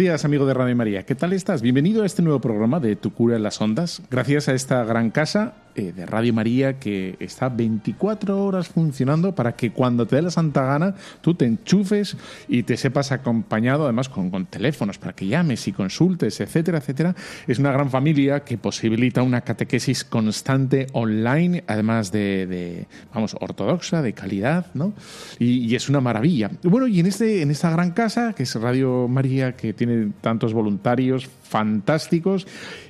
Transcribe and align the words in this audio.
Días, 0.00 0.24
amigo 0.24 0.46
de 0.46 0.54
Radio 0.54 0.74
María. 0.74 1.04
¿Qué 1.04 1.14
tal 1.14 1.34
estás? 1.34 1.60
Bienvenido 1.60 2.04
a 2.04 2.06
este 2.06 2.22
nuevo 2.22 2.40
programa 2.40 2.80
de 2.80 2.96
Tu 2.96 3.12
cura 3.12 3.36
en 3.36 3.42
las 3.42 3.60
ondas. 3.60 4.00
Gracias 4.10 4.48
a 4.48 4.54
esta 4.54 4.82
gran 4.82 5.10
casa 5.10 5.52
eh, 5.76 5.92
de 5.94 6.04
Radio 6.06 6.32
María 6.32 6.78
que 6.78 7.16
está 7.20 7.48
24 7.48 8.42
horas 8.42 8.68
funcionando 8.68 9.34
para 9.34 9.52
que 9.52 9.72
cuando 9.72 10.06
te 10.06 10.16
dé 10.16 10.22
la 10.22 10.30
santa 10.30 10.64
gana 10.64 10.94
tú 11.20 11.34
te 11.34 11.44
enchufes 11.44 12.16
y 12.48 12.62
te 12.64 12.76
sepas 12.76 13.12
acompañado, 13.12 13.84
además 13.84 14.08
con, 14.08 14.30
con 14.30 14.46
teléfonos 14.46 14.98
para 14.98 15.12
que 15.12 15.26
llames 15.26 15.68
y 15.68 15.72
consultes, 15.72 16.40
etcétera, 16.40 16.78
etcétera. 16.78 17.14
Es 17.46 17.58
una 17.58 17.70
gran 17.70 17.90
familia 17.90 18.40
que 18.40 18.58
posibilita 18.58 19.22
una 19.22 19.42
catequesis 19.42 20.04
constante 20.04 20.86
online, 20.92 21.62
además 21.66 22.10
de, 22.10 22.46
de, 22.46 22.86
vamos, 23.14 23.36
ortodoxa, 23.38 24.00
de 24.00 24.14
calidad, 24.14 24.66
¿no? 24.74 24.94
Y, 25.38 25.66
y 25.66 25.76
es 25.76 25.88
una 25.88 26.00
maravilla. 26.00 26.50
Bueno, 26.62 26.86
y 26.88 27.00
en, 27.00 27.06
este, 27.06 27.42
en 27.42 27.50
esta 27.50 27.70
gran 27.70 27.90
casa, 27.90 28.32
que 28.32 28.44
es 28.44 28.54
Radio 28.54 29.06
María, 29.08 29.54
que 29.56 29.72
tiene 29.72 29.89
tantos 30.20 30.52
voluntarios 30.52 31.28
fantásticos 31.42 32.46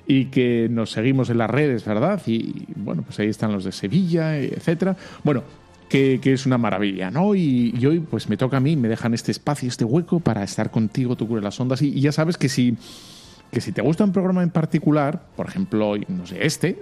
y 0.07 0.27
que 0.27 0.69
nos 0.71 0.91
seguimos 0.91 1.31
en 1.31 1.39
las 1.39 1.51
redes, 1.51 1.85
¿verdad? 1.85 2.21
Y 2.27 2.67
bueno, 2.77 3.03
pues 3.03 3.19
ahí 3.21 3.29
están 3.29 3.53
los 3.53 3.65
de 3.65 3.73
Sevilla, 3.73 4.37
etcétera. 4.39 4.97
Bueno, 5.23 5.43
que, 5.91 6.21
es 6.23 6.47
una 6.47 6.57
maravilla, 6.57 7.11
¿no? 7.11 7.35
Y, 7.35 7.75
hoy 7.85 8.01
pues 8.01 8.29
me 8.29 8.37
toca 8.37 8.59
a 8.59 8.61
mí, 8.61 8.77
me 8.77 8.89
dejan 8.89 9.13
este 9.13 9.33
espacio, 9.33 9.69
este 9.69 9.85
hueco 9.85 10.21
para 10.21 10.43
estar 10.45 10.71
contigo, 10.71 11.17
tú 11.17 11.27
cure 11.27 11.43
las 11.43 11.59
ondas. 11.61 11.83
Y 11.83 12.01
ya 12.01 12.13
sabes 12.13 12.37
que 12.37 12.49
si 12.49 12.77
que 13.51 13.61
si 13.61 13.73
te 13.73 13.83
gusta 13.83 14.05
un 14.05 14.13
programa 14.13 14.43
en 14.43 14.51
particular, 14.51 15.21
por 15.37 15.49
ejemplo, 15.49 15.95
no 16.09 16.27
sé, 16.27 16.45
este, 16.47 16.81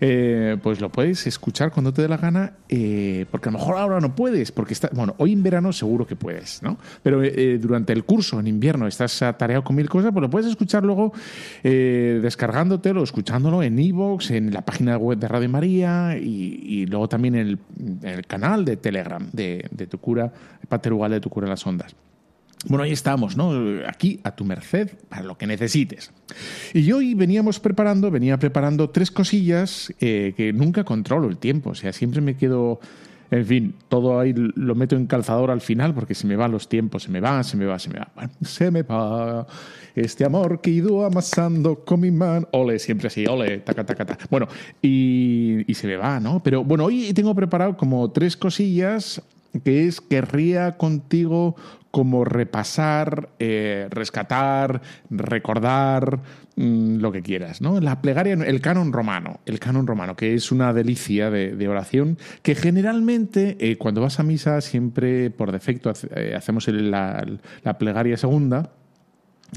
eh, 0.00 0.56
pues 0.62 0.80
lo 0.80 0.90
puedes 0.90 1.26
escuchar 1.26 1.70
cuando 1.70 1.92
te 1.92 2.02
dé 2.02 2.08
la 2.08 2.16
gana, 2.16 2.54
eh, 2.68 3.26
porque 3.30 3.48
a 3.48 3.52
lo 3.52 3.58
mejor 3.58 3.76
ahora 3.76 4.00
no 4.00 4.14
puedes, 4.14 4.50
porque 4.50 4.74
está, 4.74 4.90
bueno, 4.92 5.14
hoy 5.18 5.32
en 5.32 5.42
verano 5.42 5.72
seguro 5.72 6.06
que 6.06 6.16
puedes, 6.16 6.62
¿no? 6.62 6.78
Pero 7.02 7.22
eh, 7.22 7.58
durante 7.58 7.92
el 7.92 8.04
curso, 8.04 8.40
en 8.40 8.48
invierno, 8.48 8.86
estás 8.88 9.22
atareado 9.22 9.62
con 9.62 9.76
mil 9.76 9.88
cosas, 9.88 10.10
pues 10.12 10.22
lo 10.22 10.30
puedes 10.30 10.48
escuchar 10.48 10.84
luego 10.84 11.12
descargándotelo, 11.62 13.02
escuchándolo 13.02 13.62
en 13.62 13.78
iVoox, 13.78 14.30
en 14.32 14.52
la 14.52 14.62
página 14.62 14.96
web 14.96 15.18
de 15.18 15.28
Radio 15.28 15.48
María 15.48 16.16
y, 16.18 16.86
luego 16.86 17.08
también 17.08 17.34
en 17.36 17.46
el, 17.46 17.58
en 18.02 18.08
el, 18.08 18.26
canal 18.26 18.64
de 18.64 18.76
Telegram 18.76 19.28
de, 19.32 19.66
de 19.70 19.86
tu 19.86 19.98
cura, 19.98 20.32
Pater 20.68 20.92
Ugal 20.92 21.12
de 21.12 21.20
tu 21.20 21.30
cura 21.30 21.46
en 21.46 21.50
las 21.50 21.66
ondas. 21.66 21.94
Bueno, 22.66 22.82
ahí 22.84 22.92
estamos, 22.92 23.36
¿no? 23.36 23.52
Aquí 23.86 24.20
a 24.24 24.34
tu 24.34 24.44
merced 24.44 24.90
para 25.08 25.22
lo 25.22 25.38
que 25.38 25.46
necesites. 25.46 26.10
Y 26.74 26.90
hoy 26.90 27.14
veníamos 27.14 27.60
preparando, 27.60 28.10
venía 28.10 28.36
preparando 28.38 28.90
tres 28.90 29.10
cosillas 29.10 29.92
eh, 30.00 30.34
que 30.36 30.52
nunca 30.52 30.82
controlo 30.84 31.28
el 31.28 31.38
tiempo, 31.38 31.70
o 31.70 31.74
sea, 31.74 31.92
siempre 31.92 32.20
me 32.20 32.36
quedo, 32.36 32.80
en 33.30 33.46
fin, 33.46 33.74
todo 33.88 34.18
ahí 34.18 34.34
lo 34.34 34.74
meto 34.74 34.96
en 34.96 35.06
calzador 35.06 35.52
al 35.52 35.60
final 35.60 35.94
porque 35.94 36.14
se 36.14 36.26
me 36.26 36.34
van 36.34 36.50
los 36.50 36.68
tiempos, 36.68 37.04
se 37.04 37.10
me 37.10 37.20
va, 37.20 37.44
se 37.44 37.56
me 37.56 37.64
va, 37.64 37.78
se 37.78 37.90
me 37.90 38.00
va. 38.00 38.10
Bueno, 38.14 38.30
se 38.42 38.70
me 38.72 38.82
va 38.82 39.46
este 39.94 40.24
amor 40.24 40.60
que 40.60 40.70
he 40.70 40.74
ido 40.74 41.04
amasando 41.04 41.84
con 41.84 42.00
mi 42.00 42.10
mano. 42.10 42.48
Ole, 42.50 42.80
siempre 42.80 43.06
así, 43.06 43.24
ole, 43.26 43.58
taca, 43.58 43.86
taca, 43.86 44.04
taca. 44.04 44.26
Bueno, 44.30 44.48
y, 44.82 45.64
y 45.70 45.74
se 45.74 45.86
me 45.86 45.96
va, 45.96 46.18
¿no? 46.18 46.42
Pero 46.42 46.64
bueno, 46.64 46.84
hoy 46.84 47.12
tengo 47.14 47.34
preparado 47.36 47.76
como 47.76 48.10
tres 48.10 48.36
cosillas 48.36 49.22
que 49.64 49.86
es 49.86 50.00
querría 50.00 50.76
contigo 50.76 51.56
como 51.90 52.24
repasar, 52.24 53.30
eh, 53.38 53.88
rescatar, 53.90 54.82
recordar, 55.10 56.20
mmm, 56.56 56.98
lo 56.98 57.10
que 57.12 57.22
quieras, 57.22 57.60
¿no? 57.60 57.80
La 57.80 58.02
plegaria, 58.02 58.34
el 58.34 58.60
canon 58.60 58.92
romano, 58.92 59.40
el 59.46 59.58
canon 59.58 59.86
romano, 59.86 60.14
que 60.14 60.34
es 60.34 60.52
una 60.52 60.72
delicia 60.72 61.30
de, 61.30 61.68
oración, 61.68 62.18
que 62.42 62.54
generalmente 62.54 63.56
eh, 63.60 63.78
cuando 63.78 64.02
vas 64.02 64.20
a 64.20 64.22
misa 64.22 64.60
siempre 64.60 65.30
por 65.30 65.50
defecto 65.50 65.90
hace, 65.90 66.34
hacemos 66.34 66.68
la, 66.68 67.26
la 67.62 67.78
plegaria 67.78 68.16
segunda 68.16 68.70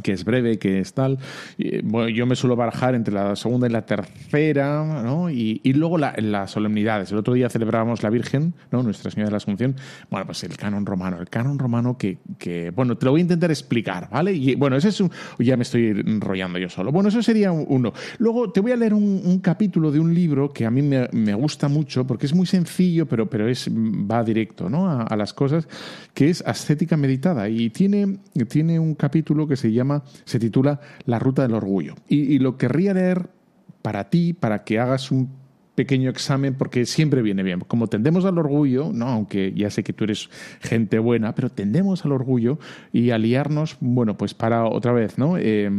que 0.04 0.14
es 0.14 0.24
breve, 0.24 0.58
que 0.58 0.80
es 0.80 0.94
tal. 0.94 1.20
Yo 1.58 2.26
me 2.26 2.36
suelo 2.36 2.56
barajar 2.56 2.96
entre 2.96 3.14
la 3.14 3.36
segunda 3.36 3.68
y 3.68 3.72
la 3.72 3.86
tercera, 3.86 5.04
¿no? 5.04 5.30
Y, 5.30 5.60
y 5.64 5.74
luego 5.74 5.98
la, 5.98 6.14
las 6.18 6.52
solemnidades. 6.52 7.12
El 7.12 7.18
otro 7.18 7.34
día 7.34 7.50
celebrábamos 7.50 8.02
la 8.02 8.10
Virgen, 8.10 8.54
¿no? 8.72 8.84
Nuestra 8.84 9.12
Señora 9.12 9.28
de 9.28 9.32
la 9.32 9.38
Asunción. 9.38 9.76
Bueno, 10.10 10.26
pues 10.26 10.44
el 10.44 10.56
canon 10.56 10.86
romano. 10.86 11.20
El 11.20 11.30
canon 11.30 11.60
romano 11.60 11.98
que, 11.98 12.20
que 12.38 12.72
bueno, 12.72 12.98
te 12.98 13.06
lo 13.06 13.12
voy 13.12 13.22
a 13.22 13.24
intentar 13.24 13.52
explicar, 13.52 14.10
¿vale? 14.10 14.34
Y 14.34 14.56
bueno, 14.56 14.78
ese 14.78 14.90
es 14.90 15.02
un... 15.02 15.12
Ya 15.40 15.58
me 15.58 15.64
estoy 15.64 15.88
enrollando 16.06 16.58
yo 16.58 16.70
solo. 16.70 16.92
Bueno, 16.92 17.10
eso 17.10 17.22
sería 17.22 17.52
uno. 17.52 17.94
Luego 18.20 18.52
te 18.52 18.62
voy 18.62 18.72
a 18.72 18.78
leer 18.78 18.94
un, 18.94 19.22
un 19.26 19.40
capítulo 19.40 19.92
de 19.92 20.00
un 20.00 20.14
libro 20.14 20.52
que 20.52 20.66
a 20.66 20.72
mí 20.72 20.82
me, 20.82 21.10
me, 21.12 21.34
gusta 21.34 21.68
mucho 21.68 22.08
porque 22.08 22.26
es 22.26 22.34
muy 22.34 22.46
sencillo, 22.46 23.06
pero, 23.08 23.30
pero 23.30 23.48
es, 23.48 23.70
va 23.70 24.24
directo, 24.24 24.70
¿no? 24.70 24.90
A, 24.90 25.04
a 25.04 25.16
las 25.18 25.34
cosas, 25.34 25.68
que 26.14 26.30
es 26.30 26.42
ascética 26.46 26.96
meditada. 26.96 27.50
Y 27.50 27.70
tiene, 27.72 28.20
tiene 28.48 28.80
un 28.80 28.96
capítulo 28.96 29.48
que 29.48 29.56
se 29.56 29.72
llama 29.72 29.81
se 30.26 30.40
titula 30.40 30.80
La 31.06 31.20
ruta 31.20 31.42
del 31.42 31.54
orgullo. 31.54 31.96
Y, 32.08 32.40
lo 32.40 32.58
querría 32.58 32.94
leer 32.94 33.30
para 33.82 34.10
ti, 34.10 34.34
para 34.34 34.64
que 34.64 34.80
hagas 34.80 35.12
un 35.12 35.30
pequeño 35.76 36.10
examen, 36.10 36.56
porque 36.56 36.86
siempre 36.86 37.22
viene 37.22 37.44
bien. 37.44 37.62
Como 37.62 37.88
tendemos 37.88 38.26
al 38.26 38.38
orgullo, 38.38 38.92
¿no? 38.94 39.08
aunque 39.08 39.54
ya 39.56 39.70
sé 39.70 39.84
que 39.84 39.94
tú 39.94 40.04
eres 40.04 40.30
gente 40.60 41.00
buena, 41.00 41.34
pero 41.34 41.50
tendemos 41.50 42.06
al 42.06 42.12
orgullo 42.12 42.60
y 42.92 43.12
a 43.12 43.18
liarnos, 43.18 43.78
bueno, 43.80 44.18
pues 44.18 44.34
para 44.34 44.66
otra 44.66 44.92
vez, 44.92 45.18
¿no? 45.18 45.38
Eh, 45.38 45.70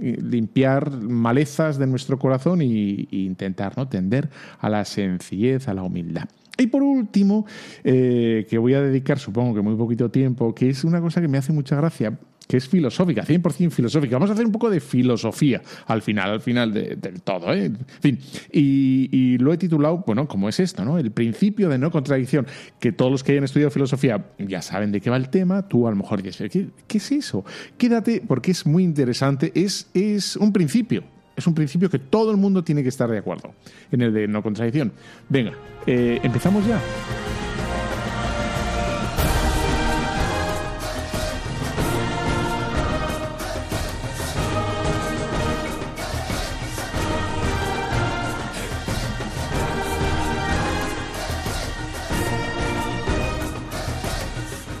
limpiar 0.00 0.90
malezas 0.90 1.78
de 1.78 1.86
nuestro 1.86 2.18
corazón 2.18 2.62
y 2.62 3.08
intentar, 3.10 3.76
¿no? 3.76 3.88
Tender 3.88 4.30
a 4.58 4.68
la 4.68 4.84
sencillez, 4.84 5.68
a 5.68 5.74
la 5.74 5.82
humildad. 5.82 6.28
Y 6.58 6.68
por 6.68 6.82
último, 6.82 7.46
eh, 7.84 8.46
que 8.48 8.58
voy 8.58 8.74
a 8.74 8.80
dedicar, 8.80 9.18
supongo 9.18 9.54
que 9.54 9.60
muy 9.60 9.76
poquito 9.76 10.10
tiempo, 10.10 10.54
que 10.54 10.70
es 10.70 10.84
una 10.84 11.00
cosa 11.00 11.20
que 11.20 11.28
me 11.28 11.38
hace 11.38 11.52
mucha 11.52 11.76
gracia, 11.76 12.18
que 12.46 12.56
es 12.56 12.68
filosófica, 12.68 13.24
100% 13.24 13.70
filosófica. 13.70 14.16
Vamos 14.16 14.30
a 14.30 14.34
hacer 14.34 14.46
un 14.46 14.52
poco 14.52 14.70
de 14.70 14.80
filosofía 14.80 15.62
al 15.86 16.02
final, 16.02 16.30
al 16.30 16.40
final 16.40 16.72
de, 16.72 16.96
del 16.96 17.22
todo. 17.22 17.52
¿eh? 17.52 17.64
En 17.64 17.78
fin, 18.00 18.18
y, 18.52 19.08
y, 19.10 19.38
lo 19.38 19.52
he 19.52 19.56
titulado, 19.56 20.04
bueno, 20.06 20.28
como 20.28 20.48
es 20.48 20.60
esto, 20.60 20.84
¿no? 20.84 20.98
El 20.98 21.10
principio 21.10 21.68
de 21.68 21.78
no 21.78 21.90
contradicción, 21.90 22.46
que 22.78 22.92
todos 22.92 23.10
los 23.10 23.24
que 23.24 23.32
hayan 23.32 23.44
estudiado 23.44 23.70
filosofía 23.70 24.26
ya 24.38 24.62
saben 24.62 24.92
de 24.92 25.00
qué 25.00 25.10
va 25.10 25.16
el 25.16 25.28
tema, 25.28 25.66
tú 25.68 25.86
a 25.86 25.90
lo 25.90 25.96
mejor 25.96 26.22
dices, 26.22 26.50
¿qué, 26.50 26.68
qué 26.86 26.98
es 26.98 27.12
eso? 27.12 27.44
Quédate 27.76 28.22
porque 28.26 28.50
es 28.50 28.66
muy 28.66 28.84
interesante, 28.84 29.52
es, 29.54 29.88
es 29.94 30.36
un 30.36 30.52
principio, 30.52 31.04
es 31.34 31.46
un 31.46 31.54
principio 31.54 31.90
que 31.90 31.98
todo 31.98 32.30
el 32.30 32.36
mundo 32.36 32.64
tiene 32.64 32.82
que 32.82 32.88
estar 32.88 33.10
de 33.10 33.18
acuerdo 33.18 33.54
en 33.90 34.02
el 34.02 34.12
de 34.12 34.28
no 34.28 34.42
contradicción. 34.42 34.92
Venga, 35.28 35.52
eh, 35.86 36.20
empezamos 36.22 36.66
ya. 36.66 36.80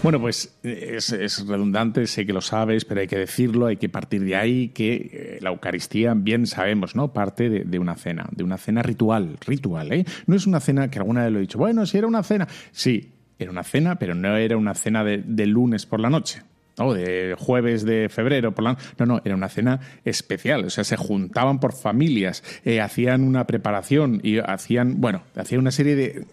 Bueno, 0.06 0.20
pues 0.20 0.56
es, 0.62 1.10
es, 1.10 1.44
redundante, 1.48 2.06
sé 2.06 2.24
que 2.24 2.32
lo 2.32 2.40
sabes, 2.40 2.84
pero 2.84 3.00
hay 3.00 3.08
que 3.08 3.18
decirlo, 3.18 3.66
hay 3.66 3.76
que 3.76 3.88
partir 3.88 4.22
de 4.22 4.36
ahí 4.36 4.68
que 4.68 4.94
eh, 4.94 5.38
la 5.40 5.50
Eucaristía, 5.50 6.14
bien 6.14 6.46
sabemos, 6.46 6.94
¿no? 6.94 7.12
Parte 7.12 7.50
de, 7.50 7.78
una 7.80 7.96
cena, 7.96 8.28
de 8.30 8.44
una 8.44 8.56
cena 8.56 8.84
ritual, 8.84 9.36
ritual, 9.44 9.92
¿eh? 9.92 10.04
No 10.28 10.36
es 10.36 10.46
una 10.46 10.60
cena 10.60 10.92
que 10.92 11.00
alguna 11.00 11.24
vez 11.24 11.32
lo 11.32 11.38
he 11.38 11.40
dicho, 11.40 11.58
bueno, 11.58 11.84
si 11.86 11.98
era 11.98 12.06
una 12.06 12.22
cena, 12.22 12.46
sí, 12.70 13.14
era 13.36 13.50
una 13.50 13.64
cena, 13.64 13.96
pero 13.96 14.14
no 14.14 14.36
era 14.36 14.56
una 14.56 14.74
cena 14.74 15.02
de, 15.02 15.24
de 15.26 15.46
lunes 15.46 15.86
por 15.86 15.98
la 15.98 16.08
noche. 16.08 16.40
¿no? 16.78 16.92
de 16.92 17.34
jueves 17.38 17.84
de 17.84 18.08
febrero, 18.08 18.52
por 18.52 18.62
la... 18.62 18.76
no, 18.98 19.06
no, 19.06 19.22
era 19.24 19.34
una 19.34 19.48
cena 19.48 19.80
especial, 20.04 20.66
o 20.66 20.70
sea, 20.70 20.84
se 20.84 20.96
juntaban 20.96 21.58
por 21.58 21.72
familias, 21.72 22.44
eh, 22.64 22.80
hacían 22.80 23.22
una 23.22 23.46
preparación 23.46 24.20
y 24.22 24.38
hacían, 24.38 25.00
bueno, 25.00 25.22
hacían 25.34 25.62
una 25.62 25.70
serie 25.70 25.96
de 25.96 26.26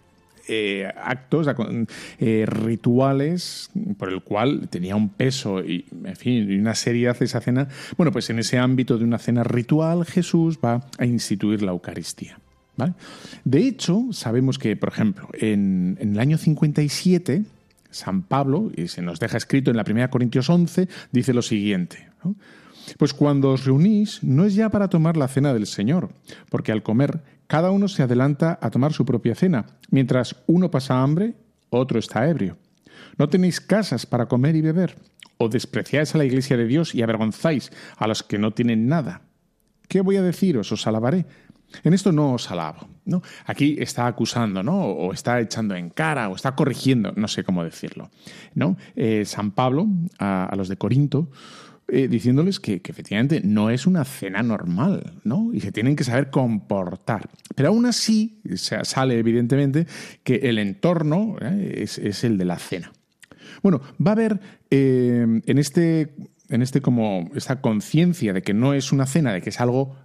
eh, 0.47 0.91
actos, 0.97 1.47
eh, 2.19 2.45
rituales, 2.45 3.69
por 3.97 4.11
el 4.11 4.21
cual 4.21 4.67
tenía 4.69 4.95
un 4.95 5.09
peso 5.09 5.63
y, 5.63 5.85
en 6.03 6.15
fin, 6.15 6.59
una 6.59 6.75
seriedad 6.75 7.21
esa 7.21 7.41
cena. 7.41 7.67
Bueno, 7.97 8.11
pues 8.11 8.29
en 8.29 8.39
ese 8.39 8.57
ámbito 8.57 8.97
de 8.97 9.05
una 9.05 9.19
cena 9.19 9.43
ritual, 9.43 10.05
Jesús 10.05 10.59
va 10.63 10.85
a 10.97 11.05
instituir 11.05 11.61
la 11.61 11.71
Eucaristía. 11.71 12.39
De 13.45 13.59
hecho, 13.59 14.07
sabemos 14.11 14.57
que, 14.57 14.75
por 14.75 14.89
ejemplo, 14.89 15.29
en, 15.33 15.97
el 15.99 16.19
año 16.19 16.37
57, 16.37 17.43
San 17.91 18.23
Pablo, 18.23 18.71
y 18.75 18.87
se 18.87 19.01
nos 19.01 19.19
deja 19.19 19.37
escrito 19.37 19.71
en 19.71 19.77
la 19.77 19.85
1 19.87 20.09
Corintios 20.09 20.49
11, 20.49 20.87
dice 21.11 21.33
lo 21.33 21.41
siguiente. 21.41 22.09
Pues 22.97 23.13
cuando 23.13 23.51
os 23.51 23.65
reunís 23.65 24.23
no 24.23 24.45
es 24.45 24.55
ya 24.55 24.69
para 24.69 24.89
tomar 24.89 25.17
la 25.17 25.27
cena 25.27 25.53
del 25.53 25.67
Señor, 25.67 26.09
porque 26.49 26.71
al 26.71 26.83
comer 26.83 27.21
cada 27.47 27.71
uno 27.71 27.87
se 27.87 28.03
adelanta 28.03 28.57
a 28.61 28.69
tomar 28.71 28.93
su 28.93 29.05
propia 29.05 29.35
cena, 29.35 29.65
mientras 29.89 30.35
uno 30.47 30.71
pasa 30.71 31.01
hambre, 31.01 31.35
otro 31.69 31.99
está 31.99 32.27
ebrio. 32.27 32.57
No 33.17 33.29
tenéis 33.29 33.61
casas 33.61 34.05
para 34.05 34.27
comer 34.27 34.55
y 34.55 34.61
beber, 34.61 34.97
o 35.37 35.49
despreciáis 35.49 36.15
a 36.15 36.17
la 36.17 36.25
iglesia 36.25 36.57
de 36.57 36.67
Dios 36.67 36.95
y 36.95 37.01
avergonzáis 37.01 37.71
a 37.97 38.07
los 38.07 38.23
que 38.23 38.37
no 38.37 38.51
tienen 38.51 38.87
nada. 38.87 39.21
¿Qué 39.87 40.01
voy 40.01 40.17
a 40.17 40.23
deciros? 40.23 40.71
Os 40.71 40.87
alabaré. 40.87 41.25
En 41.83 41.93
esto 41.93 42.11
no 42.11 42.33
os 42.33 42.49
alabo. 42.51 42.87
¿no? 43.05 43.21
Aquí 43.45 43.77
está 43.79 44.07
acusando, 44.07 44.63
¿no? 44.63 44.79
O 44.79 45.13
está 45.13 45.39
echando 45.39 45.75
en 45.75 45.89
cara, 45.89 46.29
o 46.29 46.35
está 46.35 46.55
corrigiendo, 46.55 47.13
no 47.15 47.27
sé 47.27 47.43
cómo 47.43 47.63
decirlo. 47.63 48.09
¿no? 48.53 48.77
Eh, 48.95 49.25
San 49.25 49.51
Pablo, 49.51 49.87
a 50.19 50.53
los 50.55 50.69
de 50.69 50.77
Corinto, 50.77 51.29
eh, 51.95 52.07
diciéndoles 52.07 52.59
que, 52.59 52.81
efectivamente 52.83 53.39
no 53.43 53.69
es 53.69 53.85
una 53.85 54.03
cena 54.03 54.41
normal, 54.41 55.19
¿no? 55.23 55.51
Y 55.53 55.59
se 55.59 55.71
tienen 55.71 55.95
que 55.95 56.03
saber 56.03 56.31
comportar. 56.31 57.29
Pero 57.53 57.69
aún 57.69 57.85
así 57.85 58.41
sale 58.55 59.19
evidentemente 59.19 59.85
que 60.23 60.37
el 60.37 60.57
entorno 60.57 61.35
eh, 61.39 61.83
es, 61.83 62.23
el 62.23 62.39
de 62.39 62.45
la 62.45 62.57
cena. 62.57 62.91
Bueno, 63.61 63.79
va 64.05 64.09
a 64.09 64.13
haber 64.13 64.39
eh, 64.71 65.41
en 65.45 65.57
este 65.59 66.15
en 66.49 66.63
este 66.63 66.81
como 66.81 67.29
esta 67.35 67.61
conciencia 67.61 68.33
de 68.33 68.41
que 68.41 68.55
no 68.55 68.73
es 68.73 68.91
una 68.91 69.05
cena, 69.05 69.31
de 69.31 69.41
que 69.41 69.49
es 69.49 69.61
algo 69.61 69.95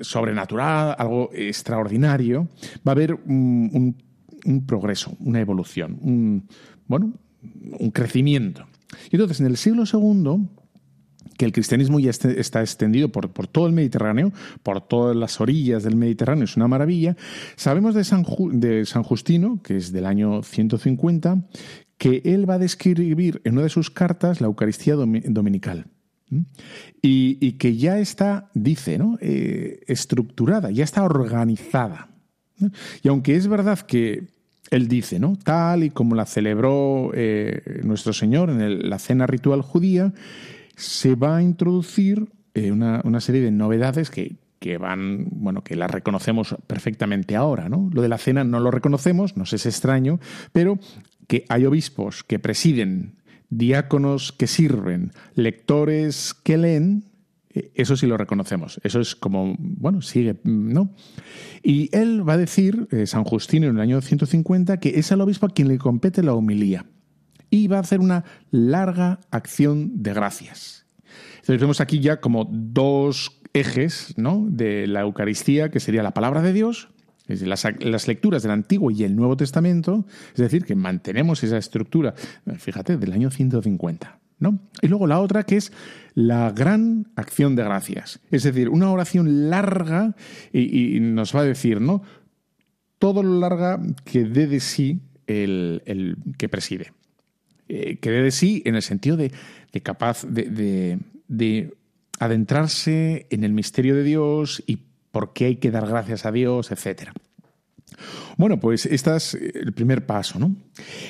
sobrenatural, 0.00 0.96
algo 0.98 1.30
extraordinario, 1.34 2.48
va 2.86 2.92
a 2.92 2.92
haber 2.92 3.12
un, 3.14 3.96
un 4.44 4.66
progreso, 4.66 5.14
una 5.20 5.40
evolución, 5.40 5.98
un 6.00 6.48
bueno, 6.86 7.12
un 7.78 7.90
crecimiento. 7.90 8.66
Y 9.10 9.16
entonces, 9.16 9.40
en 9.40 9.46
el 9.46 9.56
siglo 9.56 9.84
II, 9.90 10.48
que 11.36 11.44
el 11.44 11.52
cristianismo 11.52 12.00
ya 12.00 12.10
este, 12.10 12.40
está 12.40 12.60
extendido 12.60 13.10
por, 13.10 13.28
todo 13.48 13.66
el 13.66 13.72
Mediterráneo, 13.72 14.32
por 14.62 14.80
todas 14.86 15.16
las 15.16 15.40
orillas 15.40 15.82
del 15.82 15.96
Mediterráneo, 15.96 16.44
es 16.44 16.56
una 16.56 16.68
maravilla. 16.68 17.16
Sabemos 17.56 17.94
de 17.94 18.04
San, 18.04 18.24
de 18.52 18.86
San 18.86 19.02
Justino, 19.02 19.60
que 19.62 19.76
es 19.76 19.92
del 19.92 20.06
año 20.06 20.42
150, 20.42 21.46
que 21.98 22.22
él 22.24 22.48
va 22.48 22.54
a 22.54 22.58
describir 22.58 23.40
en 23.44 23.54
una 23.54 23.62
de 23.62 23.68
sus 23.68 23.90
cartas 23.90 24.40
la 24.40 24.46
Eucaristía 24.46 24.94
dominical. 24.94 25.86
Y, 27.02 27.52
que 27.52 27.76
ya 27.76 27.98
está, 27.98 28.50
dice, 28.52 28.98
¿no? 28.98 29.16
Eh, 29.20 29.80
estructurada, 29.86 30.70
ya 30.70 30.84
está 30.84 31.04
organizada. 31.04 32.10
Y 33.02 33.08
aunque 33.08 33.36
es 33.36 33.46
verdad 33.46 33.78
que 33.80 34.35
él 34.70 34.88
dice, 34.88 35.18
¿no? 35.18 35.36
Tal 35.36 35.84
y 35.84 35.90
como 35.90 36.14
la 36.14 36.26
celebró 36.26 37.10
eh, 37.14 37.80
nuestro 37.84 38.12
Señor 38.12 38.50
en 38.50 38.88
la 38.88 38.98
cena 38.98 39.26
ritual 39.26 39.62
judía, 39.62 40.12
se 40.76 41.14
va 41.14 41.38
a 41.38 41.42
introducir 41.42 42.28
eh, 42.54 42.72
una, 42.72 43.20
serie 43.20 43.40
de 43.40 43.50
novedades 43.50 44.10
que, 44.10 44.36
que, 44.58 44.78
van, 44.78 45.26
bueno, 45.30 45.62
que 45.62 45.76
las 45.76 45.90
reconocemos 45.90 46.56
perfectamente 46.66 47.36
ahora, 47.36 47.68
¿no? 47.68 47.90
Lo 47.92 48.02
de 48.02 48.08
la 48.08 48.18
cena 48.18 48.44
no 48.44 48.60
lo 48.60 48.70
reconocemos, 48.70 49.36
nos 49.36 49.52
es 49.52 49.66
extraño, 49.66 50.20
pero 50.52 50.78
que 51.26 51.44
hay 51.48 51.66
obispos 51.66 52.24
que 52.24 52.38
presiden, 52.38 53.16
diáconos 53.50 54.32
que 54.32 54.46
sirven, 54.46 55.12
lectores 55.34 56.34
que 56.34 56.56
leen, 56.56 57.04
eso 57.74 57.96
sí 57.96 58.06
lo 58.06 58.16
reconocemos. 58.16 58.80
Eso 58.82 59.00
es 59.00 59.14
como, 59.14 59.56
bueno, 59.58 60.02
sigue, 60.02 60.36
¿no? 60.44 60.94
Y 61.62 61.88
él 61.96 62.28
va 62.28 62.34
a 62.34 62.38
decir, 62.38 62.88
eh, 62.90 63.06
San 63.06 63.24
Justino 63.24 63.66
en 63.66 63.76
el 63.76 63.80
año 63.80 64.00
150, 64.00 64.78
que 64.78 64.98
es 64.98 65.12
al 65.12 65.20
obispo 65.20 65.46
a 65.46 65.50
quien 65.50 65.68
le 65.68 65.78
compete 65.78 66.22
la 66.22 66.34
homilía. 66.34 66.86
Y 67.50 67.68
va 67.68 67.78
a 67.78 67.80
hacer 67.80 68.00
una 68.00 68.24
larga 68.50 69.20
acción 69.30 70.02
de 70.02 70.12
gracias. 70.12 70.86
Entonces 71.36 71.60
vemos 71.60 71.80
aquí 71.80 72.00
ya 72.00 72.20
como 72.20 72.48
dos 72.50 73.40
ejes 73.52 74.14
¿no? 74.16 74.46
de 74.48 74.86
la 74.86 75.02
Eucaristía, 75.02 75.70
que 75.70 75.80
sería 75.80 76.02
la 76.02 76.12
palabra 76.12 76.42
de 76.42 76.52
Dios, 76.52 76.88
las, 77.28 77.66
las, 77.80 78.08
lecturas 78.08 78.42
del 78.42 78.52
Antiguo 78.52 78.90
y 78.90 79.04
el 79.04 79.16
Nuevo 79.16 79.36
Testamento, 79.36 80.06
es 80.32 80.40
decir, 80.40 80.64
que 80.64 80.74
mantenemos 80.74 81.42
esa 81.42 81.56
estructura, 81.56 82.14
fíjate, 82.58 82.96
del 82.96 83.12
año 83.12 83.30
150. 83.30 84.20
¿No? 84.38 84.58
Y 84.82 84.88
luego 84.88 85.06
la 85.06 85.20
otra 85.20 85.44
que 85.44 85.56
es 85.56 85.72
la 86.14 86.50
gran 86.50 87.08
acción 87.16 87.56
de 87.56 87.64
gracias. 87.64 88.20
Es 88.30 88.42
decir, 88.42 88.68
una 88.68 88.90
oración 88.90 89.50
larga 89.50 90.14
y, 90.52 90.98
nos 91.00 91.34
va 91.34 91.40
a 91.40 91.44
decir, 91.44 91.80
¿no? 91.80 92.02
Todo 92.98 93.22
lo 93.22 93.38
larga 93.38 93.80
que 94.04 94.24
dé 94.24 94.46
de 94.46 94.60
sí 94.60 95.00
el, 95.26 96.16
que 96.38 96.48
preside. 96.48 96.92
Eh, 97.68 97.98
que 97.98 98.10
dé 98.10 98.22
de 98.22 98.30
sí 98.30 98.62
en 98.64 98.76
el 98.76 98.82
sentido 98.82 99.16
de, 99.16 99.32
capaz 99.82 100.24
de, 100.24 100.98
de 101.28 101.74
adentrarse 102.18 103.26
en 103.30 103.44
el 103.44 103.52
misterio 103.52 103.94
de 103.94 104.04
Dios 104.04 104.62
y 104.66 104.78
por 105.10 105.32
qué 105.32 105.46
hay 105.46 105.56
que 105.56 105.70
dar 105.70 105.86
gracias 105.86 106.26
a 106.26 106.32
Dios, 106.32 106.70
etcétera. 106.70 107.12
Bueno, 108.36 108.60
pues 108.60 108.86
este 108.86 109.16
es 109.16 109.34
el 109.34 109.72
primer 109.72 110.06
paso. 110.06 110.38
¿no? 110.38 110.54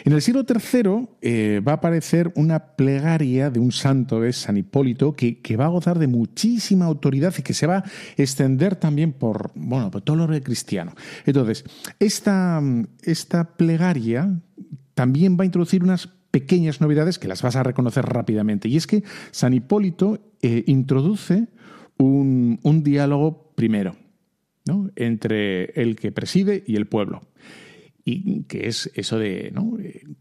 En 0.04 0.12
el 0.12 0.22
siglo 0.22 0.44
III 0.48 1.08
eh, 1.20 1.60
va 1.66 1.72
a 1.72 1.74
aparecer 1.76 2.32
una 2.36 2.76
plegaria 2.76 3.50
de 3.50 3.60
un 3.60 3.72
santo, 3.72 4.20
de 4.20 4.32
San 4.32 4.56
Hipólito, 4.56 5.14
que, 5.14 5.56
va 5.56 5.66
a 5.66 5.68
gozar 5.68 5.98
de 5.98 6.06
muchísima 6.06 6.84
autoridad 6.84 7.34
y 7.38 7.42
que 7.42 7.54
se 7.54 7.66
va 7.66 7.78
a 7.78 7.84
extender 8.16 8.76
también 8.76 9.12
por, 9.12 9.52
bueno, 9.54 9.90
por 9.90 10.02
todo 10.02 10.16
lo 10.16 10.40
cristiano. 10.42 10.94
Entonces, 11.24 11.64
esta, 11.98 12.62
esta 13.02 13.56
plegaria 13.56 14.40
también 14.94 15.36
va 15.38 15.42
a 15.42 15.46
introducir 15.46 15.82
unas 15.82 16.08
pequeñas 16.30 16.80
novedades 16.80 17.18
que 17.18 17.28
las 17.28 17.42
vas 17.42 17.56
a 17.56 17.62
reconocer 17.62 18.04
rápidamente. 18.04 18.68
Y 18.68 18.76
es 18.76 18.86
que 18.86 19.02
San 19.30 19.54
Hipólito 19.54 20.18
eh, 20.42 20.64
introduce 20.66 21.48
un, 21.96 22.60
un 22.62 22.82
diálogo 22.82 23.52
primero 23.54 23.96
entre 24.96 25.66
el 25.80 25.96
que 25.96 26.12
preside 26.12 26.64
y 26.66 26.76
el 26.76 26.86
pueblo. 26.86 27.22
Y 28.08 28.44
que 28.44 28.68
es 28.68 28.88
eso 28.94 29.18
de 29.18 29.52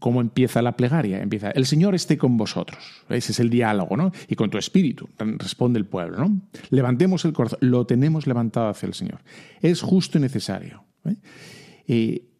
cómo 0.00 0.20
empieza 0.20 0.60
la 0.60 0.76
plegaria. 0.76 1.22
Empieza, 1.22 1.52
el 1.52 1.66
Señor 1.66 1.94
esté 1.94 2.18
con 2.18 2.36
vosotros. 2.36 3.04
Ese 3.08 3.30
es 3.30 3.38
el 3.38 3.48
diálogo, 3.48 3.96
¿no? 3.96 4.10
Y 4.28 4.34
con 4.34 4.50
tu 4.50 4.58
espíritu, 4.58 5.08
responde 5.18 5.78
el 5.78 5.86
pueblo, 5.86 6.18
¿no? 6.18 6.42
Levantemos 6.70 7.24
el 7.24 7.32
corazón, 7.32 7.60
lo 7.62 7.86
tenemos 7.86 8.26
levantado 8.26 8.68
hacia 8.68 8.88
el 8.88 8.94
Señor. 8.94 9.20
Es 9.62 9.82
justo 9.82 10.18
y 10.18 10.20
necesario. 10.20 10.82
¿eh? 11.04 11.16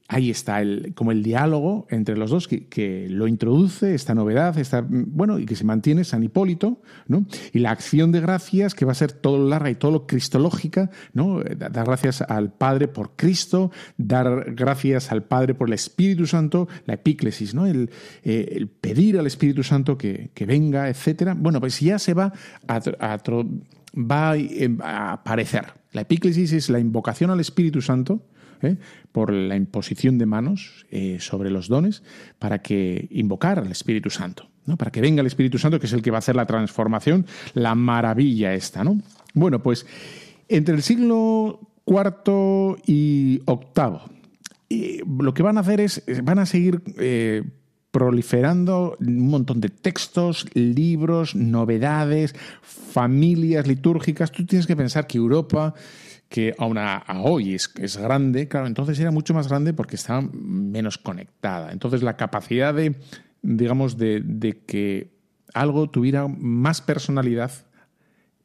Ahí 0.08 0.30
está 0.30 0.60
el, 0.60 0.92
como 0.94 1.12
el 1.12 1.22
diálogo 1.22 1.86
entre 1.90 2.16
los 2.16 2.30
dos 2.30 2.48
que, 2.48 3.06
lo 3.10 3.26
introduce, 3.26 3.94
esta 3.94 4.14
novedad, 4.14 4.58
esta, 4.58 4.84
bueno, 4.88 5.38
y 5.38 5.46
que 5.46 5.56
se 5.56 5.64
mantiene 5.64 6.04
San 6.04 6.22
Hipólito, 6.22 6.80
¿no? 7.08 7.26
Y 7.52 7.60
la 7.60 7.70
acción 7.70 8.12
de 8.12 8.20
gracias 8.20 8.74
que 8.74 8.84
va 8.84 8.92
a 8.92 8.94
ser 8.94 9.12
todo 9.12 9.38
lo 9.38 9.48
larga 9.48 9.70
y 9.70 9.74
todo 9.74 9.90
lo 9.90 10.06
cristológica, 10.06 10.90
¿no? 11.12 11.40
Dar 11.40 11.84
gracias 11.86 12.22
al 12.22 12.52
Padre 12.52 12.88
por 12.88 13.16
Cristo, 13.16 13.70
dar 13.96 14.54
gracias 14.54 15.10
al 15.10 15.24
Padre 15.24 15.54
por 15.54 15.68
el 15.68 15.74
Espíritu 15.74 16.26
Santo, 16.26 16.68
la 16.84 16.94
epíclesis, 16.94 17.54
¿no? 17.54 17.66
El, 17.66 17.90
eh, 18.22 18.66
pedir 18.80 19.18
al 19.18 19.26
Espíritu 19.26 19.62
Santo 19.62 19.98
que, 19.98 20.30
venga, 20.46 20.88
etcétera. 20.88 21.34
Bueno, 21.34 21.60
pues 21.60 21.80
ya 21.80 21.98
se 21.98 22.14
va 22.14 22.32
a, 22.68 22.80
va 23.94 24.34
a 24.82 25.12
aparecer. 25.12 25.64
La 25.92 26.02
epíclesis 26.02 26.52
es 26.52 26.68
la 26.68 26.78
invocación 26.78 27.30
al 27.30 27.40
Espíritu 27.40 27.80
Santo, 27.80 28.22
¿eh? 28.62 28.76
por 29.12 29.32
la 29.32 29.56
imposición 29.56 30.18
de 30.18 30.26
manos 30.26 30.86
eh, 30.90 31.18
sobre 31.20 31.50
los 31.50 31.68
dones 31.68 32.02
para 32.38 32.60
que 32.60 33.08
invocar 33.10 33.58
al 33.58 33.70
Espíritu 33.70 34.10
Santo, 34.10 34.48
¿no? 34.66 34.76
para 34.76 34.90
que 34.90 35.00
venga 35.00 35.20
el 35.20 35.26
Espíritu 35.26 35.58
Santo, 35.58 35.80
que 35.80 35.86
es 35.86 35.92
el 35.92 36.02
que 36.02 36.10
va 36.10 36.18
a 36.18 36.20
hacer 36.20 36.36
la 36.36 36.46
transformación, 36.46 37.26
la 37.54 37.74
maravilla 37.74 38.54
esta. 38.54 38.84
¿no? 38.84 39.00
Bueno, 39.34 39.62
pues 39.62 39.86
entre 40.48 40.74
el 40.74 40.82
siglo 40.82 41.60
IV 41.86 42.82
y 42.86 43.42
VIII, 43.46 45.02
lo 45.18 45.34
que 45.34 45.42
van 45.42 45.58
a 45.58 45.60
hacer 45.60 45.80
es, 45.80 46.02
van 46.22 46.38
a 46.38 46.46
seguir 46.46 46.82
eh, 46.98 47.42
proliferando 47.90 48.96
un 49.00 49.28
montón 49.28 49.60
de 49.60 49.70
textos, 49.70 50.46
libros, 50.52 51.34
novedades, 51.34 52.34
familias 52.62 53.66
litúrgicas. 53.66 54.32
Tú 54.32 54.44
tienes 54.44 54.66
que 54.66 54.76
pensar 54.76 55.06
que 55.06 55.18
Europa 55.18 55.74
que 56.28 56.54
aún 56.58 56.78
a, 56.78 57.04
hoy 57.22 57.54
es, 57.54 57.96
grande, 57.96 58.48
claro, 58.48 58.66
entonces 58.66 58.98
era 58.98 59.10
mucho 59.10 59.34
más 59.34 59.48
grande 59.48 59.72
porque 59.72 59.96
estaba 59.96 60.22
menos 60.32 60.98
conectada. 60.98 61.72
Entonces 61.72 62.02
la 62.02 62.16
capacidad 62.16 62.74
de, 62.74 62.96
digamos, 63.42 63.96
de, 63.96 64.62
que 64.66 65.12
algo 65.54 65.88
tuviera 65.88 66.26
más 66.28 66.80
personalidad 66.80 67.52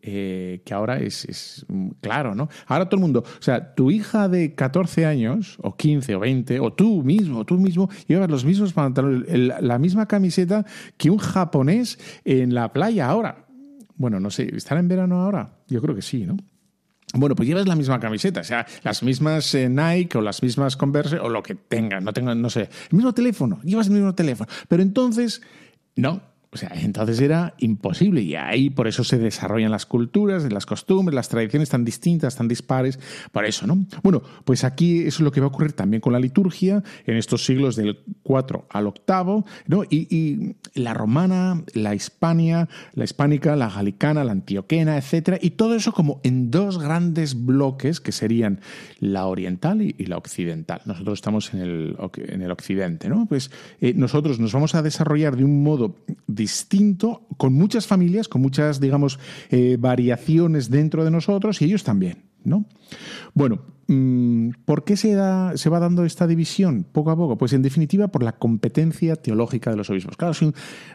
eh, 0.03 0.61
que 0.65 0.73
ahora 0.73 0.97
es, 0.97 1.65
claro, 2.01 2.33
¿no? 2.33 2.49
Ahora 2.65 2.85
todo 2.85 2.95
el 2.95 3.01
mundo, 3.01 3.23
o 3.23 3.41
sea, 3.41 3.75
tu 3.75 3.91
hija 3.91 4.27
de 4.27 4.55
14 4.55 5.05
años, 5.05 5.57
o 5.61 5.75
15 5.75 6.15
o 6.15 6.19
20, 6.19 6.59
o 6.59 6.73
tú 6.73 7.03
mismo, 7.03 7.45
tú 7.45 7.59
mismo, 7.59 7.87
llevas 8.07 8.29
los 8.29 8.43
mismos 8.43 8.73
pantalones, 8.73 9.27
la 9.61 9.77
misma 9.77 10.07
camiseta 10.07 10.65
que 10.97 11.11
un 11.11 11.19
japonés 11.19 11.99
en 12.25 12.55
la 12.55 12.73
playa 12.73 13.07
ahora. 13.09 13.45
Bueno, 13.95 14.19
no 14.19 14.31
sé, 14.31 14.49
¿están 14.55 14.79
en 14.79 14.87
verano 14.87 15.21
ahora? 15.21 15.53
Yo 15.67 15.81
creo 15.81 15.93
que 15.93 16.01
sí, 16.01 16.25
¿no? 16.25 16.37
Bueno, 17.13 17.35
pues 17.35 17.47
llevas 17.47 17.67
la 17.67 17.75
misma 17.75 17.99
camiseta, 17.99 18.39
o 18.39 18.43
sea, 18.43 18.65
las 18.83 19.03
mismas 19.03 19.53
eh, 19.53 19.69
Nike 19.69 20.17
o 20.17 20.21
las 20.21 20.41
mismas 20.41 20.77
Converse 20.77 21.19
o 21.19 21.27
lo 21.27 21.43
que 21.43 21.55
tengas, 21.55 22.01
no 22.01 22.13
tengas, 22.13 22.37
no 22.37 22.49
sé, 22.49 22.69
el 22.89 22.95
mismo 22.95 23.13
teléfono, 23.13 23.59
llevas 23.63 23.87
el 23.87 23.93
mismo 23.93 24.15
teléfono. 24.15 24.49
Pero 24.67 24.81
entonces, 24.81 25.41
no, 25.95 26.21
o 26.53 26.57
sea, 26.57 26.69
entonces 26.75 27.21
era 27.21 27.53
imposible 27.59 28.21
y 28.21 28.35
ahí 28.35 28.69
por 28.69 28.89
eso 28.89 29.05
se 29.05 29.17
desarrollan 29.17 29.71
las 29.71 29.85
culturas, 29.85 30.51
las 30.51 30.65
costumbres, 30.65 31.15
las 31.15 31.29
tradiciones 31.29 31.69
tan 31.69 31.85
distintas, 31.85 32.35
tan 32.35 32.49
dispares, 32.49 32.99
por 33.31 33.45
eso, 33.45 33.65
¿no? 33.65 33.85
Bueno, 34.03 34.21
pues 34.43 34.65
aquí 34.65 34.99
eso 34.99 35.07
es 35.07 35.21
lo 35.21 35.31
que 35.31 35.39
va 35.39 35.45
a 35.45 35.49
ocurrir 35.49 35.71
también 35.71 36.01
con 36.01 36.11
la 36.11 36.19
liturgia 36.19 36.83
en 37.05 37.15
estos 37.15 37.45
siglos 37.45 37.77
del 37.77 37.99
4 38.23 38.65
al 38.69 38.87
8, 38.87 39.45
¿no? 39.67 39.83
Y, 39.89 40.55
la 40.73 40.93
romana, 40.93 41.63
la 41.73 41.95
hispania, 41.95 42.69
la 42.93 43.03
hispánica, 43.03 43.55
la 43.55 43.69
galicana, 43.69 44.23
la 44.23 44.31
antioquena, 44.31 44.97
etcétera, 44.97 45.37
y 45.41 45.51
todo 45.51 45.75
eso 45.75 45.91
como 45.91 46.21
en 46.23 46.49
dos 46.51 46.79
grandes 46.79 47.45
bloques 47.45 47.99
que 47.99 48.11
serían 48.11 48.59
la 48.99 49.25
oriental 49.25 49.81
y, 49.81 49.93
la 50.05 50.17
occidental. 50.17 50.81
Nosotros 50.85 51.19
estamos 51.19 51.53
en 51.53 51.61
el, 51.61 51.97
en 52.15 52.41
el 52.41 52.51
occidente, 52.51 53.07
¿no? 53.07 53.25
Pues 53.25 53.51
eh, 53.79 53.93
nosotros 53.95 54.39
nos 54.39 54.51
vamos 54.51 54.75
a 54.75 54.81
desarrollar 54.81 55.35
de 55.35 55.45
un 55.45 55.63
modo 55.63 55.95
distinto, 56.41 57.27
con 57.37 57.53
muchas 57.53 57.85
familias, 57.85 58.27
con 58.27 58.41
muchas, 58.41 58.79
digamos, 58.79 59.19
eh, 59.49 59.77
variaciones 59.79 60.69
dentro 60.69 61.05
de 61.05 61.11
nosotros 61.11 61.61
y 61.61 61.65
ellos 61.65 61.83
también, 61.83 62.23
¿no? 62.43 62.65
Bueno, 63.33 63.61
¿Por 64.65 64.83
qué 64.85 64.95
se, 64.95 65.13
da, 65.13 65.57
se 65.57 65.69
va 65.69 65.79
dando 65.79 66.05
esta 66.05 66.27
división 66.27 66.85
poco 66.89 67.11
a 67.11 67.15
poco? 67.15 67.37
Pues 67.37 67.53
en 67.53 67.61
definitiva 67.61 68.07
por 68.07 68.23
la 68.23 68.33
competencia 68.33 69.15
teológica 69.15 69.69
de 69.69 69.77
los 69.77 69.89
obispos. 69.89 70.15
Claro, 70.17 70.33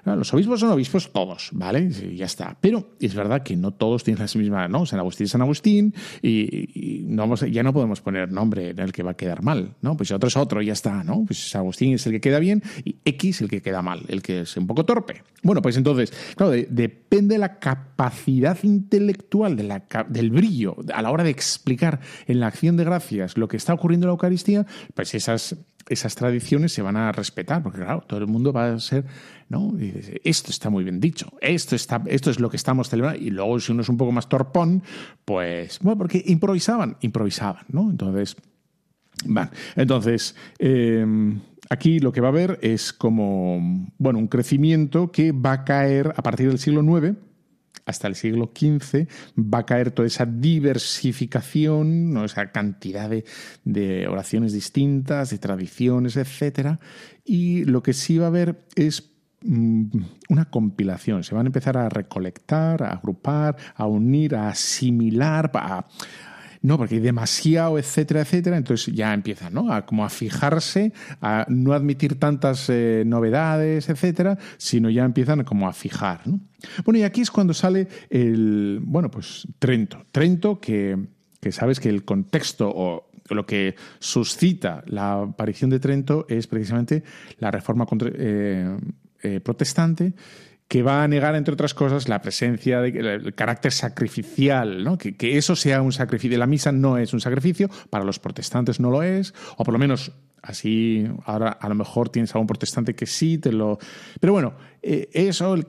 los 0.05 0.33
obispos 0.35 0.61
son 0.61 0.71
obispos 0.71 1.13
todos, 1.13 1.51
¿vale? 1.53 1.91
ya 2.17 2.25
está. 2.25 2.57
Pero 2.61 2.97
es 3.01 3.15
verdad 3.15 3.43
que 3.43 3.57
no 3.57 3.73
todos 3.73 4.05
tienen 4.05 4.25
la 4.25 4.41
misma, 4.41 4.69
¿no? 4.69 4.87
San 4.87 4.99
Agustín 4.99 5.29
San 5.29 5.43
Agustín 5.43 5.95
y, 6.23 7.05
no 7.07 7.35
ya 7.35 7.63
no 7.63 7.73
podemos 7.73 8.01
poner 8.01 8.33
nombre 8.33 8.71
en 8.71 8.79
el 8.79 8.93
que 8.93 9.03
va 9.03 9.13
a 9.13 9.17
quedar 9.17 9.43
mal, 9.43 9.75
¿no? 9.83 9.97
Pues 9.97 10.11
otro 10.11 10.29
es 10.29 10.37
otro 10.37 10.63
ya 10.63 10.73
está, 10.73 11.05
¿no? 11.05 11.25
Pues 11.27 11.51
San 11.51 11.61
Agustín 11.61 11.95
es 11.95 12.07
el 12.07 12.13
que 12.13 12.21
queda 12.21 12.39
bien 12.39 12.63
y 12.85 12.97
X 13.05 13.43
el 13.43 13.49
que 13.49 13.61
queda 13.61 13.83
mal, 13.83 14.03
el 14.09 14.23
que 14.23 14.43
es 14.43 14.57
un 14.57 14.67
poco 14.67 14.85
torpe. 14.85 15.23
Bueno, 15.43 15.63
pues 15.63 15.77
entonces, 15.77 16.13
claro, 16.35 16.53
depende 16.53 17.35
de 17.35 17.39
la 17.39 17.59
capacidad 17.59 18.59
intelectual, 18.63 19.57
del 20.09 20.31
brillo 20.31 20.77
a 20.93 21.03
la 21.03 21.11
hora 21.11 21.25
de 21.25 21.31
explicar 21.31 22.01
en 22.27 22.41
la 22.41 22.49
acción 22.49 22.77
de 22.77 22.86
gracias 22.87 23.37
lo 23.37 23.49
que 23.49 23.57
está 23.59 23.75
ocurriendo 23.75 24.07
en 24.07 24.09
la 24.09 24.13
Eucaristía, 24.13 24.67
pues 24.95 25.15
esas, 25.15 25.57
esas 25.89 26.15
tradiciones 26.15 26.73
se 26.73 26.83
van 26.83 26.97
a 26.97 27.13
respetar, 27.13 27.63
porque 27.63 27.79
claro, 27.79 28.03
todo 28.07 28.21
el 28.21 28.27
mundo 28.27 28.53
va 28.53 28.73
a 28.73 28.79
ser, 28.79 29.05
¿no? 29.49 29.75
esto 30.25 30.51
está 30.51 30.71
muy 30.71 30.85
bien 30.85 31.01
dicho, 31.01 31.31
esto, 31.41 31.77
está, 31.77 32.03
esto 32.07 32.31
es 32.31 32.41
lo 32.41 32.49
que 32.49 32.57
estamos 32.57 32.89
celebrando, 32.89 33.21
y 33.21 33.31
luego 33.31 33.61
si 33.61 33.73
uno 33.73 33.83
es 33.83 33.89
un 33.89 33.97
poco 33.97 34.13
más 34.13 34.29
torpón, 34.29 34.83
pues, 35.25 35.79
bueno, 35.81 35.99
porque 35.99 36.23
improvisaban, 36.27 36.97
improvisaban, 37.03 37.65
¿no? 37.69 37.91
Entonces, 37.91 38.37
bueno, 39.25 39.51
entonces, 39.77 40.35
em, 40.59 41.41
aquí 41.71 42.01
lo 42.01 42.13
que 42.13 42.21
va 42.21 42.29
a 42.29 42.31
haber 42.31 42.59
es 42.63 42.93
como, 42.93 43.89
bueno, 43.99 44.19
un 44.19 44.29
crecimiento 44.29 45.11
que 45.11 45.33
va 45.33 45.53
a 45.53 45.65
caer 45.65 46.13
a 46.17 46.23
partir 46.23 46.49
del 46.49 46.59
siglo 46.59 46.83
IX, 46.83 47.17
hasta 47.87 48.09
el 48.09 48.17
siglo 48.17 48.53
XV 48.55 49.07
va 49.39 49.61
a 49.61 49.67
caer 49.67 49.93
toda 49.93 50.07
esa 50.07 50.27
diversificación, 50.27 52.23
esa 52.25 52.51
cantidad 52.51 53.09
de, 53.65 54.09
oraciones 54.09 54.53
distintas, 54.53 55.31
de 55.31 55.39
tradiciones, 55.39 56.17
etc. 56.17 56.79
Y 57.25 57.65
lo 57.65 57.83
que 57.83 57.93
sí 57.93 58.19
va 58.19 58.27
a 58.27 58.29
haber 58.29 58.67
es 58.75 59.13
mm, 59.43 59.85
una 60.29 60.47
compilación. 60.47 61.23
Se 61.23 61.35
van 61.35 61.47
a 61.47 61.49
empezar 61.49 61.79
a 61.79 61.89
recolectar, 61.89 62.83
a 62.83 62.91
agrupar, 62.91 63.57
a 63.77 63.87
unir, 63.87 64.35
a 64.35 64.49
asimilar, 64.49 65.53
a, 65.55 65.87
no, 66.63 66.79
porque 66.79 66.97
hay 66.97 67.01
demasiado, 67.01 67.79
etcétera, 67.79 68.23
etcétera. 68.23 68.57
Entonces 68.57 68.93
ya 68.93 69.15
empiezan, 69.15 69.55
¿no? 69.55 69.73
A 69.73 69.87
como 69.87 70.05
a 70.05 70.11
fijarse, 70.11 70.93
a 71.23 71.47
no 71.49 71.73
admitir 71.73 72.19
tantas 72.19 72.69
eh, 72.69 73.05
novedades, 73.07 73.89
etcétera, 73.89 74.37
sino 74.57 74.91
ya 74.91 75.05
empiezan 75.05 75.45
como 75.45 75.69
a 75.69 75.73
fijar, 75.73 76.27
¿no? 76.27 76.41
Bueno, 76.85 76.99
y 76.99 77.03
aquí 77.03 77.21
es 77.21 77.31
cuando 77.31 77.55
sale 77.55 77.89
el, 78.11 78.81
bueno, 78.83 79.11
pues 79.11 79.47
Trento. 79.59 80.05
Trento 80.13 80.61
que, 80.61 80.97
que 81.41 81.53
sabes 81.53 81.81
que 81.81 81.89
el 81.89 82.05
contexto 82.05 82.73
o 82.75 83.11
lo 83.35 83.47
que 83.47 83.75
suscita 83.99 84.85
la 84.87 85.23
aparición 85.23 85.71
de 85.71 85.81
Trento 85.81 86.27
es 86.29 86.47
precisamente 86.47 87.03
la 87.39 87.51
reforma 87.51 87.87
eh, 88.01 88.77
eh, 89.23 89.41
protestante 89.41 90.15
que 90.69 90.83
va 90.83 91.05
a 91.05 91.09
negar, 91.09 91.37
entre 91.37 91.55
otras 91.55 91.75
cosas, 91.75 92.09
la 92.09 92.21
presencia 92.21 92.81
del 92.81 93.35
carácter 93.35 93.73
sacrificial, 93.73 94.83
¿no? 94.83 94.99
que, 94.99 95.15
eso 95.39 95.55
sea 95.55 95.81
un 95.81 95.93
sacrificio. 95.93 96.37
La 96.39 96.47
misa 96.49 96.73
no 96.73 96.99
es 96.99 97.13
un 97.13 97.21
sacrificio, 97.21 97.71
para 97.89 98.05
los 98.05 98.19
protestantes 98.19 98.81
no 98.81 98.91
lo 98.91 99.05
es, 99.05 99.33
o 99.57 99.65
por 99.65 99.73
lo 99.73 99.79
menos 99.79 100.11
así, 100.47 101.07
ahora 101.25 101.51
a 101.51 101.69
lo 101.69 101.75
mejor 101.75 102.09
tienes 102.09 102.35
a 102.35 102.39
un 102.39 102.47
protestante 102.47 102.95
que 102.95 103.07
sí, 103.07 103.39
te 103.39 103.53
lo... 103.53 103.79
Pero 104.21 104.33
bueno, 104.33 104.55
eh, 104.83 105.09
eso, 105.13 105.55
el, 105.55 105.67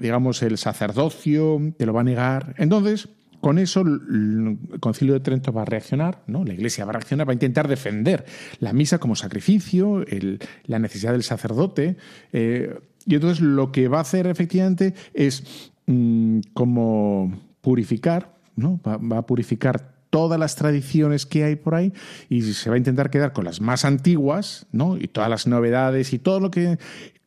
digamos, 0.00 0.42
el 0.42 0.58
sacerdocio 0.58 1.60
te 1.76 1.86
lo 1.86 1.92
va 1.92 2.00
a 2.00 2.04
negar. 2.04 2.54
Entonces, 2.58 3.08
con 3.40 3.58
eso 3.58 3.82
el 3.82 4.58
Concilio 4.80 5.14
de 5.14 5.20
Trento 5.20 5.52
va 5.52 5.62
a 5.62 5.64
reaccionar, 5.66 6.22
¿no? 6.26 6.44
La 6.44 6.54
Iglesia 6.54 6.84
va 6.84 6.90
a 6.90 6.94
reaccionar, 6.94 7.28
va 7.28 7.32
a 7.32 7.34
intentar 7.34 7.68
defender 7.68 8.24
la 8.58 8.72
misa 8.72 8.98
como 8.98 9.14
sacrificio, 9.14 10.04
la 10.64 10.78
necesidad 10.78 11.12
del 11.12 11.22
sacerdote. 11.22 11.96
Eh, 12.32 12.76
y 13.06 13.14
entonces 13.14 13.40
lo 13.40 13.70
que 13.70 13.88
va 13.88 13.98
a 13.98 14.00
hacer 14.02 14.26
efectivamente 14.26 14.94
es 15.14 15.70
mm, 15.86 16.40
como 16.54 17.40
purificar, 17.60 18.36
¿no? 18.56 18.80
Va, 18.84 19.18
a 19.18 19.26
purificar 19.26 19.95
todas 20.16 20.40
las 20.40 20.56
tradiciones 20.56 21.26
que 21.26 21.44
hay 21.44 21.56
por 21.56 21.74
ahí 21.74 21.92
y 22.30 22.40
se 22.40 22.70
va 22.70 22.76
a 22.76 22.78
intentar 22.78 23.10
quedar 23.10 23.34
con 23.34 23.44
las 23.44 23.60
más 23.60 23.84
antiguas, 23.84 24.66
¿no? 24.72 24.96
Y 24.96 25.08
todas 25.08 25.28
las 25.28 25.46
novedades 25.46 26.14
y 26.14 26.18
todo 26.18 26.40
lo 26.40 26.50
que 26.50 26.78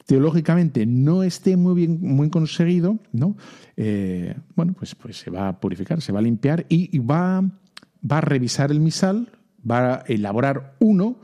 teológicamente 0.07 0.87
no 0.87 1.21
esté 1.21 1.55
muy 1.55 1.75
bien, 1.75 1.99
muy 2.01 2.31
conseguido, 2.31 2.97
¿no? 3.11 3.37
Eh, 3.77 4.35
bueno, 4.55 4.73
pues, 4.73 4.95
pues 4.95 5.17
se 5.17 5.29
va 5.29 5.49
a 5.49 5.59
purificar, 5.59 6.01
se 6.01 6.11
va 6.11 6.17
a 6.17 6.23
limpiar 6.23 6.65
y, 6.67 6.97
va, 6.97 7.41
va 7.41 8.17
a 8.17 8.21
revisar 8.21 8.71
el 8.71 8.79
misal, 8.79 9.29
va 9.69 9.97
a 9.97 10.03
elaborar 10.07 10.75
uno 10.79 11.19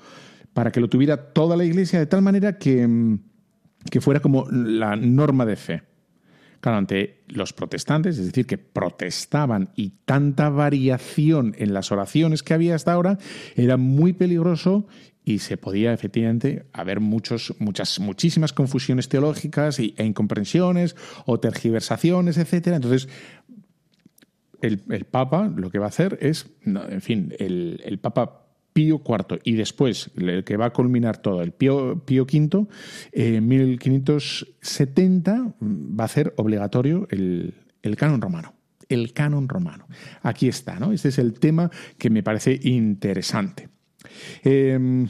para 0.53 0.71
que 0.71 0.79
lo 0.79 0.87
tuviera 0.87 1.33
toda 1.33 1.57
la 1.57 1.65
iglesia 1.65 1.97
de 1.97 2.05
tal 2.05 2.21
manera 2.21 2.59
que 2.59 3.17
que 3.89 4.01
fuera 4.01 4.19
como 4.19 4.47
la 4.49 4.95
norma 4.95 5.45
de 5.45 5.55
fe. 5.55 5.83
Claro, 6.59 6.79
ante 6.79 7.14
los 7.27 7.53
protestantes, 7.53 8.17
es 8.17 8.27
decir, 8.27 8.45
que 8.45 8.57
protestaban 8.57 9.69
y 9.75 9.93
tanta 10.05 10.49
variación 10.49 11.55
en 11.57 11.73
las 11.73 11.91
oraciones 11.91 12.43
que 12.43 12.53
había 12.53 12.75
hasta 12.75 12.93
ahora, 12.93 13.17
era 13.55 13.77
muy 13.77 14.13
peligroso 14.13 14.87
y 15.23 15.39
se 15.39 15.57
podía 15.57 15.91
efectivamente 15.91 16.67
haber 16.71 16.99
muchos, 16.99 17.55
muchas, 17.59 17.99
muchísimas 17.99 18.53
confusiones 18.53 19.09
teológicas 19.09 19.79
e 19.79 19.93
incomprensiones 19.97 20.95
o 21.25 21.39
tergiversaciones, 21.39 22.37
etc. 22.37 22.67
Entonces, 22.67 23.09
el, 24.61 25.05
Papa 25.05 25.51
lo 25.55 25.69
que 25.71 25.79
va 25.79 25.85
a 25.85 25.89
hacer 25.89 26.17
es, 26.21 26.47
en 26.63 27.01
fin, 27.01 27.33
el, 27.39 27.81
el 27.83 27.97
Papa 27.99 28.44
Pío 28.75 29.01
IV 29.07 29.39
y 29.45 29.53
después 29.53 30.11
el 30.17 30.43
que 30.43 30.57
va 30.57 30.65
a 30.65 30.73
culminar 30.73 31.19
todo, 31.19 31.41
el 31.41 31.53
Pío, 31.53 32.03
Pío 32.03 32.23
V, 32.23 32.67
en 33.13 33.47
1570 33.47 35.53
va 35.61 36.03
a 36.03 36.07
ser 36.09 36.33
obligatorio 36.35 37.07
el, 37.09 37.53
canon 37.95 38.19
romano. 38.19 38.53
El 38.89 39.13
canon 39.13 39.47
romano. 39.47 39.87
Aquí 40.23 40.49
está, 40.49 40.77
¿no? 40.77 40.91
Este 40.91 41.07
es 41.07 41.19
el 41.19 41.39
tema 41.39 41.71
que 41.97 42.09
me 42.09 42.21
parece 42.21 42.59
interesante. 42.63 43.69
Em, 44.43 45.07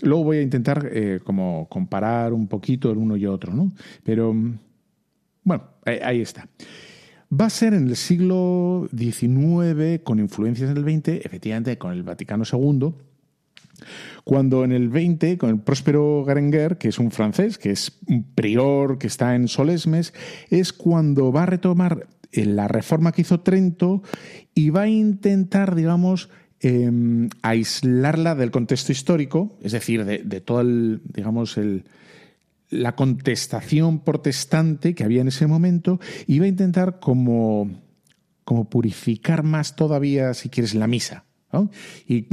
luego 0.00 0.24
voy 0.24 0.38
a 0.38 0.42
intentar 0.42 0.88
eh, 0.90 1.20
como 1.22 1.68
comparar 1.68 2.32
un 2.32 2.48
poquito 2.48 2.90
el 2.90 2.96
uno 2.96 3.18
y 3.18 3.26
otro, 3.26 3.52
¿no? 3.52 3.70
Pero 4.02 4.34
bueno, 5.42 5.64
ahí 5.84 6.22
está. 6.22 6.48
Va 7.32 7.46
a 7.46 7.50
ser 7.50 7.74
en 7.74 7.88
el 7.88 7.96
siglo 7.96 8.88
XIX, 8.96 10.02
con 10.02 10.18
influencias 10.18 10.70
en 10.70 10.76
el 10.76 10.84
XX, 10.84 11.24
efectivamente 11.24 11.78
con 11.78 11.92
el 11.92 12.02
Vaticano 12.02 12.44
II, 12.50 12.94
cuando 14.24 14.64
en 14.64 14.72
el 14.72 14.90
XX, 14.90 15.36
con 15.38 15.50
el 15.50 15.60
próspero 15.60 16.24
Garenguer, 16.24 16.78
que 16.78 16.88
es 16.88 16.98
un 16.98 17.10
francés, 17.10 17.58
que 17.58 17.70
es 17.70 17.98
un 18.06 18.24
prior 18.34 18.98
que 18.98 19.06
está 19.06 19.34
en 19.34 19.48
Solesmes, 19.48 20.14
es 20.50 20.72
cuando 20.72 21.32
va 21.32 21.42
a 21.42 21.46
retomar 21.46 22.06
eh, 22.32 22.46
la 22.46 22.68
reforma 22.68 23.12
que 23.12 23.22
hizo 23.22 23.40
Trento 23.40 24.02
y 24.54 24.70
va 24.70 24.82
a 24.82 24.88
intentar, 24.88 25.74
digamos, 25.74 26.30
em, 26.60 27.28
aislarla 27.42 28.34
del 28.34 28.50
contexto 28.50 28.92
histórico, 28.92 29.58
es 29.62 29.72
decir, 29.72 30.04
de, 30.04 30.18
de 30.18 30.40
todo 30.40 30.60
el, 30.60 31.02
digamos, 31.04 31.58
el, 31.58 31.84
la 32.70 32.96
contestación 32.96 34.00
protestante 34.00 34.94
que 34.94 35.04
había 35.04 35.20
en 35.20 35.28
ese 35.28 35.46
momento, 35.46 36.00
iba 36.26 36.44
a 36.44 36.48
intentar 36.48 36.98
como 36.98 37.84
como 38.44 38.68
purificar 38.68 39.42
más 39.42 39.74
todavía, 39.74 40.34
si 40.34 40.48
quieres, 40.48 40.74
la 40.74 40.86
misa. 40.86 41.24
Y, 42.08 42.26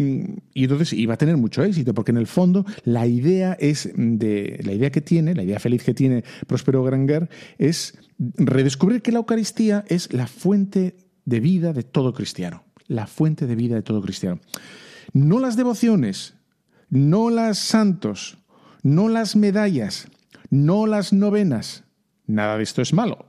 entonces 0.56 0.94
iba 0.94 1.14
a 1.14 1.18
tener 1.18 1.38
mucho 1.38 1.64
éxito, 1.64 1.94
porque 1.94 2.12
en 2.12 2.18
el 2.18 2.26
fondo 2.26 2.66
la 2.84 3.06
idea 3.06 3.56
es 3.60 3.92
de 3.96 4.60
la 4.64 4.74
idea 4.74 4.92
que 4.92 5.02
tiene, 5.02 5.36
la 5.36 5.44
idea 5.44 5.60
feliz 5.60 5.84
que 5.84 5.94
tiene 5.94 6.24
Próspero 6.48 6.84
Granger 6.84 7.30
es 7.60 8.00
redescubrir 8.18 9.04
que 9.04 9.12
la 9.12 9.20
Eucaristía 9.20 9.86
es 9.88 10.12
la 10.12 10.26
fuente 10.26 10.98
de 11.26 11.40
vida 11.40 11.72
de 11.72 11.84
todo 11.84 12.14
cristiano, 12.14 12.64
la 12.88 13.06
fuente 13.06 13.46
de 13.46 13.56
vida 13.56 13.76
de 13.76 13.84
todo 13.84 14.02
cristiano. 14.02 14.40
No 15.14 15.40
las 15.40 15.56
devociones, 15.56 16.34
no 16.90 17.30
las 17.30 17.60
santos, 17.60 18.40
no 18.82 19.08
las 19.08 19.36
medallas, 19.36 20.08
no 20.52 20.86
las 20.86 21.14
novenas. 21.14 21.86
Nada 22.28 22.58
de 22.58 22.64
esto 22.64 22.84
es 22.84 22.94
malo. 22.94 23.26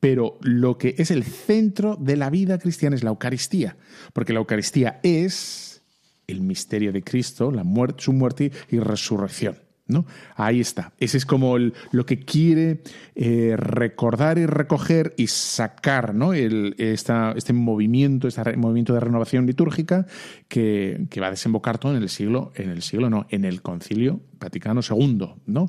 Pero 0.00 0.38
lo 0.42 0.76
que 0.76 0.94
es 0.98 1.10
el 1.10 1.24
centro 1.24 1.96
de 1.96 2.16
la 2.16 2.28
vida 2.28 2.58
cristiana 2.58 2.96
es 2.96 3.02
la 3.02 3.10
Eucaristía, 3.10 3.76
porque 4.12 4.32
la 4.32 4.40
Eucaristía 4.40 5.00
es 5.02 5.82
el 6.26 6.40
misterio 6.40 6.92
de 6.92 7.02
Cristo, 7.02 7.50
la 7.50 7.64
muerte, 7.64 8.02
su 8.02 8.12
muerte 8.12 8.50
y 8.70 8.78
resurrección. 8.78 9.56
¿no? 9.90 10.06
Ahí 10.36 10.60
está. 10.60 10.92
Ese 10.98 11.18
es 11.18 11.26
como 11.26 11.56
lo 11.58 12.06
que 12.06 12.20
quiere 12.20 12.82
eh, 13.14 13.54
recordar 13.56 14.38
y 14.38 14.46
recoger 14.46 15.14
y 15.16 15.26
sacar 15.26 16.14
¿no? 16.14 16.32
Este 16.32 17.52
movimiento, 17.52 18.28
este 18.28 18.56
movimiento 18.56 18.94
de 18.94 19.00
renovación 19.00 19.46
litúrgica 19.46 20.06
que, 20.48 21.06
va 21.20 21.26
a 21.26 21.30
desembocar 21.30 21.78
todo 21.78 21.96
en 21.96 22.02
el 22.02 22.08
siglo, 22.08 22.52
en 22.54 22.70
el 22.70 22.82
siglo 22.82 23.10
no, 23.10 23.26
en 23.30 23.44
el 23.44 23.60
Concilio 23.60 24.20
Vaticano 24.38 24.80
II. 24.88 25.34
¿no? 25.46 25.68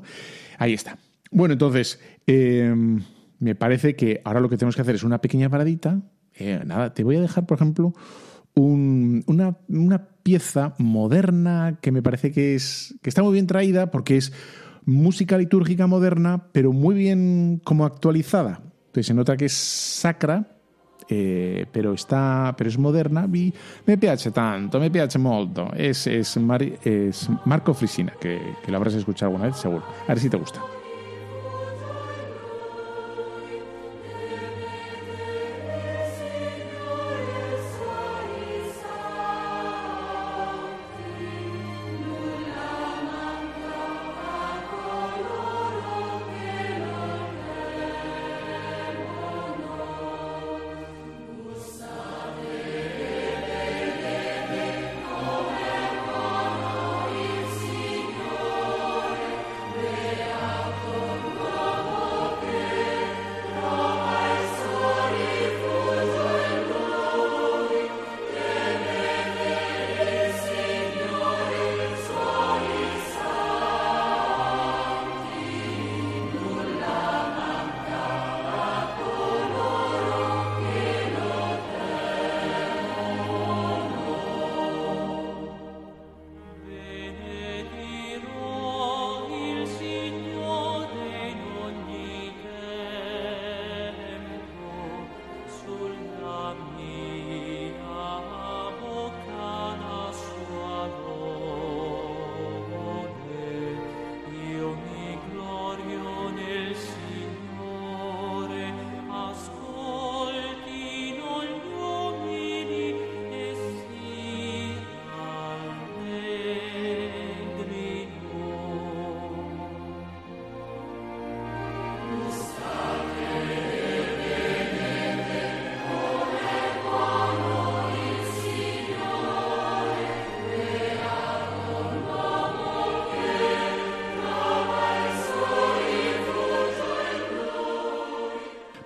Ahí 0.62 0.74
está. 0.74 0.96
Bueno, 1.32 1.54
entonces, 1.54 1.98
em, 2.24 3.00
me 3.40 3.56
parece 3.56 3.96
que 3.96 4.20
ahora 4.24 4.38
lo 4.38 4.48
que 4.48 4.56
tenemos 4.56 4.76
que 4.76 4.82
hacer 4.82 4.94
es 4.94 5.02
una 5.02 5.20
pequeña 5.20 5.50
paradita. 5.50 6.00
Eh, 6.36 6.62
nada, 6.64 6.94
te 6.94 7.02
voy 7.02 7.16
a 7.16 7.20
dejar, 7.20 7.46
por 7.46 7.56
ejemplo, 7.56 7.94
una, 8.54 9.56
pieza 10.22 10.76
moderna 10.78 11.80
que 11.82 11.90
me 11.90 12.00
parece 12.00 12.30
que, 12.30 12.54
es, 12.54 12.94
que 13.02 13.10
está 13.10 13.24
muy 13.24 13.32
bien 13.32 13.48
traída 13.48 13.90
porque 13.90 14.16
es 14.16 14.32
música 14.84 15.36
litúrgica 15.36 15.88
moderna, 15.88 16.46
pero 16.52 16.72
muy 16.72 16.94
bien 16.94 17.60
como 17.64 17.84
actualizada. 17.84 18.62
Entonces 18.86 19.06
se 19.06 19.14
nota 19.14 19.36
que 19.36 19.46
es 19.46 19.54
sacra, 19.54 20.51
eh, 21.08 21.66
pero 21.70 21.92
está 21.92 22.54
pero 22.56 22.68
es 22.68 22.78
moderna 22.78 23.28
y 23.32 23.52
me 23.86 23.98
piace 23.98 24.30
tanto, 24.30 24.78
me 24.78 24.90
piace 24.90 25.18
molto. 25.18 25.70
Es, 25.76 26.06
es, 26.06 26.38
es 26.84 27.28
Marco 27.44 27.74
Frisina, 27.74 28.12
que, 28.20 28.40
que 28.64 28.70
lo 28.70 28.76
habrás 28.76 28.94
escuchado 28.94 29.30
alguna 29.30 29.48
vez, 29.48 29.56
seguro. 29.56 29.84
A 30.04 30.08
ver 30.08 30.18
si 30.18 30.28
te 30.28 30.36
gusta. 30.36 30.60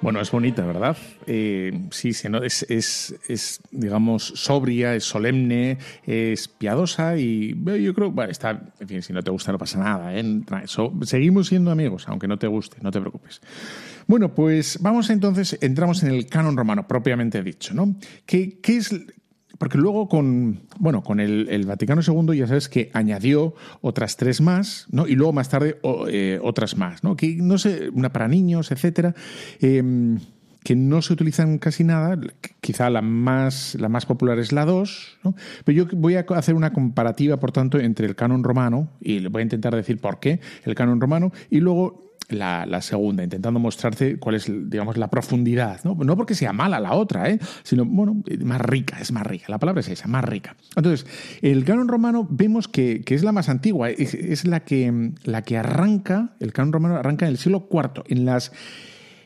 Bueno, 0.07 0.21
es 0.21 0.31
bonita, 0.31 0.65
¿verdad? 0.65 0.97
Eh, 1.27 1.89
sí, 1.91 2.11
es, 2.11 2.63
es, 2.69 3.17
es, 3.27 3.61
digamos, 3.73 4.23
sobria, 4.37 4.95
es 4.95 5.03
solemne, 5.03 5.79
es 6.07 6.47
piadosa 6.47 7.17
y 7.17 7.61
yo 7.83 7.93
creo, 7.93 8.13
bueno, 8.13 8.31
está, 8.31 8.73
en 8.79 8.87
fin, 8.87 9.03
si 9.03 9.13
no 9.13 9.21
te 9.25 9.33
gusta 9.33 9.51
no 9.51 9.59
pasa 9.59 9.81
nada, 9.81 10.17
¿eh? 10.17 10.23
seguimos 11.03 11.49
siendo 11.49 11.73
amigos, 11.73 12.05
aunque 12.07 12.29
no 12.29 12.39
te 12.39 12.47
guste, 12.47 12.77
no 12.83 12.93
te 12.93 13.01
preocupes. 13.01 13.41
Bueno, 14.07 14.33
pues 14.33 14.79
vamos 14.81 15.11
entonces, 15.11 15.59
entramos 15.61 16.05
en 16.05 16.13
el 16.13 16.29
canon 16.29 16.57
romano 16.57 16.87
propiamente 16.87 17.43
dicho, 17.43 17.75
¿no? 17.75 17.97
¿Qué, 18.27 18.61
qué 18.61 18.77
es, 18.77 18.95
porque 19.59 19.79
luego 19.79 20.09
con, 20.09 20.61
bueno, 20.79 21.03
con 21.03 21.21
el, 21.21 21.65
Vaticano 21.67 22.03
II 22.03 22.37
ya 22.37 22.47
sabes 22.47 22.69
que 22.69 22.91
añadió 22.93 23.55
otras 23.81 24.17
tres 24.17 24.41
más, 24.41 24.87
¿no? 24.91 25.07
Y 25.07 25.15
luego 25.15 25.33
más 25.33 25.49
tarde 25.49 25.79
eh, 26.09 26.39
otras 26.43 26.77
más, 26.77 27.03
¿no? 27.03 27.17
Que 27.17 27.37
no 27.37 27.59
sé, 27.59 27.91
una 27.93 28.13
para 28.13 28.29
niños, 28.29 28.71
etcétera. 28.71 29.15
Em, 29.61 30.19
que 30.67 30.75
no 30.75 31.01
se 31.01 31.13
utilizan 31.13 31.59
casi 31.59 31.85
nada, 31.85 32.19
quizá 32.61 32.91
la 32.91 33.01
más, 33.01 33.77
la 33.79 33.89
más 33.89 34.05
popular 34.05 34.41
es 34.41 34.51
la 34.51 34.65
2, 34.65 35.19
¿no? 35.23 35.37
pero 35.65 35.77
yo 35.77 35.97
voy 35.97 36.17
a 36.17 36.27
hacer 36.31 36.57
una 36.57 36.73
comparativa, 36.73 37.39
por 37.39 37.53
tanto, 37.53 37.79
entre 37.79 38.09
el 38.09 38.17
canon 38.17 38.43
romano, 38.43 38.89
y 39.01 39.21
le 39.21 39.29
voy 39.29 39.43
a 39.43 39.45
intentar 39.45 39.77
decir 39.77 40.01
por 40.01 40.19
qué 40.19 40.41
el 40.65 40.75
canon 40.75 41.01
romano, 41.01 41.31
y 41.51 41.61
luego 41.61 42.06
la, 42.29 42.81
segunda, 42.83 43.23
intentando 43.23 43.61
mostrarte 43.61 44.19
cuál 44.19 44.37
es, 44.37 44.47
digamos, 44.47 44.97
la 44.97 45.09
profundidad. 45.09 45.81
¿no? 45.85 45.95
no 45.95 46.17
porque 46.17 46.35
sea 46.35 46.53
mala 46.53 46.81
la 46.81 46.95
otra, 46.95 47.31
¿eh? 47.31 47.39
sino, 47.63 47.85
bueno, 47.85 48.23
más 48.41 48.61
rica, 48.61 48.99
es 49.01 49.13
más 49.13 49.27
rica. 49.27 49.47
La 49.49 49.59
palabra 49.59 49.81
es 49.81 49.89
esa, 49.89 50.09
más 50.09 50.25
rica. 50.25 50.57
Entonces, 50.75 51.07
el 51.43 51.65
canon 51.65 51.89
romano 51.89 52.27
vemos 52.29 52.69
que, 52.69 53.03
es 53.07 53.23
la 53.23 53.33
más 53.33 53.49
antigua, 53.49 53.91
es, 53.91 54.45
la, 54.45 54.61
que, 54.61 55.13
la 55.25 55.43
que 55.43 55.57
arranca, 55.57 56.35
el 56.41 56.53
canon 56.53 56.73
romano 56.73 56.97
arranca 56.97 57.27
en 57.27 57.33
el 57.33 57.39
siglo 57.39 57.69
IV, 57.71 58.05
en 58.09 58.25
las, 58.25 58.53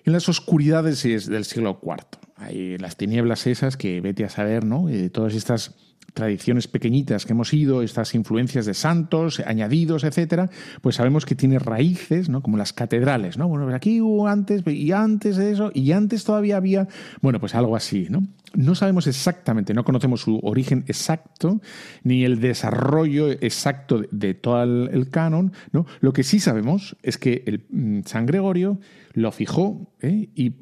en 0.05 0.13
las 0.13 0.29
oscuridades 0.29 1.03
del 1.29 1.45
siglo 1.45 1.81
IV. 1.83 2.21
Hay 2.37 2.79
las 2.79 2.97
tinieblas 2.97 3.47
esas 3.47 3.77
que 3.77 4.01
vete 4.01 4.25
a 4.25 4.31
saber, 4.31 4.65
¿no? 4.65 4.89
Eh, 4.89 5.11
todas 5.11 5.35
estas 5.35 5.75
tradiciones 6.15 6.69
pequeñitas 6.69 7.27
que 7.27 7.33
hemos 7.33 7.53
ido, 7.53 7.83
estas 7.83 8.15
influencias 8.15 8.67
de 8.67 8.75
santos, 8.75 9.41
añadidos, 9.41 10.05
etcétera, 10.05 10.51
pues 10.81 10.97
sabemos 10.97 11.27
que 11.27 11.35
tiene 11.35 11.59
raíces, 11.59 12.29
¿no? 12.29 12.43
Como 12.43 12.57
las 12.57 12.73
catedrales, 12.73 13.39
¿no? 13.39 13.49
Bueno, 13.49 13.75
aquí 13.75 14.01
hubo 14.01 14.29
antes, 14.29 14.63
y 14.67 14.93
antes 14.93 15.37
de 15.37 15.53
eso, 15.53 15.71
y 15.75 15.93
antes 15.93 16.25
todavía 16.25 16.57
había, 16.57 16.89
bueno, 17.21 17.41
pues 17.41 17.55
algo 17.55 17.77
así, 17.77 18.07
¿no? 18.11 18.27
No 18.55 18.75
sabemos 18.75 19.07
exactamente, 19.07 19.75
no 19.75 19.85
conocemos 19.85 20.23
su 20.23 20.41
origen 20.43 20.85
exacto, 20.89 21.61
ni 22.03 22.25
el 22.25 22.41
desarrollo 22.41 23.31
exacto 23.31 24.03
de, 24.11 24.35
todo 24.35 24.63
el, 24.63 25.09
canon, 25.11 25.53
¿no? 25.73 25.87
Lo 26.01 26.13
que 26.13 26.25
sí 26.25 26.41
sabemos 26.41 26.97
es 27.03 27.19
que 27.19 27.45
el 27.47 27.67
mm, 27.71 28.01
San 28.07 28.27
Gregorio 28.27 28.81
lo 29.13 29.33
fijó 29.33 29.93
¿eh? 30.01 30.29
y 30.35 30.55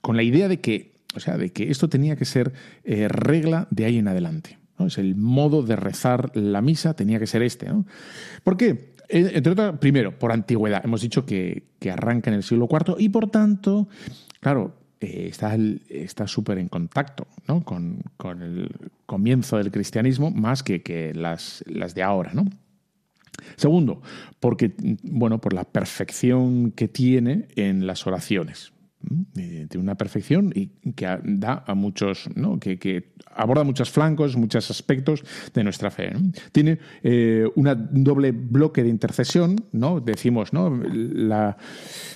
con 0.00 0.16
la 0.16 0.22
idea 0.22 0.48
de 0.48 0.60
que 0.60 0.97
o 1.18 1.20
sea, 1.20 1.36
de 1.36 1.50
que 1.50 1.70
esto 1.70 1.88
tenía 1.88 2.16
que 2.16 2.24
ser 2.24 2.52
eh, 2.84 3.08
regla 3.08 3.68
de 3.70 3.84
ahí 3.84 3.98
en 3.98 4.08
adelante. 4.08 4.58
Es 4.78 4.98
el 4.98 5.16
modo 5.16 5.62
de 5.62 5.74
rezar 5.74 6.30
la 6.36 6.62
misa 6.62 6.94
tenía 6.94 7.18
que 7.18 7.26
ser 7.26 7.42
este. 7.42 7.68
¿no? 7.68 7.84
¿Por 8.44 8.56
qué? 8.56 8.94
Eh, 9.08 9.32
entre 9.34 9.52
otras, 9.52 9.78
primero, 9.78 10.16
por 10.16 10.30
antigüedad. 10.30 10.80
Hemos 10.84 11.02
dicho 11.02 11.26
que, 11.26 11.64
arranca 11.90 12.30
en 12.30 12.36
el 12.36 12.42
siglo 12.44 12.68
IV 12.70 12.94
y 12.98 13.08
por 13.08 13.30
tanto, 13.30 13.88
claro, 14.40 14.76
eh, 15.00 15.32
está 15.90 16.26
súper 16.28 16.58
en 16.58 16.68
contacto 16.68 17.26
¿no? 17.46 17.64
con, 17.64 18.02
el 18.40 18.70
comienzo 19.06 19.56
del 19.58 19.72
cristianismo 19.72 20.30
más 20.30 20.62
que, 20.62 20.82
que 20.82 21.12
las, 21.14 21.64
las 21.66 21.94
de 21.94 22.02
ahora, 22.02 22.32
¿no? 22.32 22.46
Segundo, 23.56 24.02
porque, 24.40 24.74
bueno, 25.02 25.40
por 25.40 25.52
la 25.52 25.64
perfección 25.64 26.72
que 26.72 26.88
tiene 26.88 27.48
en 27.56 27.86
las 27.86 28.06
oraciones 28.06 28.72
de 29.00 29.78
una 29.78 29.94
perfección 29.94 30.52
y 30.54 30.68
que 30.92 31.06
da 31.22 31.62
a 31.66 31.74
muchos, 31.74 32.28
¿no? 32.34 32.58
que, 32.58 32.78
que, 32.78 33.12
aborda 33.34 33.62
muchos 33.62 33.90
flancos, 33.90 34.36
muchos 34.36 34.70
aspectos 34.70 35.22
de 35.54 35.62
nuestra 35.62 35.90
fe. 35.90 36.12
Tiene 36.50 36.78
eh, 37.04 37.46
un 37.54 38.04
doble 38.04 38.32
bloque 38.32 38.82
de 38.82 38.88
intercesión, 38.88 39.56
¿no? 39.72 40.00
decimos, 40.00 40.52
¿no? 40.52 40.70
La, 40.70 41.56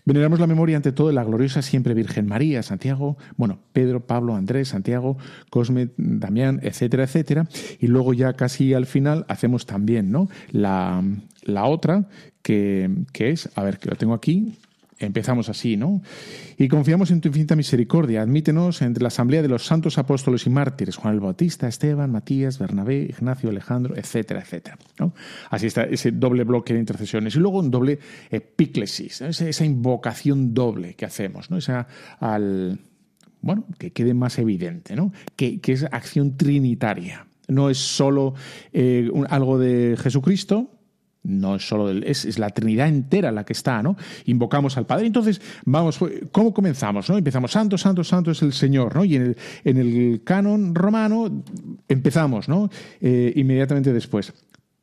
veneramos 0.05 0.41
la 0.41 0.49
memoria 0.49 0.77
ante 0.77 0.91
todo 0.91 1.09
de 1.09 1.15
la 1.15 1.23
gloriosa 1.23 1.63
siempre 1.63 1.95
Virgen 1.95 2.27
María, 2.27 2.63
Santiago, 2.65 3.17
bueno, 3.37 3.61
Pedro, 3.73 4.05
Pablo, 4.07 4.35
Andrés, 4.35 4.69
Santiago, 4.69 5.17
Cosme, 5.51 5.91
Damián, 5.97 6.59
etcétera, 6.63 7.05
etcétera. 7.05 7.47
Y 7.79 7.87
luego 7.87 8.15
ya 8.15 8.33
casi 8.33 8.75
al 8.75 8.87
final 8.87 9.25
hacemos 9.29 9.67
también 9.67 10.11
¿no? 10.11 10.29
la, 10.51 11.05
la 11.43 11.65
otra, 11.67 12.09
que, 12.43 12.91
que 13.13 13.31
es, 13.31 13.49
a 13.55 13.63
ver, 13.63 13.79
que 13.79 13.91
lo 13.91 13.97
tengo 13.97 14.15
aquí, 14.15 14.59
Empezamos 15.03 15.49
así, 15.49 15.77
¿no? 15.77 16.03
Y 16.57 16.69
confiamos 16.69 17.11
en 17.11 17.21
tu 17.21 17.29
infinita 17.29 17.57
misericordia. 17.57 18.23
Admítenos 18.23 18.83
entre 18.83 19.03
la 19.03 19.09
asamblea 19.09 19.43
de 19.43 19.49
los 19.49 19.65
santos 19.65 19.99
apóstoles 19.99 20.47
y 20.47 20.51
mártires, 20.51 20.97
Juan 20.97 21.15
el 21.15 21.21
Bautista, 21.21 21.69
Esteban, 21.69 22.11
Matías, 22.11 22.59
Bernabé, 22.59 23.03
Ignacio, 23.03 23.51
Alejandro, 23.51 23.97
etcétera, 23.97 24.41
etcétera. 24.41 24.79
Así 25.51 25.67
está 25.67 25.85
ese 25.85 26.13
doble 26.13 26.45
bloque 26.45 26.75
de 26.75 26.81
intercesiones. 26.81 27.35
Y 27.37 27.41
luego 27.41 27.59
un 27.59 27.71
doble 27.71 27.99
epíclesis, 28.31 29.21
esa, 29.21 29.65
invocación 29.65 30.55
doble 30.55 30.95
que 30.95 31.05
hacemos, 31.05 31.51
¿no? 31.51 31.57
Esa 31.57 31.87
al. 32.21 32.79
Bueno, 33.41 33.67
que 33.79 33.91
quede 33.91 34.15
más 34.15 34.39
evidente, 34.39 34.95
¿no? 34.95 35.13
Que, 35.35 35.61
es 35.67 35.85
acción 35.85 36.37
trinitaria. 36.37 37.27
No 37.49 37.71
es 37.71 37.79
solo 37.79 38.35
eh, 38.73 39.11
algo 39.29 39.59
de 39.59 39.97
Jesucristo, 39.99 40.71
no 41.25 41.57
es 41.57 41.67
solo 41.67 41.91
es, 41.91 42.39
la 42.39 42.51
Trinidad 42.51 42.89
entera 42.89 43.31
la 43.31 43.45
que 43.45 43.53
está, 43.53 43.83
¿no? 43.83 43.97
Invocamos 44.27 44.77
al 44.77 44.87
Padre. 44.87 45.07
Entonces, 45.07 45.41
vamos, 45.65 45.99
¿cómo 46.33 46.53
comenzamos? 46.53 47.09
¿no? 47.09 47.19
Empezamos, 47.19 47.53
Santo, 47.53 47.79
Santo, 47.79 48.05
Santo 48.05 48.33
es 48.33 48.43
el 48.43 48.53
Señor, 48.53 48.95
¿no? 48.95 49.05
Y 49.05 49.17
en 49.17 49.23
el, 49.23 49.37
en 49.65 49.77
el 49.77 50.23
canon 50.25 50.75
romano 50.75 51.45
empezamos, 51.89 52.49
¿no? 52.49 52.71
Eh, 53.01 53.33
inmediatamente 53.37 53.93
después. 53.93 54.33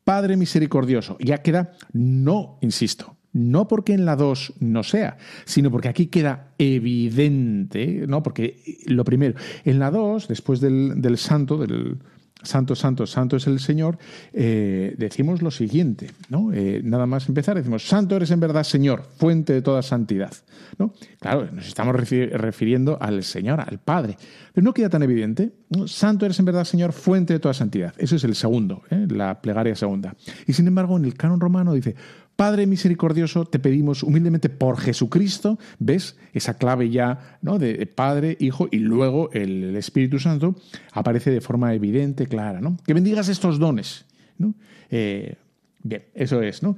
Padre 0.04 0.38
misericordioso. 0.38 1.18
Ya 1.20 1.40
queda, 1.40 1.74
no, 1.94 2.58
insisto, 2.62 3.18
no 3.34 3.68
porque 3.68 3.94
en 3.94 4.06
la 4.06 4.16
2 4.16 4.54
no 4.60 4.84
sea, 4.84 5.18
sino 5.46 5.70
porque 5.70 5.90
aquí 5.90 6.08
queda 6.08 6.54
evidente, 6.58 8.06
¿no? 8.08 8.24
Porque 8.24 8.64
lo 8.88 9.04
primero, 9.04 9.36
en 9.66 9.78
la 9.78 9.92
2, 9.92 10.28
después 10.28 10.62
del, 10.62 11.02
del 11.02 11.18
santo, 11.18 11.58
del, 11.58 12.00
Santo, 12.42 12.74
santo, 12.74 13.06
santo 13.06 13.36
es 13.36 13.48
el 13.48 13.60
Señor, 13.60 13.98
eh, 14.32 14.96
decimos 14.98 15.42
lo 15.42 15.52
siguiente, 15.52 16.12
¿no? 16.30 16.54
Eh, 16.54 16.80
nada 16.84 17.06
más 17.06 17.28
empezar, 17.28 17.58
decimos, 17.58 17.86
santo 17.86 18.16
eres 18.16 18.32
en 18.32 18.40
verdad 18.40 18.64
Señor, 18.64 19.04
fuente 19.18 19.52
de 19.52 19.62
toda 19.62 19.82
santidad. 19.82 20.32
¿no? 20.78 20.94
Claro, 21.20 21.50
nos 21.52 21.68
estamos 21.68 21.94
refiriendo 21.96 22.98
al 23.02 23.24
Señor, 23.24 23.60
al 23.60 23.80
Padre, 23.80 24.18
pero 24.54 24.64
no 24.64 24.74
queda 24.74 24.90
tan 24.90 25.04
evidente. 25.04 25.52
Santo 25.86 26.26
eres 26.26 26.40
en 26.40 26.46
verdad 26.46 26.64
Señor, 26.64 26.94
fuente 26.94 27.34
de 27.34 27.40
toda 27.40 27.54
santidad. 27.54 27.94
Eso 27.98 28.16
es 28.16 28.24
el 28.24 28.36
segundo, 28.36 28.84
¿eh? 28.90 29.06
la 29.10 29.42
plegaria 29.42 29.76
segunda. 29.76 30.16
Y 30.48 30.54
sin 30.54 30.68
embargo, 30.68 30.96
en 30.96 31.04
el 31.04 31.16
canon 31.16 31.42
romano 31.42 31.74
dice, 31.74 31.96
Padre 32.40 32.68
misericordioso, 32.68 33.44
te 33.44 33.60
pedimos 33.60 34.02
humildemente 34.02 34.48
por 34.48 34.80
Jesucristo, 34.80 35.60
¿ves? 35.78 36.16
Esa 36.32 36.54
clave 36.54 36.90
ya 36.90 37.38
¿no? 37.42 37.60
de 37.60 37.86
Padre, 37.86 38.38
Hijo 38.40 38.70
y 38.72 38.78
luego 38.78 39.30
el 39.34 39.76
Espíritu 39.76 40.20
Santo 40.20 40.56
aparece 40.94 41.32
de 41.32 41.42
forma 41.42 41.74
evidente, 41.74 42.28
clara, 42.28 42.62
¿no? 42.62 42.78
Que 42.86 42.94
bendigas 42.94 43.28
estos 43.28 43.60
dones, 43.60 44.06
¿no? 44.38 44.54
Eh, 44.90 45.36
bien, 45.84 46.04
eso 46.14 46.42
es, 46.42 46.64
¿no? 46.64 46.78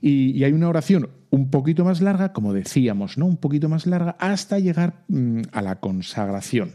Y, 0.00 0.42
hay 0.42 0.50
una 0.50 0.68
oración 0.68 1.08
un 1.30 1.52
poquito 1.52 1.84
más 1.84 2.00
larga, 2.00 2.32
como 2.32 2.52
decíamos, 2.52 3.16
¿no? 3.16 3.26
Un 3.26 3.36
poquito 3.36 3.68
más 3.68 3.86
larga 3.86 4.16
hasta 4.18 4.58
llegar 4.58 5.04
mm, 5.06 5.42
a 5.52 5.62
la 5.62 5.78
consagración. 5.78 6.72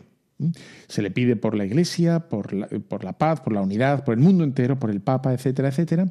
Se 0.88 1.02
le 1.02 1.12
pide 1.12 1.36
por 1.36 1.56
la 1.56 1.66
Iglesia, 1.66 2.28
por 2.30 2.54
la, 2.54 2.68
por 2.68 3.04
la, 3.04 3.14
paz, 3.14 3.42
por 3.42 3.54
la 3.54 3.62
unidad, 3.62 4.04
por 4.04 4.14
el 4.14 4.20
mundo 4.20 4.44
entero, 4.44 4.80
por 4.80 4.90
el 4.90 5.02
Papa, 5.02 5.34
etcétera, 5.34 5.70
etcétera, 5.70 6.06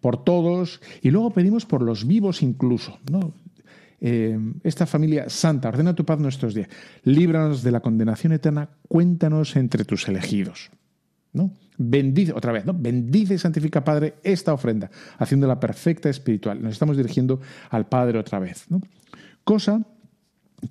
por 0.00 0.24
todos, 0.24 0.80
y 1.02 1.10
luego 1.10 1.30
pedimos 1.30 1.66
por 1.66 1.82
los 1.82 2.06
vivos 2.06 2.42
incluso. 2.42 2.98
¿no? 3.10 3.34
Eh, 4.00 4.38
esta 4.62 4.86
familia 4.86 5.28
santa, 5.28 5.68
ordena 5.68 5.94
tu 5.94 6.04
paz 6.04 6.18
nuestros 6.18 6.54
días, 6.54 6.68
líbranos 7.04 7.62
de 7.62 7.70
la 7.72 7.80
condenación 7.80 8.32
eterna, 8.32 8.68
cuéntanos 8.88 9.56
entre 9.56 9.84
tus 9.84 10.08
elegidos. 10.08 10.70
¿no? 11.32 11.50
Bendice, 11.78 12.32
otra 12.32 12.52
vez, 12.52 12.64
¿no? 12.64 12.72
Bendice 12.74 13.34
y 13.34 13.38
santifica, 13.38 13.84
Padre, 13.84 14.14
esta 14.22 14.54
ofrenda, 14.54 14.90
haciéndola 15.18 15.60
perfecta 15.60 16.08
espiritual. 16.08 16.62
Nos 16.62 16.72
estamos 16.72 16.96
dirigiendo 16.96 17.40
al 17.68 17.86
Padre 17.86 18.18
otra 18.18 18.38
vez, 18.38 18.64
¿no? 18.70 18.80
Cosa 19.44 19.84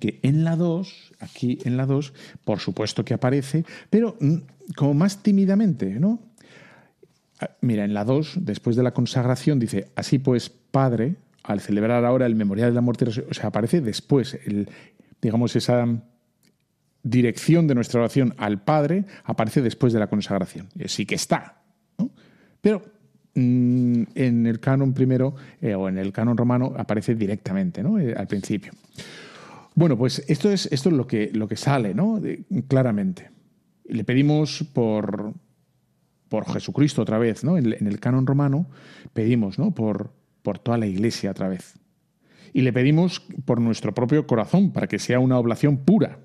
que 0.00 0.20
en 0.22 0.44
la 0.44 0.56
2, 0.56 1.12
aquí 1.20 1.58
en 1.64 1.76
la 1.76 1.86
2, 1.86 2.12
por 2.44 2.58
supuesto 2.60 3.04
que 3.04 3.14
aparece, 3.14 3.64
pero 3.90 4.16
mm, 4.20 4.36
como 4.74 4.94
más 4.94 5.22
tímidamente, 5.22 5.98
¿no? 6.00 6.20
Ah, 7.40 7.50
mira, 7.60 7.84
en 7.84 7.94
la 7.94 8.04
2, 8.04 8.38
después 8.40 8.76
de 8.76 8.82
la 8.82 8.92
consagración, 8.92 9.58
dice, 9.58 9.88
así 9.94 10.18
pues, 10.18 10.50
Padre, 10.50 11.16
al 11.42 11.60
celebrar 11.60 12.04
ahora 12.04 12.26
el 12.26 12.34
memorial 12.34 12.70
de 12.70 12.74
la 12.74 12.80
muerte, 12.80 13.04
o 13.04 13.34
sea, 13.34 13.46
aparece 13.46 13.80
después, 13.80 14.38
digamos, 15.20 15.54
esa 15.54 15.86
dirección 17.02 17.66
de 17.66 17.74
nuestra 17.74 18.00
oración 18.00 18.34
al 18.36 18.62
Padre 18.62 19.04
aparece 19.24 19.62
después 19.62 19.92
de 19.92 20.00
la 20.00 20.08
consagración. 20.08 20.68
Sí 20.86 21.06
que 21.06 21.14
está, 21.14 21.62
¿no? 21.98 22.10
Pero 22.60 22.82
mm, 23.34 24.02
en 24.14 24.46
el 24.46 24.58
canon 24.58 24.92
primero 24.92 25.34
eh, 25.60 25.74
o 25.74 25.88
en 25.88 25.98
el 25.98 26.12
canon 26.12 26.36
romano 26.36 26.74
aparece 26.76 27.14
directamente, 27.14 27.82
¿no? 27.82 27.98
Eh, 27.98 28.14
al 28.16 28.26
principio. 28.26 28.72
Bueno, 29.76 29.98
pues 29.98 30.24
esto 30.26 30.50
es, 30.50 30.70
esto 30.72 30.88
es 30.88 30.94
lo, 30.96 31.06
que, 31.06 31.30
lo 31.34 31.46
que 31.46 31.56
sale, 31.56 31.94
¿no? 31.94 32.18
claramente. 32.66 33.30
Le 33.84 34.04
pedimos 34.04 34.64
por, 34.72 35.34
por 36.30 36.50
Jesucristo 36.50 37.02
otra 37.02 37.18
vez, 37.18 37.44
¿no? 37.44 37.58
En, 37.58 37.86
el 37.86 38.00
canon 38.00 38.26
romano 38.26 38.70
pedimos, 39.12 39.58
¿no? 39.58 39.74
Por, 39.74 40.14
por 40.42 40.58
toda 40.58 40.78
la 40.78 40.86
iglesia 40.86 41.30
otra 41.30 41.48
vez. 41.48 41.74
Y 42.54 42.62
le 42.62 42.72
pedimos 42.72 43.20
por 43.44 43.60
nuestro 43.60 43.92
propio 43.92 44.26
corazón, 44.26 44.72
para 44.72 44.86
que 44.86 44.98
sea 44.98 45.20
una 45.20 45.38
oblación 45.38 45.76
pura. 45.76 46.20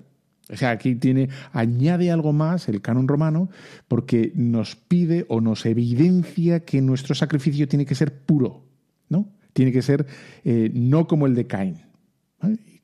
O 0.50 0.56
sea, 0.56 0.70
aquí 0.70 0.94
tiene, 0.94 1.28
añade 1.52 2.10
algo 2.10 2.32
más 2.32 2.70
el 2.70 2.80
canon 2.80 3.06
romano, 3.06 3.50
porque 3.86 4.32
nos 4.34 4.76
pide 4.76 5.26
o 5.28 5.42
nos 5.42 5.66
evidencia 5.66 6.64
que 6.64 6.80
nuestro 6.80 7.14
sacrificio 7.14 7.68
tiene 7.68 7.84
que 7.84 7.94
ser 7.94 8.24
puro, 8.24 8.64
¿no? 9.10 9.28
Tiene 9.52 9.72
que 9.72 9.82
ser 9.82 10.06
eh, 10.42 10.70
no 10.72 11.06
como 11.06 11.26
el 11.26 11.34
de 11.34 11.46
Caín 11.46 11.92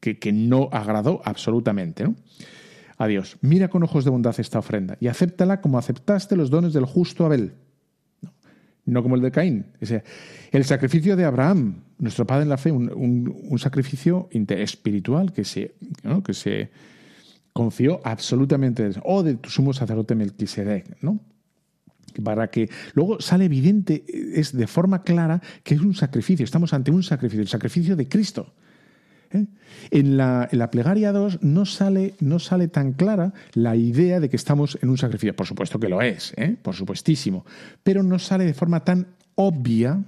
que, 0.00 0.32
no 0.32 0.68
agradó 0.72 1.20
absolutamente. 1.24 2.04
¿no? 2.04 2.14
Adiós. 2.96 3.36
Mira 3.40 3.68
con 3.68 3.82
ojos 3.82 4.04
de 4.04 4.10
bondad 4.10 4.38
esta 4.38 4.58
ofrenda 4.58 4.96
y 5.00 5.08
acéptala 5.08 5.60
como 5.60 5.78
aceptaste 5.78 6.36
los 6.36 6.50
dones 6.50 6.72
del 6.72 6.84
justo 6.84 7.24
Abel. 7.24 7.52
No, 8.84 9.02
como 9.02 9.16
el 9.16 9.22
de 9.22 9.30
Caín. 9.30 9.66
el 10.50 10.64
sacrificio 10.64 11.14
de 11.14 11.24
Abraham, 11.24 11.82
nuestro 11.98 12.26
padre 12.26 12.44
en 12.44 12.48
la 12.48 12.56
fe, 12.56 12.72
un, 12.72 13.58
sacrificio 13.58 14.30
espiritual 14.32 15.32
que 15.32 15.44
se, 15.44 15.74
que 16.24 16.32
se 16.32 16.70
confió 17.52 18.00
absolutamente. 18.02 18.90
O 19.04 19.22
de 19.22 19.34
tu 19.34 19.50
sumo 19.50 19.74
sacerdote 19.74 20.14
Melquisedec, 20.14 21.02
¿no? 21.02 21.20
para 22.22 22.48
que 22.50 22.68
luego 22.94 23.20
sale 23.20 23.44
evidente, 23.44 24.04
es 24.08 24.56
de 24.56 24.66
forma 24.66 25.02
clara 25.02 25.40
que 25.62 25.74
es 25.74 25.80
un 25.80 25.94
sacrificio, 25.94 26.44
estamos 26.44 26.72
ante 26.72 26.90
un 26.90 27.02
sacrificio, 27.02 27.42
el 27.42 27.48
sacrificio 27.48 27.96
de 27.96 28.08
Cristo. 28.08 28.54
¿Eh? 29.32 29.46
En, 29.90 30.16
la, 30.16 30.48
plegaria 30.70 31.12
2 31.12 31.42
no 31.42 31.66
sale, 31.66 32.14
no 32.20 32.38
sale 32.38 32.68
tan 32.68 32.92
clara 32.92 33.32
la 33.52 33.76
idea 33.76 34.20
de 34.20 34.28
que 34.28 34.36
estamos 34.36 34.78
en 34.82 34.88
un 34.88 34.98
sacrificio. 34.98 35.34
Por 35.34 35.46
supuesto 35.46 35.78
que 35.78 35.88
lo 35.88 36.02
es, 36.02 36.34
¿eh? 36.36 36.56
por 36.60 36.74
supuestísimo, 36.74 37.44
pero 37.82 38.02
no 38.02 38.18
sale 38.18 38.44
de 38.44 38.54
forma 38.54 38.84
tan 38.84 39.08
obvia 39.34 40.02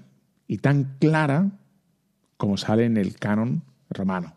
y 0.48 0.58
tan 0.58 0.96
clara 0.98 1.50
como 2.36 2.56
sale 2.56 2.84
en 2.84 2.96
el 2.96 3.16
canon 3.16 3.62
romano. 3.90 4.34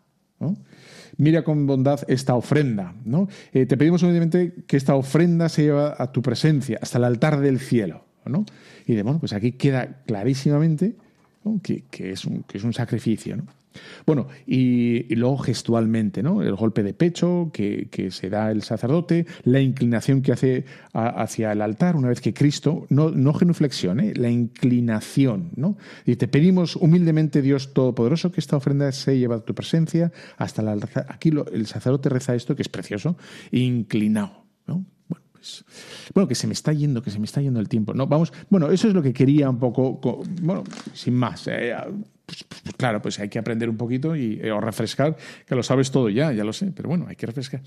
Mira 1.16 1.44
con 1.44 1.66
bondad 1.66 2.00
esta 2.08 2.34
ofrenda. 2.34 2.94
¿no? 3.04 3.28
Eh, 3.52 3.66
te 3.66 3.76
pedimos 3.76 4.02
obviamente 4.02 4.52
que 4.66 4.76
esta 4.76 4.94
ofrenda 4.94 5.48
se 5.48 5.62
lleve 5.62 5.92
a 5.96 6.12
tu 6.12 6.22
presencia 6.22 6.78
hasta 6.82 6.98
el 6.98 7.04
altar 7.04 7.40
del 7.40 7.60
cielo. 7.60 8.04
¿no? 8.26 8.44
Y 8.86 8.94
de, 8.94 9.02
bueno, 9.02 9.20
pues 9.20 9.32
aquí 9.32 9.52
queda 9.52 10.02
clarísimamente 10.06 10.96
que, 11.62 11.84
es 12.12 12.24
un, 12.24 12.42
que 12.42 12.58
es 12.58 12.64
un 12.64 12.72
sacrificio. 12.72 13.36
¿no? 13.36 13.44
Bueno, 14.06 14.28
y, 14.46 15.14
luego 15.14 15.38
gestualmente, 15.38 16.22
¿no? 16.22 16.42
El 16.42 16.54
golpe 16.54 16.82
de 16.82 16.94
pecho 16.94 17.50
que, 17.52 17.88
se 18.10 18.30
da 18.30 18.50
el 18.50 18.62
sacerdote, 18.62 19.26
la 19.44 19.60
inclinación 19.60 20.22
que 20.22 20.32
hace 20.32 20.64
hacia 20.92 21.52
el 21.52 21.62
altar 21.62 21.96
una 21.96 22.08
vez 22.08 22.20
que 22.20 22.34
Cristo, 22.34 22.86
no, 22.90 23.10
no 23.10 23.32
genuflexión, 23.34 24.00
¿eh? 24.00 24.12
la 24.14 24.30
inclinación, 24.30 25.50
¿no? 25.56 25.76
Y 26.04 26.16
te 26.16 26.28
pedimos 26.28 26.76
humildemente, 26.76 27.42
Dios 27.42 27.72
Todopoderoso, 27.72 28.30
que 28.30 28.40
esta 28.40 28.56
ofrenda 28.56 28.90
se 28.92 29.18
lleve 29.18 29.34
a 29.34 29.40
tu 29.40 29.54
presencia 29.54 30.12
hasta 30.36 30.62
la 30.62 30.74
Aquí 31.08 31.30
el 31.52 31.66
sacerdote 31.66 32.08
reza 32.08 32.34
esto, 32.34 32.56
que 32.56 32.62
es 32.62 32.68
precioso, 32.68 33.16
inclinado, 33.50 34.44
¿no? 34.66 34.84
Bueno, 35.08 35.24
pues, 35.32 35.64
bueno, 36.14 36.28
que 36.28 36.34
se 36.34 36.46
me 36.46 36.52
está 36.52 36.72
yendo, 36.72 37.02
que 37.02 37.10
se 37.10 37.18
me 37.18 37.26
está 37.26 37.40
yendo 37.40 37.60
el 37.60 37.68
tiempo. 37.68 37.94
No, 37.94 38.06
vamos, 38.06 38.32
bueno, 38.50 38.70
eso 38.70 38.88
es 38.88 38.94
lo 38.94 39.02
que 39.02 39.12
quería 39.12 39.48
un 39.48 39.58
poco, 39.58 40.00
bueno, 40.42 40.64
sin 40.92 41.14
más. 41.14 41.46
Eh, 41.48 41.74
pues, 42.26 42.44
claro, 42.76 43.02
pues 43.02 43.18
hay 43.18 43.28
que 43.28 43.38
aprender 43.38 43.68
un 43.68 43.76
poquito 43.76 44.16
y, 44.16 44.40
eh, 44.42 44.50
o 44.50 44.60
refrescar, 44.60 45.16
que 45.46 45.54
lo 45.54 45.62
sabes 45.62 45.90
todo 45.90 46.08
ya, 46.08 46.32
ya 46.32 46.44
lo 46.44 46.52
sé, 46.52 46.72
pero 46.74 46.88
bueno, 46.88 47.06
hay 47.08 47.16
que 47.16 47.26
refrescar. 47.26 47.60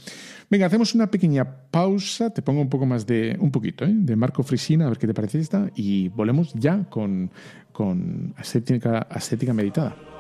Venga, 0.50 0.66
hacemos 0.66 0.96
una 0.96 1.08
pequeña 1.08 1.46
pausa, 1.70 2.32
te 2.32 2.42
pongo 2.42 2.62
un 2.62 2.70
poco 2.70 2.86
más 2.86 3.06
de, 3.06 3.38
un 3.40 3.52
poquito, 3.52 3.86
¿eh? 3.86 3.94
de 3.94 4.16
Marco 4.16 4.44
Frisina, 4.44 4.86
a 4.86 4.90
ver 4.90 4.98
qué 4.98 5.08
te 5.08 5.14
parece 5.14 5.40
esta, 5.40 5.70
y 5.76 6.10
volvemos 6.10 6.54
ya 6.54 6.86
con, 6.90 7.32
con 7.72 8.34
ascética 8.38 9.54
meditada. 9.54 10.17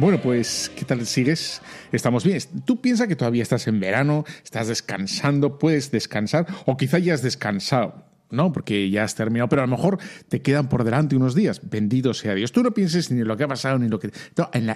Bueno, 0.00 0.18
pues, 0.18 0.72
¿qué 0.74 0.86
tal 0.86 1.04
sigues? 1.04 1.60
Estamos 1.92 2.24
bien. 2.24 2.40
Tú 2.64 2.80
piensas 2.80 3.06
que 3.06 3.16
todavía 3.16 3.42
estás 3.42 3.66
en 3.66 3.80
verano, 3.80 4.24
estás 4.42 4.68
descansando, 4.68 5.58
puedes 5.58 5.90
descansar, 5.90 6.46
o 6.64 6.78
quizá 6.78 6.98
ya 6.98 7.12
has 7.12 7.20
descansado. 7.20 8.06
¿no? 8.30 8.50
Porque 8.50 8.88
ya 8.88 9.04
has 9.04 9.14
terminado, 9.14 9.50
pero 9.50 9.62
a 9.62 9.66
lo 9.66 9.76
mejor 9.76 9.98
te 10.28 10.40
quedan 10.40 10.70
por 10.70 10.84
delante 10.84 11.16
unos 11.16 11.34
días. 11.34 11.60
Bendito 11.68 12.14
sea 12.14 12.34
Dios. 12.34 12.50
Tú 12.50 12.62
no 12.62 12.70
pienses 12.70 13.10
ni 13.10 13.20
en 13.20 13.28
lo 13.28 13.36
que 13.36 13.44
ha 13.44 13.48
pasado, 13.48 13.78
ni 13.78 13.88
lo 13.88 13.98
que... 13.98 14.10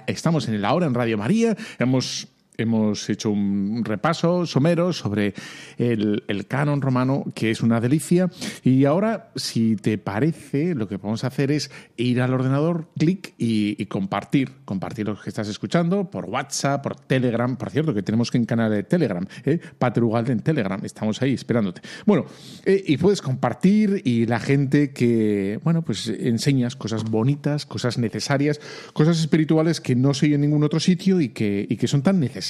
estamos 0.05 0.47
en 0.47 0.61
la 0.61 0.73
hora 0.75 0.85
en 0.85 0.93
Radio 0.93 1.17
María, 1.17 1.57
hemos 1.79 2.27
hemos 2.57 3.09
hecho 3.09 3.31
un 3.31 3.83
repaso 3.83 4.45
somero 4.45 4.93
sobre 4.93 5.33
el, 5.77 6.23
canon 6.47 6.81
romano, 6.81 7.25
que 7.33 7.51
es 7.51 7.61
una 7.61 7.79
delicia. 7.79 8.29
Y 8.63 8.85
ahora, 8.85 9.31
si 9.35 9.75
te 9.75 9.97
parece, 9.97 10.75
lo 10.75 10.87
que 10.87 10.97
vamos 10.97 11.23
a 11.23 11.27
hacer 11.27 11.51
es 11.51 11.71
ir 11.97 12.21
al 12.21 12.33
ordenador, 12.33 12.89
clic 12.97 13.33
y, 13.37 13.85
compartir. 13.85 14.51
Compartir 14.65 15.07
lo 15.07 15.19
que 15.19 15.29
estás 15.29 15.47
escuchando 15.47 16.09
por 16.09 16.25
WhatsApp, 16.25 16.83
por 16.83 16.95
Telegram. 16.95 17.55
Por 17.55 17.69
cierto, 17.69 17.93
que 17.93 18.03
tenemos 18.03 18.31
que 18.31 18.37
en 18.37 18.45
canal 18.45 18.71
de 18.71 18.83
Telegram, 18.83 19.25
¿eh? 19.45 19.59
Patrugal 19.79 20.29
en 20.29 20.39
Telegram. 20.41 20.83
Estamos 20.83 21.21
ahí 21.21 21.33
esperándote. 21.33 21.81
Bueno, 22.05 22.25
eh, 22.65 22.83
y 22.85 22.97
puedes 22.97 23.21
compartir 23.21 24.01
y 24.03 24.25
la 24.25 24.39
gente 24.39 24.91
que, 24.91 25.59
bueno, 25.63 25.83
pues 25.83 26.07
enseñas 26.07 26.75
cosas 26.75 27.03
bonitas, 27.03 27.65
cosas 27.65 27.97
necesarias, 27.97 28.59
cosas 28.93 29.19
espirituales 29.19 29.79
que 29.79 29.95
no 29.95 30.13
se 30.13 30.25
en 30.33 30.41
ningún 30.41 30.63
otro 30.63 30.79
sitio 30.79 31.21
y 31.21 31.29
que, 31.29 31.65
y 31.69 31.77
que 31.77 31.87
son 31.87 32.01
tan 32.01 32.19
necesarias 32.19 32.44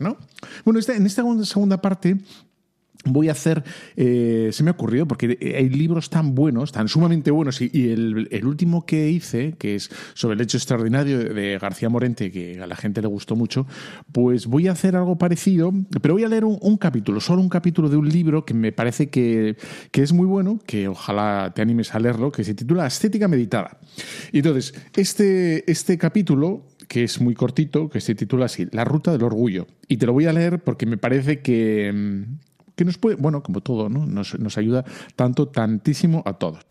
¿no? 0.00 0.16
Bueno, 0.64 0.80
en 0.88 1.06
esta 1.06 1.22
segunda 1.44 1.80
parte 1.80 2.16
voy 3.06 3.28
a 3.28 3.32
hacer, 3.32 3.64
eh, 3.96 4.50
se 4.52 4.62
me 4.62 4.70
ha 4.70 4.72
ocurrido, 4.72 5.06
porque 5.06 5.38
hay 5.56 5.68
libros 5.68 6.10
tan 6.10 6.34
buenos, 6.34 6.72
tan 6.72 6.88
sumamente 6.88 7.30
buenos, 7.30 7.60
y, 7.60 7.90
el, 7.90 8.46
último 8.46 8.86
que 8.86 9.10
hice, 9.10 9.54
que 9.58 9.76
es 9.76 9.90
sobre 10.14 10.34
el 10.34 10.40
hecho 10.40 10.56
extraordinario 10.56 11.18
de, 11.18 11.58
García 11.58 11.88
Morente, 11.88 12.30
que 12.30 12.60
a 12.60 12.66
la 12.66 12.76
gente 12.76 13.00
le 13.00 13.08
gustó 13.08 13.36
mucho, 13.36 13.66
pues 14.12 14.46
voy 14.46 14.68
a 14.68 14.72
hacer 14.72 14.96
algo 14.96 15.16
parecido, 15.16 15.72
pero 16.02 16.14
voy 16.14 16.24
a 16.24 16.28
leer 16.28 16.44
un, 16.44 16.76
capítulo, 16.76 17.20
solo 17.20 17.40
un 17.40 17.48
capítulo 17.48 17.88
de 17.88 17.96
un 17.96 18.08
libro 18.08 18.44
que 18.44 18.54
me 18.54 18.72
parece 18.72 19.08
que, 19.08 19.56
que, 19.90 20.02
es 20.02 20.12
muy 20.12 20.26
bueno, 20.26 20.60
que 20.66 20.88
ojalá 20.88 21.52
te 21.54 21.62
animes 21.62 21.94
a 21.94 21.98
leerlo, 21.98 22.30
que 22.30 22.44
se 22.44 22.54
titula 22.54 22.86
Estética 22.86 23.28
Meditada. 23.28 23.78
Y 24.32 24.38
entonces, 24.38 24.74
este, 24.94 25.70
este 25.70 25.98
capítulo 25.98 26.66
que 26.88 27.04
es 27.04 27.20
muy 27.20 27.34
cortito, 27.34 27.88
que 27.88 28.00
se 28.00 28.14
titula 28.14 28.46
así, 28.46 28.66
La 28.72 28.84
Ruta 28.84 29.12
del 29.12 29.22
Orgullo. 29.22 29.66
Y 29.88 29.96
te 29.96 30.06
lo 30.06 30.12
voy 30.12 30.26
a 30.26 30.32
leer 30.32 30.62
porque 30.62 30.86
me 30.86 30.96
parece 30.96 31.40
que, 31.40 31.92
mm, 31.92 32.38
que 32.74 32.84
nos 32.84 32.98
puede, 32.98 33.16
bueno, 33.16 33.42
como 33.42 33.60
todo, 33.60 33.88
¿no? 33.88 34.06
nos, 34.06 34.38
nos 34.38 34.58
ayuda 34.58 34.84
tanto, 35.16 35.48
tantísimo 35.48 36.22
a 36.26 36.34
todos. 36.34 36.64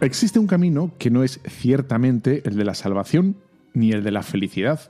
Existe 0.00 0.38
un 0.38 0.46
camino 0.46 0.92
que 0.96 1.10
no 1.10 1.24
es 1.24 1.40
ciertamente 1.48 2.42
el 2.48 2.56
de 2.56 2.64
la 2.64 2.74
salvación 2.74 3.34
ni 3.74 3.90
el 3.90 4.04
de 4.04 4.12
la 4.12 4.22
felicidad, 4.22 4.80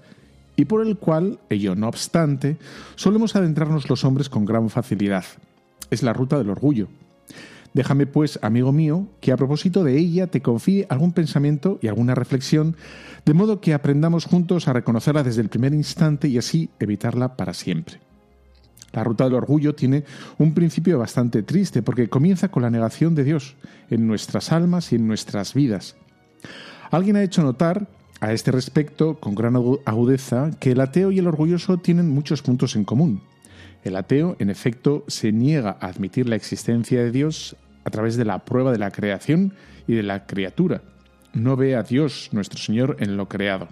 y 0.54 0.66
por 0.66 0.86
el 0.86 0.98
cual, 0.98 1.38
ello 1.48 1.74
no 1.74 1.88
obstante, 1.88 2.58
solemos 2.94 3.34
adentrarnos 3.34 3.88
los 3.88 4.04
hombres 4.04 4.28
con 4.28 4.44
gran 4.44 4.68
facilidad. 4.68 5.24
Es 5.90 6.02
la 6.02 6.12
ruta 6.12 6.36
del 6.36 6.50
orgullo. 6.50 6.88
Déjame, 7.72 8.06
pues, 8.06 8.38
amigo 8.42 8.70
mío, 8.70 9.06
que 9.20 9.32
a 9.32 9.36
propósito 9.36 9.82
de 9.82 9.96
ella 9.96 10.26
te 10.26 10.42
confíe 10.42 10.86
algún 10.90 11.12
pensamiento 11.12 11.78
y 11.80 11.86
alguna 11.86 12.14
reflexión, 12.14 12.76
de 13.24 13.34
modo 13.34 13.60
que 13.60 13.72
aprendamos 13.72 14.26
juntos 14.26 14.68
a 14.68 14.74
reconocerla 14.74 15.22
desde 15.22 15.40
el 15.40 15.48
primer 15.48 15.72
instante 15.72 16.28
y 16.28 16.36
así 16.36 16.68
evitarla 16.80 17.36
para 17.36 17.54
siempre. 17.54 18.07
La 18.92 19.04
ruta 19.04 19.24
del 19.24 19.34
orgullo 19.34 19.74
tiene 19.74 20.04
un 20.38 20.54
principio 20.54 20.98
bastante 20.98 21.42
triste 21.42 21.82
porque 21.82 22.08
comienza 22.08 22.48
con 22.48 22.62
la 22.62 22.70
negación 22.70 23.14
de 23.14 23.24
Dios 23.24 23.56
en 23.90 24.06
nuestras 24.06 24.50
almas 24.52 24.92
y 24.92 24.96
en 24.96 25.06
nuestras 25.06 25.54
vidas. 25.54 25.96
Alguien 26.90 27.16
ha 27.16 27.22
hecho 27.22 27.42
notar 27.42 27.86
a 28.20 28.32
este 28.32 28.50
respecto 28.50 29.20
con 29.20 29.34
gran 29.34 29.56
agudeza 29.56 30.50
que 30.58 30.72
el 30.72 30.80
ateo 30.80 31.12
y 31.12 31.18
el 31.18 31.26
orgulloso 31.26 31.78
tienen 31.78 32.08
muchos 32.08 32.42
puntos 32.42 32.76
en 32.76 32.84
común. 32.84 33.22
El 33.84 33.94
ateo, 33.94 34.36
en 34.38 34.50
efecto, 34.50 35.04
se 35.06 35.32
niega 35.32 35.76
a 35.80 35.86
admitir 35.86 36.28
la 36.28 36.36
existencia 36.36 37.02
de 37.02 37.12
Dios 37.12 37.56
a 37.84 37.90
través 37.90 38.16
de 38.16 38.24
la 38.24 38.44
prueba 38.44 38.72
de 38.72 38.78
la 38.78 38.90
creación 38.90 39.54
y 39.86 39.94
de 39.94 40.02
la 40.02 40.26
criatura. 40.26 40.82
No 41.32 41.56
ve 41.56 41.76
a 41.76 41.82
Dios, 41.82 42.30
nuestro 42.32 42.58
Señor, 42.58 42.96
en 43.00 43.16
lo 43.16 43.28
creado. 43.28 43.68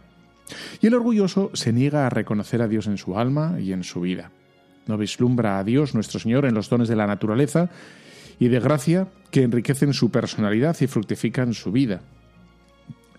Y 0.80 0.86
el 0.86 0.94
orgulloso 0.94 1.50
se 1.54 1.72
niega 1.72 2.06
a 2.06 2.10
reconocer 2.10 2.62
a 2.62 2.68
Dios 2.68 2.86
en 2.86 2.98
su 2.98 3.18
alma 3.18 3.58
y 3.58 3.72
en 3.72 3.82
su 3.82 4.02
vida 4.02 4.30
no 4.86 4.96
vislumbra 4.96 5.58
a 5.58 5.64
Dios 5.64 5.94
nuestro 5.94 6.20
Señor 6.20 6.44
en 6.44 6.54
los 6.54 6.68
dones 6.68 6.88
de 6.88 6.96
la 6.96 7.06
naturaleza 7.06 7.70
y 8.38 8.48
de 8.48 8.60
gracia 8.60 9.08
que 9.30 9.42
enriquecen 9.42 9.92
su 9.92 10.10
personalidad 10.10 10.76
y 10.80 10.86
fructifican 10.86 11.54
su 11.54 11.72
vida. 11.72 12.02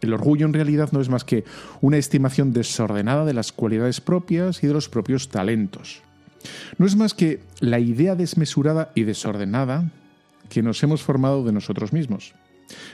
El 0.01 0.13
orgullo 0.13 0.45
en 0.45 0.53
realidad 0.53 0.91
no 0.91 1.01
es 1.01 1.09
más 1.09 1.23
que 1.23 1.43
una 1.81 1.97
estimación 1.97 2.53
desordenada 2.53 3.25
de 3.25 3.33
las 3.33 3.51
cualidades 3.51 3.99
propias 3.99 4.63
y 4.63 4.67
de 4.67 4.73
los 4.73 4.89
propios 4.89 5.29
talentos. 5.29 6.01
No 6.77 6.85
es 6.85 6.95
más 6.95 7.13
que 7.13 7.41
la 7.59 7.79
idea 7.79 8.15
desmesurada 8.15 8.91
y 8.95 9.03
desordenada 9.03 9.91
que 10.49 10.61
nos 10.61 10.81
hemos 10.83 11.01
formado 11.01 11.43
de 11.43 11.51
nosotros 11.51 11.93
mismos. 11.93 12.35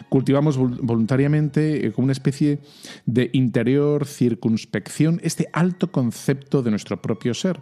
Cultivamos 0.09 0.57
voluntariamente, 0.57 1.88
eh, 1.88 1.91
como 1.91 2.05
una 2.05 2.13
especie 2.13 2.59
de 3.05 3.29
interior 3.33 4.05
circunspección, 4.05 5.19
este 5.23 5.49
alto 5.51 5.91
concepto 5.91 6.62
de 6.62 6.71
nuestro 6.71 7.01
propio 7.01 7.33
ser, 7.33 7.59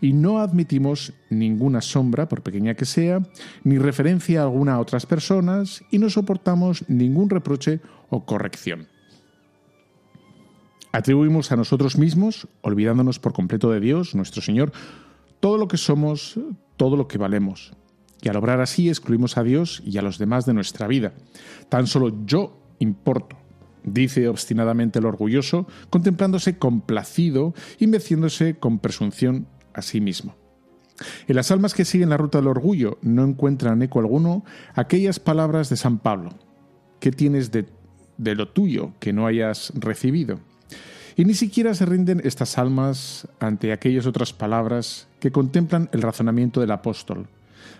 y 0.00 0.12
no 0.12 0.38
admitimos 0.38 1.12
ninguna 1.30 1.80
sombra, 1.80 2.28
por 2.28 2.42
pequeña 2.42 2.74
que 2.74 2.84
sea, 2.84 3.20
ni 3.62 3.78
referencia 3.78 4.42
alguna 4.42 4.74
a 4.74 4.80
otras 4.80 5.06
personas 5.06 5.82
y 5.90 5.98
no 5.98 6.10
soportamos 6.10 6.84
ningún 6.88 7.30
reproche 7.30 7.80
o 8.10 8.24
corrección. 8.24 8.88
Atribuimos 10.92 11.50
a 11.50 11.56
nosotros 11.56 11.98
mismos, 11.98 12.46
olvidándonos 12.60 13.18
por 13.18 13.32
completo 13.32 13.70
de 13.70 13.80
Dios, 13.80 14.14
nuestro 14.14 14.42
Señor, 14.42 14.72
todo 15.40 15.58
lo 15.58 15.66
que 15.66 15.76
somos, 15.76 16.38
todo 16.76 16.96
lo 16.96 17.08
que 17.08 17.18
valemos. 17.18 17.72
Y 18.22 18.28
al 18.28 18.36
obrar 18.36 18.60
así 18.60 18.88
excluimos 18.88 19.36
a 19.36 19.42
Dios 19.42 19.82
y 19.84 19.98
a 19.98 20.02
los 20.02 20.18
demás 20.18 20.46
de 20.46 20.54
nuestra 20.54 20.86
vida. 20.86 21.12
Tan 21.68 21.86
solo 21.86 22.24
yo 22.24 22.58
importo, 22.78 23.36
dice 23.84 24.28
obstinadamente 24.28 24.98
el 24.98 25.06
orgulloso, 25.06 25.66
contemplándose 25.90 26.58
complacido 26.58 27.54
y 27.78 27.86
meciéndose 27.86 28.58
con 28.58 28.78
presunción 28.78 29.46
a 29.72 29.82
sí 29.82 30.00
mismo. 30.00 30.34
En 31.26 31.36
las 31.36 31.50
almas 31.50 31.74
que 31.74 31.84
siguen 31.84 32.10
la 32.10 32.16
ruta 32.16 32.38
del 32.38 32.48
orgullo 32.48 32.98
no 33.02 33.24
encuentran 33.24 33.82
eco 33.82 33.98
alguno 33.98 34.44
aquellas 34.74 35.18
palabras 35.18 35.68
de 35.68 35.76
San 35.76 35.98
Pablo. 35.98 36.30
¿Qué 37.00 37.10
tienes 37.10 37.50
de, 37.50 37.66
de 38.16 38.34
lo 38.34 38.48
tuyo 38.48 38.92
que 39.00 39.12
no 39.12 39.26
hayas 39.26 39.72
recibido? 39.74 40.38
Y 41.16 41.24
ni 41.24 41.34
siquiera 41.34 41.74
se 41.74 41.86
rinden 41.86 42.20
estas 42.24 42.58
almas 42.58 43.28
ante 43.38 43.72
aquellas 43.72 44.06
otras 44.06 44.32
palabras 44.32 45.08
que 45.20 45.30
contemplan 45.30 45.88
el 45.92 46.02
razonamiento 46.02 46.60
del 46.60 46.72
apóstol. 46.72 47.28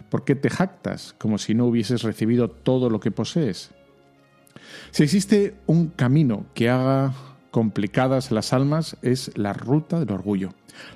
¿Por 0.09 0.25
qué 0.25 0.35
te 0.35 0.51
jactas 0.51 1.15
como 1.19 1.39
si 1.39 1.55
no 1.55 1.67
hubieses 1.67 2.03
recibido 2.03 2.49
todo 2.49 2.91
lo 2.91 3.01
que 3.01 3.11
posees? 3.11 3.73
Si 4.91 5.03
existe 5.03 5.55
un 5.67 5.89
camino 5.89 6.47
que 6.55 6.71
haga 6.71 7.13
complicadas 7.51 8.33
las 8.33 8.53
almas, 8.53 8.97
es 9.03 9.31
la 9.37 9.53
ruta 9.53 10.01
del 10.01 10.11
orgullo. 10.11 10.51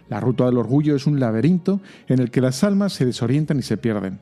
La 0.09 0.21
ruta 0.21 0.47
del 0.47 0.59
orgullo 0.59 0.97
es 0.97 1.07
un 1.07 1.21
laberinto 1.21 1.81
en 2.09 2.19
el 2.19 2.31
que 2.31 2.41
las 2.41 2.65
almas 2.65 2.93
se 2.93 3.07
desorientan 3.07 3.59
y 3.59 3.63
se 3.63 3.77
pierden. 3.77 4.19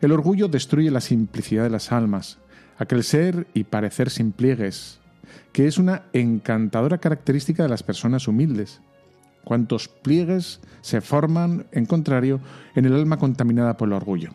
El 0.00 0.12
orgullo 0.12 0.48
destruye 0.48 0.90
la 0.90 1.00
simplicidad 1.00 1.62
de 1.62 1.70
las 1.70 1.92
almas, 1.92 2.38
aquel 2.78 3.04
ser 3.04 3.46
y 3.54 3.64
parecer 3.64 4.10
sin 4.10 4.32
pliegues, 4.32 4.98
que 5.52 5.66
es 5.66 5.78
una 5.78 6.04
encantadora 6.12 6.98
característica 6.98 7.62
de 7.62 7.68
las 7.68 7.82
personas 7.82 8.26
humildes. 8.26 8.80
Cuántos 9.44 9.88
pliegues 9.88 10.60
se 10.80 11.00
forman, 11.00 11.66
en 11.72 11.86
contrario, 11.86 12.40
en 12.74 12.86
el 12.86 12.94
alma 12.94 13.18
contaminada 13.18 13.76
por 13.76 13.88
el 13.88 13.94
orgullo. 13.94 14.32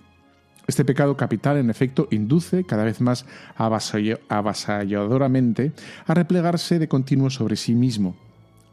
Este 0.68 0.86
pecado 0.86 1.16
capital, 1.16 1.58
en 1.58 1.70
efecto, 1.70 2.08
induce 2.12 2.64
cada 2.64 2.84
vez 2.84 3.02
más 3.02 3.26
avasalladoramente 3.56 5.74
a 6.06 6.14
replegarse 6.14 6.80
de 6.80 6.88
continuo 6.88 7.30
sobre 7.30 7.56
sí 7.56 7.76
mismo, 7.76 8.16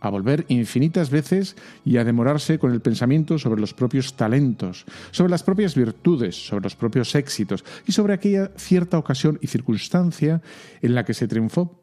a 0.01 0.09
volver 0.09 0.47
infinitas 0.49 1.11
veces 1.11 1.57
y 1.85 1.99
a 1.99 2.05
demorarse 2.05 2.59
con 2.59 2.73
el 2.73 2.81
pensamiento 2.81 3.39
sobre 3.39 3.61
los 3.61 3.75
propios 3.75 4.17
talentos, 4.17 4.87
sobre 5.11 5.31
las 5.31 5.43
propias 5.43 5.75
virtudes, 5.75 6.47
sobre 6.47 6.65
los 6.65 6.77
propios 6.77 7.15
éxitos 7.15 7.65
y 7.87 7.93
sobre 7.93 8.15
aquella 8.15 8.51
cierta 8.57 8.99
ocasión 8.99 9.39
y 9.43 9.49
circunstancia 9.49 10.41
en 10.81 10.95
la 10.95 11.05
que 11.05 11.15
se 11.15 11.29
triunfó. 11.29 11.83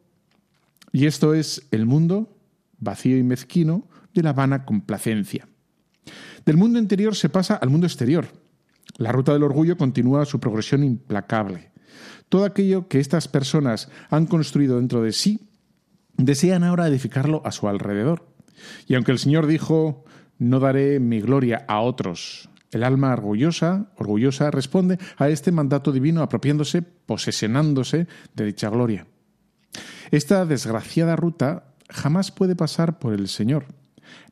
Y 0.92 1.06
esto 1.06 1.34
es 1.34 1.68
el 1.70 1.86
mundo 1.86 2.36
vacío 2.80 3.16
y 3.16 3.22
mezquino 3.22 3.86
de 4.12 4.22
la 4.22 4.32
vana 4.32 4.64
complacencia. 4.64 5.46
Del 6.44 6.56
mundo 6.56 6.78
interior 6.78 7.14
se 7.14 7.28
pasa 7.28 7.54
al 7.54 7.70
mundo 7.70 7.86
exterior. 7.86 8.26
La 8.96 9.12
ruta 9.12 9.32
del 9.32 9.42
orgullo 9.42 9.76
continúa 9.76 10.24
su 10.24 10.40
progresión 10.40 10.84
implacable. 10.84 11.70
Todo 12.28 12.44
aquello 12.44 12.88
que 12.88 13.00
estas 13.00 13.28
personas 13.28 13.88
han 14.10 14.26
construido 14.26 14.76
dentro 14.76 15.02
de 15.02 15.12
sí 15.12 15.48
desean 16.16 16.64
ahora 16.64 16.86
edificarlo 16.86 17.42
a 17.44 17.52
su 17.52 17.68
alrededor. 17.68 18.26
Y 18.86 18.94
aunque 18.94 19.12
el 19.12 19.18
Señor 19.18 19.46
dijo, 19.46 20.04
no 20.38 20.60
daré 20.60 21.00
mi 21.00 21.20
gloria 21.20 21.64
a 21.66 21.80
otros, 21.80 22.50
el 22.70 22.84
alma 22.84 23.12
orgullosa, 23.12 23.90
orgullosa 23.96 24.50
responde 24.50 24.98
a 25.16 25.28
este 25.28 25.50
mandato 25.50 25.90
divino 25.90 26.22
apropiándose, 26.22 26.82
posesionándose 26.82 28.06
de 28.34 28.44
dicha 28.44 28.70
gloria. 28.70 29.06
Esta 30.10 30.46
desgraciada 30.46 31.16
ruta 31.16 31.74
jamás 31.88 32.30
puede 32.30 32.54
pasar 32.54 32.98
por 32.98 33.12
el 33.12 33.28
Señor. 33.28 33.66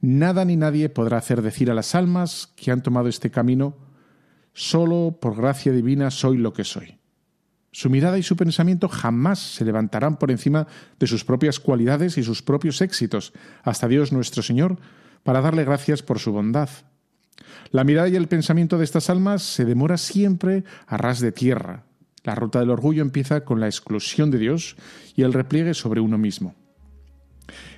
Nada 0.01 0.45
ni 0.45 0.57
nadie 0.57 0.89
podrá 0.89 1.19
hacer 1.19 1.43
decir 1.43 1.71
a 1.71 1.75
las 1.75 1.95
almas 1.95 2.53
que 2.57 2.71
han 2.71 2.83
tomado 2.83 3.09
este 3.09 3.31
camino, 3.31 3.77
solo 4.59 5.17
por 5.21 5.37
gracia 5.37 5.71
divina 5.71 6.11
soy 6.11 6.37
lo 6.37 6.53
que 6.53 6.65
soy. 6.65 6.99
Su 7.71 7.91
mirada 7.91 8.19
y 8.19 8.25
su 8.25 8.35
pensamiento 8.35 8.89
jamás 8.89 9.39
se 9.39 9.65
levantarán 9.65 10.19
por 10.19 10.33
encima 10.33 10.67
de 10.99 11.07
sus 11.07 11.25
propias 11.25 11.61
cualidades 11.61 12.19
y 12.19 12.25
sus 12.25 12.43
propios 12.43 12.81
éxitos, 12.81 13.33
hasta 13.63 13.87
Dios 13.87 14.13
nuestro 14.13 14.43
Señor, 14.43 14.79
para 15.23 15.41
darle 15.43 15.65
gracias 15.65 16.03
por 16.03 16.19
su 16.19 16.33
bondad. 16.33 16.69
La 17.71 17.85
mirada 17.85 18.09
y 18.09 18.17
el 18.17 18.27
pensamiento 18.27 18.79
de 18.79 18.85
estas 18.85 19.11
almas 19.11 19.43
se 19.43 19.65
demora 19.65 19.97
siempre 19.97 20.65
a 20.89 20.97
ras 20.97 21.21
de 21.21 21.31
tierra. 21.31 21.85
La 22.25 22.35
ruta 22.35 22.59
del 22.59 22.71
orgullo 22.71 23.03
empieza 23.03 23.45
con 23.45 23.61
la 23.61 23.67
exclusión 23.67 24.33
de 24.33 24.39
Dios 24.39 24.77
y 25.15 25.23
el 25.23 25.33
repliegue 25.33 25.75
sobre 25.75 26.01
uno 26.01 26.19
mismo. 26.19 26.57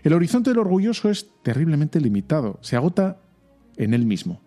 El 0.03 0.14
horizonte 0.14 0.51
del 0.51 0.61
orgulloso 0.61 1.11
es 1.11 1.29
terriblemente 1.43 2.01
limitado, 2.01 2.59
se 2.62 2.77
agota 2.77 3.21
en 3.77 3.93
él 3.93 4.07
mismo. 4.07 4.40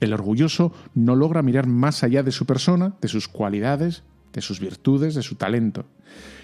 El 0.00 0.12
orgulloso 0.12 0.72
no 0.94 1.16
logra 1.16 1.42
mirar 1.42 1.66
más 1.66 2.02
allá 2.02 2.22
de 2.22 2.32
su 2.32 2.46
persona, 2.46 2.94
de 3.00 3.08
sus 3.08 3.28
cualidades, 3.28 4.02
de 4.32 4.42
sus 4.42 4.60
virtudes, 4.60 5.14
de 5.14 5.22
su 5.22 5.36
talento. 5.36 5.86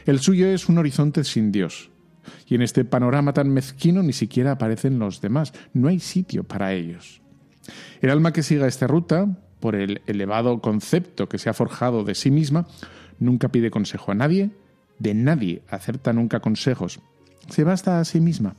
El 0.07 0.21
suyo 0.21 0.47
es 0.47 0.69
un 0.69 0.79
horizonte 0.79 1.25
sin 1.25 1.53
Dios. 1.53 1.91
Y 2.47 2.55
en 2.55 2.63
este 2.63 2.85
panorama 2.85 3.33
tan 3.33 3.51
mezquino 3.51 4.03
ni 4.03 4.13
siquiera 4.13 4.53
aparecen 4.53 4.99
los 4.99 5.21
demás. 5.21 5.53
No 5.73 5.89
hay 5.89 6.01
sitio 6.01 6.45
para 6.45 6.73
ellos. 6.73 7.21
El 8.01 8.11
alma 8.11 8.33
que 8.33 8.43
siga 8.43 8.67
esta 8.67 8.87
ruta, 8.87 9.39
por 9.61 9.75
el 9.77 10.03
elevado 10.07 10.61
concepto 10.61 11.29
que 11.29 11.39
se 11.39 11.51
ha 11.51 11.55
forjado 11.55 12.05
de 12.05 12.15
sí 12.15 12.31
misma, 12.31 12.67
nunca 13.19 13.51
pide 13.51 13.71
consejo 13.71 14.13
a 14.13 14.15
nadie, 14.15 14.51
de 14.99 15.15
nadie 15.15 15.63
acepta 15.69 16.13
nunca 16.13 16.41
consejos. 16.41 17.01
Se 17.49 17.65
basta 17.65 18.01
a 18.01 18.05
sí 18.05 18.21
misma. 18.21 18.57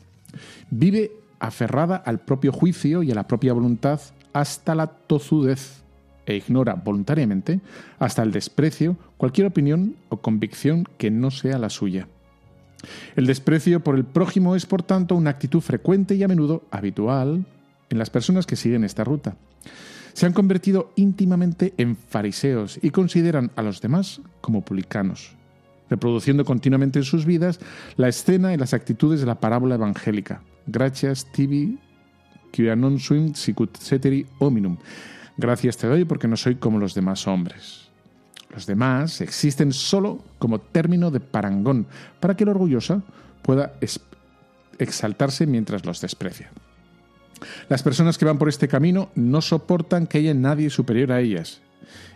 Vive 0.69 1.11
aferrada 1.39 1.97
al 1.97 2.21
propio 2.21 2.51
juicio 2.51 3.03
y 3.03 3.11
a 3.11 3.15
la 3.15 3.27
propia 3.27 3.53
voluntad 3.53 3.99
hasta 4.33 4.75
la 4.75 4.87
tozudez 4.87 5.83
e 6.25 6.35
ignora 6.35 6.75
voluntariamente 6.75 7.61
hasta 7.99 8.23
el 8.23 8.31
desprecio 8.31 8.97
cualquier 9.17 9.47
opinión 9.47 9.95
o 10.09 10.17
convicción 10.17 10.85
que 10.97 11.11
no 11.11 11.31
sea 11.31 11.57
la 11.57 11.69
suya. 11.69 12.07
El 13.15 13.27
desprecio 13.27 13.81
por 13.81 13.95
el 13.95 14.03
prójimo 14.03 14.55
es, 14.55 14.65
por 14.65 14.83
tanto, 14.83 15.15
una 15.15 15.29
actitud 15.29 15.61
frecuente 15.61 16.15
y 16.15 16.23
a 16.23 16.27
menudo 16.27 16.63
habitual 16.71 17.45
en 17.89 17.97
las 17.97 18.09
personas 18.09 18.45
que 18.45 18.55
siguen 18.55 18.83
esta 18.83 19.03
ruta. 19.03 19.35
Se 20.13 20.25
han 20.25 20.33
convertido 20.33 20.91
íntimamente 20.95 21.73
en 21.77 21.95
fariseos 21.95 22.79
y 22.81 22.91
consideran 22.91 23.51
a 23.55 23.61
los 23.61 23.81
demás 23.81 24.21
como 24.41 24.63
publicanos, 24.63 25.31
reproduciendo 25.89 26.45
continuamente 26.45 26.99
en 26.99 27.05
sus 27.05 27.25
vidas 27.25 27.59
la 27.95 28.09
escena 28.09 28.53
y 28.53 28.57
las 28.57 28.73
actitudes 28.73 29.21
de 29.21 29.25
la 29.25 29.39
parábola 29.39 29.75
evangélica. 29.75 30.41
Gracias 30.67 31.31
tibi 31.31 31.79
non 32.75 33.01
Gracias 35.35 35.77
te 35.77 35.87
doy 35.87 36.05
porque 36.05 36.27
no 36.27 36.37
soy 36.37 36.55
como 36.55 36.77
los 36.77 36.93
demás 36.93 37.25
hombres. 37.27 37.89
Los 38.53 38.67
demás 38.67 39.21
existen 39.21 39.73
solo 39.73 40.21
como 40.37 40.59
término 40.59 41.09
de 41.09 41.19
parangón 41.19 41.87
para 42.19 42.37
que 42.37 42.43
el 42.43 42.49
orgulloso 42.49 43.01
pueda 43.41 43.73
exaltarse 44.77 45.47
mientras 45.47 45.85
los 45.85 46.01
desprecia. 46.01 46.51
Las 47.67 47.81
personas 47.81 48.17
que 48.17 48.25
van 48.25 48.37
por 48.37 48.49
este 48.49 48.67
camino 48.67 49.09
no 49.15 49.41
soportan 49.41 50.05
que 50.05 50.19
haya 50.19 50.33
nadie 50.33 50.69
superior 50.69 51.11
a 51.11 51.19
ellas. 51.19 51.61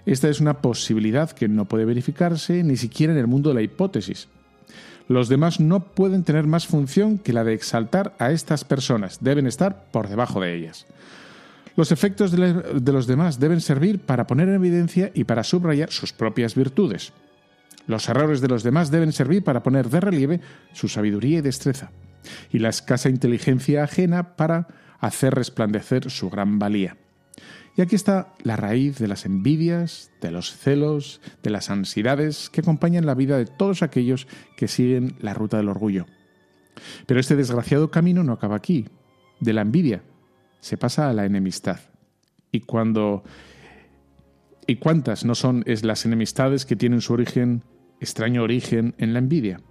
Esta 0.06 0.30
es 0.30 0.40
una 0.40 0.62
posibilidad 0.62 1.32
que 1.32 1.48
no 1.48 1.66
puede 1.66 1.86
verificarse 1.86 2.64
ni 2.64 2.78
siquiera 2.78 3.14
en 3.14 3.20
el 3.20 3.28
mundo 3.28 3.50
de 3.50 3.56
la 3.56 3.62
hipótesis. 3.62 4.28
Los 5.08 5.30
demás 5.30 5.60
no 5.60 5.80
pueden 5.80 6.24
tener 6.24 6.48
más 6.48 6.68
función 6.68 7.18
que 7.18 7.34
la 7.34 7.44
de 7.44 7.54
exaltar 7.54 8.14
a 8.20 8.32
estas 8.32 8.64
personas, 8.64 9.20
deben 9.22 9.48
estar 9.48 9.86
por 9.92 10.10
debajo 10.10 10.42
de 10.42 10.54
ellas. 10.54 10.86
Los 11.78 11.92
efectos 11.92 12.32
de, 12.32 12.92
los 12.92 13.08
demás 13.08 13.40
deben 13.40 13.62
servir 13.62 14.00
para 14.00 14.28
poner 14.28 14.50
en 14.50 14.56
evidencia 14.56 15.12
y 15.14 15.24
para 15.24 15.44
subrayar 15.44 15.92
sus 15.92 16.12
propias 16.12 16.56
virtudes. 16.56 17.14
Los 17.86 18.10
errores 18.10 18.42
de 18.42 18.48
los 18.48 18.64
demás 18.64 18.92
deben 18.92 19.14
servir 19.14 19.44
para 19.44 19.64
poner 19.64 19.90
de 19.90 20.00
relieve 20.02 20.42
su 20.74 20.90
sabiduría 20.90 21.38
y 21.38 21.42
destreza, 21.42 21.92
y 22.52 22.60
la 22.60 22.70
escasa 22.70 23.10
inteligencia 23.10 23.84
ajena 23.84 24.36
para 24.36 24.68
hacer 25.00 25.36
resplandecer 25.36 26.10
su 26.10 26.30
gran 26.30 26.60
valía. 26.60 26.98
Y 27.78 27.82
aquí 27.84 27.96
está 27.96 28.34
la 28.42 28.56
raíz 28.56 28.98
de 28.98 29.08
las 29.08 29.28
envidias, 29.28 30.12
de 30.20 30.32
los 30.32 30.52
celos, 30.52 31.22
de 31.44 31.52
las 31.52 31.70
ansiedades 31.70 32.50
que 32.50 32.62
acompañan 32.62 33.06
la 33.06 33.14
vida 33.14 33.38
de 33.38 33.46
todos 33.46 33.84
aquellos 33.84 34.28
que 34.58 34.68
siguen 34.68 35.16
la 35.20 35.36
ruta 35.36 35.58
del 35.58 35.70
orgullo. 35.70 36.08
Pero 37.06 37.20
este 37.20 37.36
desgraciado 37.36 37.92
camino 37.92 38.24
no 38.24 38.34
acaba 38.34 38.56
aquí. 38.56 38.88
De 39.40 39.54
la 39.54 39.62
envidia 39.62 40.02
se 40.60 40.76
pasa 40.76 41.08
a 41.08 41.14
la 41.14 41.26
enemistad. 41.26 41.80
Y 42.52 42.62
cuando 42.62 43.24
y 44.66 44.78
cuántas 44.78 45.24
no 45.24 45.36
son 45.36 45.64
es 45.68 45.84
las 45.84 46.04
enemistades 46.04 46.66
que 46.66 46.76
tienen 46.76 47.02
su 47.02 47.14
origen, 47.14 47.64
extraño 48.00 48.42
origen, 48.42 48.96
en 48.98 49.14
la 49.14 49.20
envidia. 49.20 49.62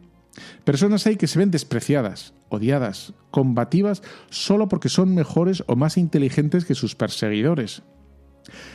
Personas 0.65 1.07
hay 1.09 1.17
que 1.17 1.27
se 1.27 1.41
ven 1.41 1.51
despreciadas, 1.51 2.35
odiadas, 2.51 3.15
combativas 3.33 4.03
solo 4.31 4.69
porque 4.69 4.89
son 4.89 5.15
mejores 5.15 5.65
o 5.67 5.75
más 5.75 5.97
inteligentes 5.97 6.65
que 6.65 6.77
sus 6.77 6.95
perseguidores. 6.95 7.83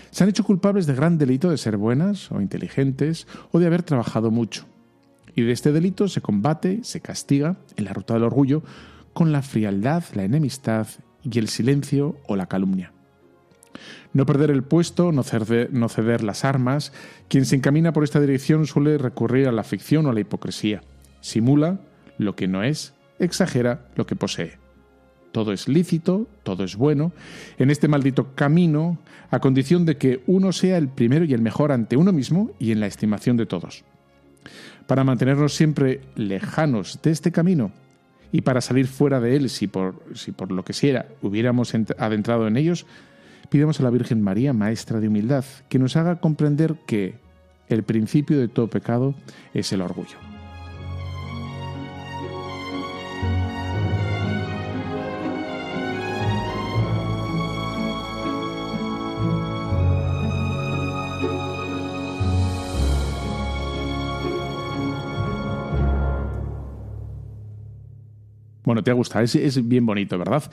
Se 0.09 0.23
han 0.23 0.29
hecho 0.29 0.43
culpables 0.43 0.85
de 0.85 0.95
gran 0.95 1.17
delito 1.17 1.49
de 1.49 1.57
ser 1.57 1.77
buenas 1.77 2.31
o 2.31 2.41
inteligentes 2.41 3.27
o 3.51 3.59
de 3.59 3.67
haber 3.67 3.83
trabajado 3.83 4.31
mucho. 4.31 4.65
Y 5.35 5.43
de 5.43 5.51
este 5.51 5.71
delito 5.71 6.07
se 6.07 6.21
combate, 6.21 6.79
se 6.83 6.99
castiga, 6.99 7.57
en 7.77 7.85
la 7.85 7.93
ruta 7.93 8.13
del 8.13 8.23
orgullo, 8.23 8.63
con 9.13 9.31
la 9.31 9.41
frialdad, 9.41 10.03
la 10.13 10.23
enemistad 10.23 10.87
y 11.23 11.39
el 11.39 11.47
silencio 11.47 12.17
o 12.27 12.35
la 12.35 12.47
calumnia. 12.47 12.91
No 14.13 14.25
perder 14.25 14.51
el 14.51 14.63
puesto, 14.63 15.11
no 15.11 15.23
ceder, 15.23 16.23
las 16.23 16.43
armas. 16.43 16.91
Quien 17.29 17.45
se 17.45 17.55
encamina 17.55 17.93
por 17.93 18.03
esta 18.03 18.19
dirección 18.19 18.67
suele 18.67 18.97
recurrir 18.97 19.47
a 19.47 19.53
la 19.53 19.63
ficción 19.63 20.05
o 20.05 20.09
a 20.09 20.13
la 20.13 20.19
hipocresía. 20.19 20.81
Simula 21.21 21.79
lo 22.17 22.35
que 22.35 22.47
no 22.47 22.63
es, 22.63 22.93
exagera 23.19 23.87
lo 23.95 24.05
que 24.05 24.17
posee. 24.17 24.60
Todo 25.31 25.53
es 25.53 25.67
lícito, 25.67 26.27
todo 26.43 26.63
es 26.63 26.75
bueno, 26.75 27.13
en 27.57 27.71
este 27.71 27.87
maldito 27.87 28.35
camino, 28.35 28.99
a 29.29 29.39
condición 29.39 29.85
de 29.85 29.97
que 29.97 30.21
uno 30.27 30.51
sea 30.51 30.77
el 30.77 30.89
primero 30.89 31.25
y 31.25 31.33
el 31.33 31.41
mejor 31.41 31.71
ante 31.71 31.95
uno 31.97 32.11
mismo 32.11 32.51
y 32.59 32.71
en 32.71 32.79
la 32.79 32.87
estimación 32.87 33.37
de 33.37 33.45
todos. 33.45 33.83
Para 34.87 35.03
mantenernos 35.03 35.53
siempre 35.53 36.01
lejanos 36.15 36.99
de 37.01 37.11
este 37.11 37.31
camino 37.31 37.71
y 38.31 38.41
para 38.41 38.61
salir 38.61 38.87
fuera 38.87 39.19
de 39.19 39.35
él 39.35 39.49
si 39.49 39.67
por, 39.67 40.03
si 40.15 40.31
por 40.31 40.51
lo 40.51 40.65
que 40.65 40.73
sea 40.73 41.05
hubiéramos 41.21 41.73
adentrado 41.97 42.47
en 42.47 42.57
ellos, 42.57 42.85
pidamos 43.49 43.79
a 43.79 43.83
la 43.83 43.89
Virgen 43.89 44.21
María, 44.21 44.53
Maestra 44.53 44.99
de 44.99 45.07
Humildad, 45.07 45.45
que 45.69 45.79
nos 45.79 45.95
haga 45.95 46.19
comprender 46.19 46.75
que 46.85 47.15
el 47.67 47.83
principio 47.83 48.39
de 48.39 48.47
todo 48.47 48.67
pecado 48.67 49.15
es 49.53 49.71
el 49.71 49.81
orgullo. 49.81 50.30
Bueno, 68.63 68.83
te 68.83 68.91
ha 68.91 68.93
gustado, 68.93 69.23
es, 69.23 69.67
bien 69.67 69.85
bonito, 69.85 70.17
¿verdad? 70.17 70.43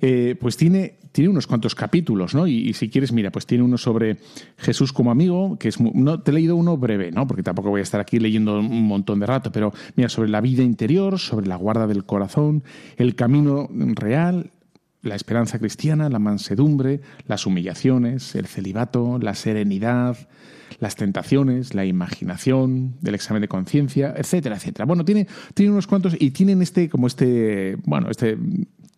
Eh, 0.00 0.36
pues 0.40 0.56
tiene, 0.56 0.98
tiene 1.12 1.30
unos 1.30 1.46
cuantos 1.46 1.74
capítulos, 1.74 2.34
¿no? 2.34 2.46
Y, 2.46 2.72
si 2.72 2.88
quieres, 2.88 3.12
mira, 3.12 3.30
pues 3.30 3.46
tiene 3.46 3.62
uno 3.62 3.76
sobre 3.78 4.16
Jesús 4.56 4.92
como 4.92 5.10
amigo, 5.10 5.58
que 5.58 5.68
es... 5.68 5.80
No, 5.80 6.20
te 6.20 6.30
he 6.30 6.34
leído 6.34 6.56
uno 6.56 6.76
breve, 6.76 7.10
¿no? 7.12 7.26
Porque 7.26 7.42
tampoco 7.42 7.70
voy 7.70 7.80
a 7.80 7.82
estar 7.82 8.00
aquí 8.00 8.18
leyendo 8.18 8.58
un 8.58 8.86
montón 8.86 9.20
de 9.20 9.26
rato, 9.26 9.52
pero 9.52 9.72
mira, 9.96 10.08
sobre 10.08 10.30
la 10.30 10.40
vida 10.40 10.62
interior, 10.62 11.18
sobre 11.18 11.46
la 11.46 11.56
guarda 11.56 11.86
del 11.86 12.04
corazón, 12.04 12.64
el 12.96 13.14
camino 13.14 13.68
real, 13.70 14.50
la 15.02 15.14
esperanza 15.14 15.58
cristiana, 15.58 16.08
la 16.08 16.18
mansedumbre, 16.18 17.00
las 17.26 17.46
humillaciones, 17.46 18.34
el 18.34 18.46
celibato, 18.46 19.18
la 19.20 19.34
serenidad, 19.34 20.16
las 20.82 20.96
tentaciones, 20.96 21.74
la 21.74 21.84
imaginación, 21.84 22.96
el 23.04 23.14
examen 23.14 23.40
de 23.40 23.46
conciencia, 23.46 24.14
etcétera, 24.16 24.56
etcétera. 24.56 24.84
Bueno, 24.84 25.04
tiene, 25.04 25.28
tiene 25.54 25.70
unos 25.70 25.86
cuantos 25.86 26.16
y 26.18 26.32
tienen 26.32 26.60
este, 26.60 26.88
como 26.88 27.06
este, 27.06 27.76
bueno, 27.84 28.10
este 28.10 28.36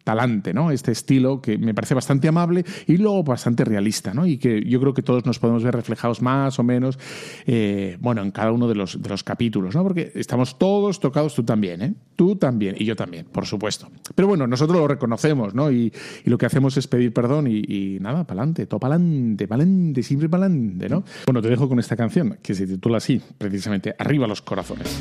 talante, 0.04 0.52
¿no? 0.52 0.70
Este 0.70 0.92
estilo 0.92 1.40
que 1.40 1.58
me 1.58 1.74
parece 1.74 1.94
bastante 1.94 2.28
amable 2.28 2.64
y 2.86 2.98
luego 2.98 3.24
bastante 3.24 3.64
realista, 3.64 4.12
¿no? 4.14 4.26
Y 4.26 4.38
que 4.38 4.62
yo 4.64 4.78
creo 4.80 4.94
que 4.94 5.02
todos 5.02 5.24
nos 5.24 5.38
podemos 5.38 5.64
ver 5.64 5.74
reflejados 5.74 6.22
más 6.22 6.58
o 6.58 6.62
menos, 6.62 6.98
eh, 7.46 7.96
bueno, 8.00 8.22
en 8.22 8.30
cada 8.30 8.52
uno 8.52 8.68
de 8.68 8.74
los, 8.74 9.02
de 9.02 9.08
los 9.08 9.24
capítulos, 9.24 9.74
¿no? 9.74 9.82
Porque 9.82 10.12
estamos 10.14 10.58
todos 10.58 11.00
tocados, 11.00 11.34
tú 11.34 11.42
también, 11.42 11.82
¿eh? 11.82 11.94
Tú 12.16 12.36
también 12.36 12.76
y 12.78 12.84
yo 12.84 12.94
también, 12.94 13.26
por 13.26 13.46
supuesto. 13.46 13.88
Pero 14.14 14.28
bueno, 14.28 14.46
nosotros 14.46 14.78
lo 14.78 14.86
reconocemos, 14.86 15.54
¿no? 15.54 15.72
Y, 15.72 15.92
lo 16.24 16.38
que 16.38 16.46
hacemos 16.46 16.76
es 16.76 16.88
pedir 16.88 17.12
perdón 17.12 17.46
y, 17.48 17.98
nada, 18.00 18.24
pa'lante, 18.24 18.66
todo 18.66 18.80
pa'lante, 18.80 19.46
pa'lante, 19.46 20.02
siempre 20.02 20.28
pa'lante, 20.28 20.88
¿no? 20.88 21.04
Bueno, 21.26 21.40
te 21.40 21.48
dejo 21.48 21.68
con 21.68 21.78
esta 21.78 21.96
canción 21.96 22.38
que 22.42 22.54
se 22.54 22.66
titula 22.66 22.98
así, 22.98 23.20
precisamente, 23.38 23.94
Arriba 23.98 24.26
los 24.26 24.42
corazones. 24.42 25.00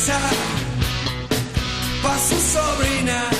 Sonrisa 0.00 0.18
para 2.02 2.18
su 2.18 2.36
sobrina. 2.40 3.39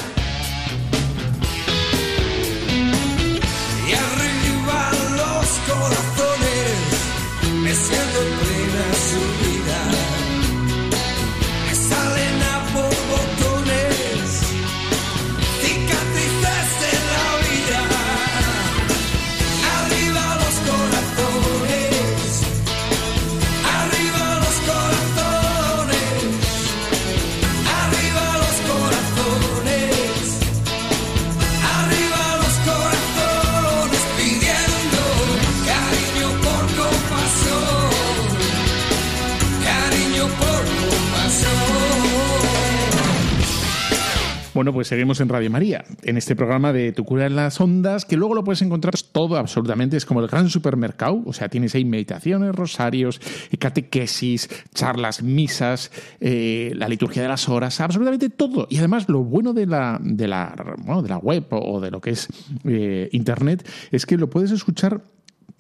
Bueno, 44.61 44.75
pues 44.75 44.89
seguimos 44.89 45.19
en 45.23 45.31
Radio 45.31 45.51
María, 45.51 45.87
en 46.03 46.19
este 46.19 46.37
programa 46.37 46.71
de 46.75 46.93
Tu 46.93 47.03
cura 47.03 47.25
en 47.25 47.35
las 47.35 47.59
ondas, 47.63 48.05
que 48.05 48.19
luego 48.19 48.35
lo 48.35 48.45
puedes 48.45 48.61
encontrar 48.61 48.93
todo 49.11 49.39
absolutamente, 49.39 49.97
es 49.97 50.05
como 50.05 50.21
el 50.21 50.27
gran 50.27 50.51
supermercado, 50.51 51.23
o 51.25 51.33
sea, 51.33 51.49
tienes 51.49 51.75
ahí 51.75 51.87
meditaciones, 51.87 52.55
rosarios, 52.55 53.23
catequesis, 53.59 54.51
charlas, 54.75 55.23
misas, 55.23 55.91
eh, 56.21 56.73
la 56.75 56.89
liturgia 56.89 57.23
de 57.23 57.29
las 57.29 57.49
horas, 57.49 57.81
absolutamente 57.81 58.29
todo. 58.29 58.67
Y 58.69 58.77
además 58.77 59.09
lo 59.09 59.25
bueno 59.25 59.55
de 59.55 59.65
la, 59.65 59.99
de 59.99 60.29
la, 60.29 60.55
de 61.03 61.09
la 61.09 61.17
web 61.17 61.47
o 61.53 61.81
de 61.81 61.91
lo 61.91 62.03
que 62.03 62.11
es 62.11 62.29
eh, 62.65 63.09
Internet 63.13 63.67
es 63.91 64.05
que 64.05 64.19
lo 64.19 64.29
puedes 64.29 64.51
escuchar 64.51 65.01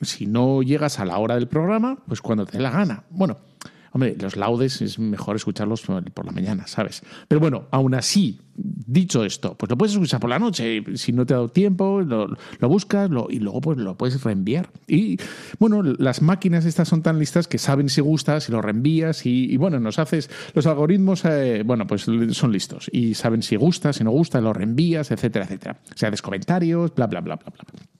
si 0.02 0.26
no 0.26 0.60
llegas 0.60 1.00
a 1.00 1.06
la 1.06 1.16
hora 1.16 1.36
del 1.36 1.48
programa, 1.48 1.96
pues 2.06 2.20
cuando 2.20 2.44
te 2.44 2.58
dé 2.58 2.62
la 2.62 2.70
gana. 2.70 3.04
Bueno, 3.08 3.38
Hombre, 3.92 4.16
los 4.20 4.36
laudes 4.36 4.80
es 4.82 4.98
mejor 4.98 5.36
escucharlos 5.36 5.82
por 5.82 6.26
la 6.26 6.32
mañana, 6.32 6.66
¿sabes? 6.66 7.02
Pero 7.26 7.40
bueno, 7.40 7.66
aún 7.70 7.94
así, 7.94 8.40
dicho 8.54 9.24
esto, 9.24 9.56
pues 9.56 9.70
lo 9.70 9.76
puedes 9.76 9.92
escuchar 9.92 10.20
por 10.20 10.30
la 10.30 10.38
noche. 10.38 10.82
Si 10.94 11.12
no 11.12 11.26
te 11.26 11.34
ha 11.34 11.38
dado 11.38 11.48
tiempo, 11.48 12.00
lo, 12.00 12.28
buscas 12.68 13.10
y 13.30 13.38
luego 13.40 13.60
pues 13.60 13.78
lo 13.78 13.96
puedes 13.96 14.22
reenviar. 14.22 14.70
Y 14.86 15.18
bueno, 15.58 15.82
las 15.82 16.22
máquinas 16.22 16.64
estas 16.64 16.88
son 16.88 17.02
tan 17.02 17.18
listas 17.18 17.48
que 17.48 17.58
saben 17.58 17.88
si 17.88 18.00
gustas, 18.00 18.44
si 18.44 18.52
lo 18.52 18.62
reenvías 18.62 19.26
y, 19.26 19.56
bueno, 19.56 19.80
nos 19.80 19.98
haces, 19.98 20.30
los 20.54 20.66
algoritmos, 20.66 21.24
eh, 21.24 21.62
bueno, 21.64 21.86
pues 21.86 22.02
son 22.02 22.52
listos 22.52 22.88
y 22.92 23.14
saben 23.14 23.42
si 23.42 23.56
gusta, 23.56 23.92
si 23.92 24.04
no 24.04 24.10
gusta, 24.10 24.40
lo 24.40 24.52
reenvías, 24.52 25.10
etcétera, 25.10 25.44
etcétera. 25.46 25.80
O 25.92 25.98
sea, 25.98 26.10
des 26.10 26.22
comentarios, 26.22 26.94
bla, 26.94 27.06
bla, 27.06 27.20
bla, 27.20 27.36
bla, 27.36 27.52
bla. 27.54 27.99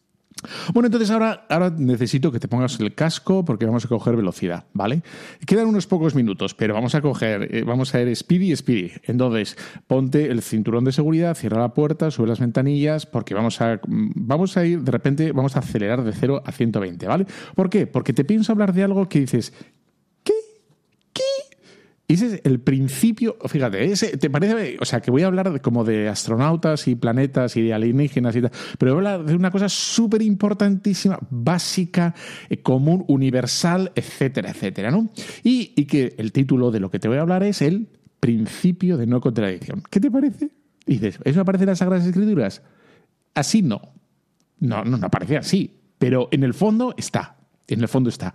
Bueno, 0.73 0.87
entonces 0.87 1.11
ahora, 1.11 1.47
ahora 1.49 1.71
necesito 1.77 2.33
que 2.33 2.41
te 2.41 2.49
pongas 2.49 2.79
el 2.81 2.95
casco 2.95 3.45
porque 3.45 3.67
vamos 3.67 3.85
a 3.85 3.89
coger 3.89 4.17
velocidad, 4.17 4.65
¿vale? 4.73 5.03
Quedan 5.47 5.67
unos 5.67 5.87
pocos 5.87 6.15
minutos, 6.15 6.55
pero 6.55 6.75
vamos 6.75 6.95
a 6.95 7.01
coger, 7.01 7.55
eh, 7.55 7.63
vamos 7.65 7.95
a 7.95 8.01
ir 8.01 8.15
speedy, 8.17 8.55
speedy. 8.57 8.93
Entonces, 9.05 9.57
ponte 9.87 10.31
el 10.31 10.43
cinturón 10.43 10.85
de 10.85 10.93
seguridad, 10.93 11.35
cierra 11.35 11.61
la 11.61 11.75
puerta, 11.75 12.11
sube 12.11 12.27
las 12.27 12.41
ventanillas, 12.41 13.07
porque 13.07 13.35
vamos 13.35 13.61
a, 13.61 13.81
vamos 13.87 14.57
a 14.57 14.65
ir, 14.65 14.83
de 14.83 14.93
repente, 14.93 15.33
vamos 15.33 15.57
a 15.57 15.61
acelerar 15.61 16.03
de 16.03 16.13
0 16.13 16.43
a 16.45 16.53
120, 16.53 17.07
¿vale? 17.07 17.27
¿Por 17.55 17.71
qué? 17.71 17.87
Porque 17.87 18.13
te 18.13 18.25
pienso 18.25 18.53
hablar 18.53 18.73
de 18.73 18.85
algo 18.85 19.09
que 19.09 19.21
dices, 19.21 19.53
ese 22.15 22.27
es 22.27 22.41
el 22.45 22.61
principio, 22.61 23.37
fíjate, 23.47 23.85
ese, 23.85 24.17
¿te 24.17 24.31
parece? 24.31 24.77
O 24.81 24.85
sea, 24.85 25.01
que 25.01 25.11
voy 25.11 25.23
a 25.23 25.27
hablar 25.27 25.61
como 25.61 25.85
de 25.85 26.09
astronautas 26.09 26.89
y 26.89 26.95
planetas 26.95 27.57
y 27.57 27.63
de 27.63 27.75
alienígenas 27.75 28.35
y 28.37 28.43
tal, 28.43 28.51
pero 28.79 28.95
voy 28.95 29.05
a 29.05 29.15
hablar 29.15 29.27
de 29.27 29.35
una 29.35 29.51
cosa 29.51 29.69
súper 29.69 30.23
importantísima, 30.23 31.19
básica, 31.31 32.15
eh, 32.49 32.63
común, 32.63 33.05
universal, 33.09 33.93
etcétera, 33.95 34.51
etcétera, 34.51 34.91
¿no? 34.91 35.11
Y, 35.43 35.73
y 35.77 35.87
que 35.87 36.15
el 36.19 36.33
título 36.33 36.71
de 36.71 36.81
lo 36.81 36.91
que 36.91 36.99
te 36.99 37.09
voy 37.09 37.19
a 37.19 37.23
hablar 37.23 37.43
es 37.43 37.63
el 37.63 37.89
principio 38.21 38.97
de 38.97 39.07
no 39.07 39.21
contradicción. 39.21 39.83
¿Qué 39.91 40.01
te 40.01 40.11
parece? 40.11 40.51
Dices, 40.87 41.19
¿eso 41.25 41.41
aparece 41.41 41.65
en 41.65 41.71
las 41.71 41.79
Sagradas 41.79 42.07
Escrituras? 42.07 42.63
Así 43.35 43.63
no. 43.63 43.81
No, 44.59 44.85
no, 44.85 44.99
no 44.99 45.07
aparece 45.07 45.37
así, 45.39 45.81
pero 45.99 46.29
en 46.31 46.45
el 46.45 46.55
fondo 46.55 46.95
está. 46.97 47.40
En 47.71 47.81
el 47.81 47.89
fondo 47.89 48.11
está. 48.11 48.35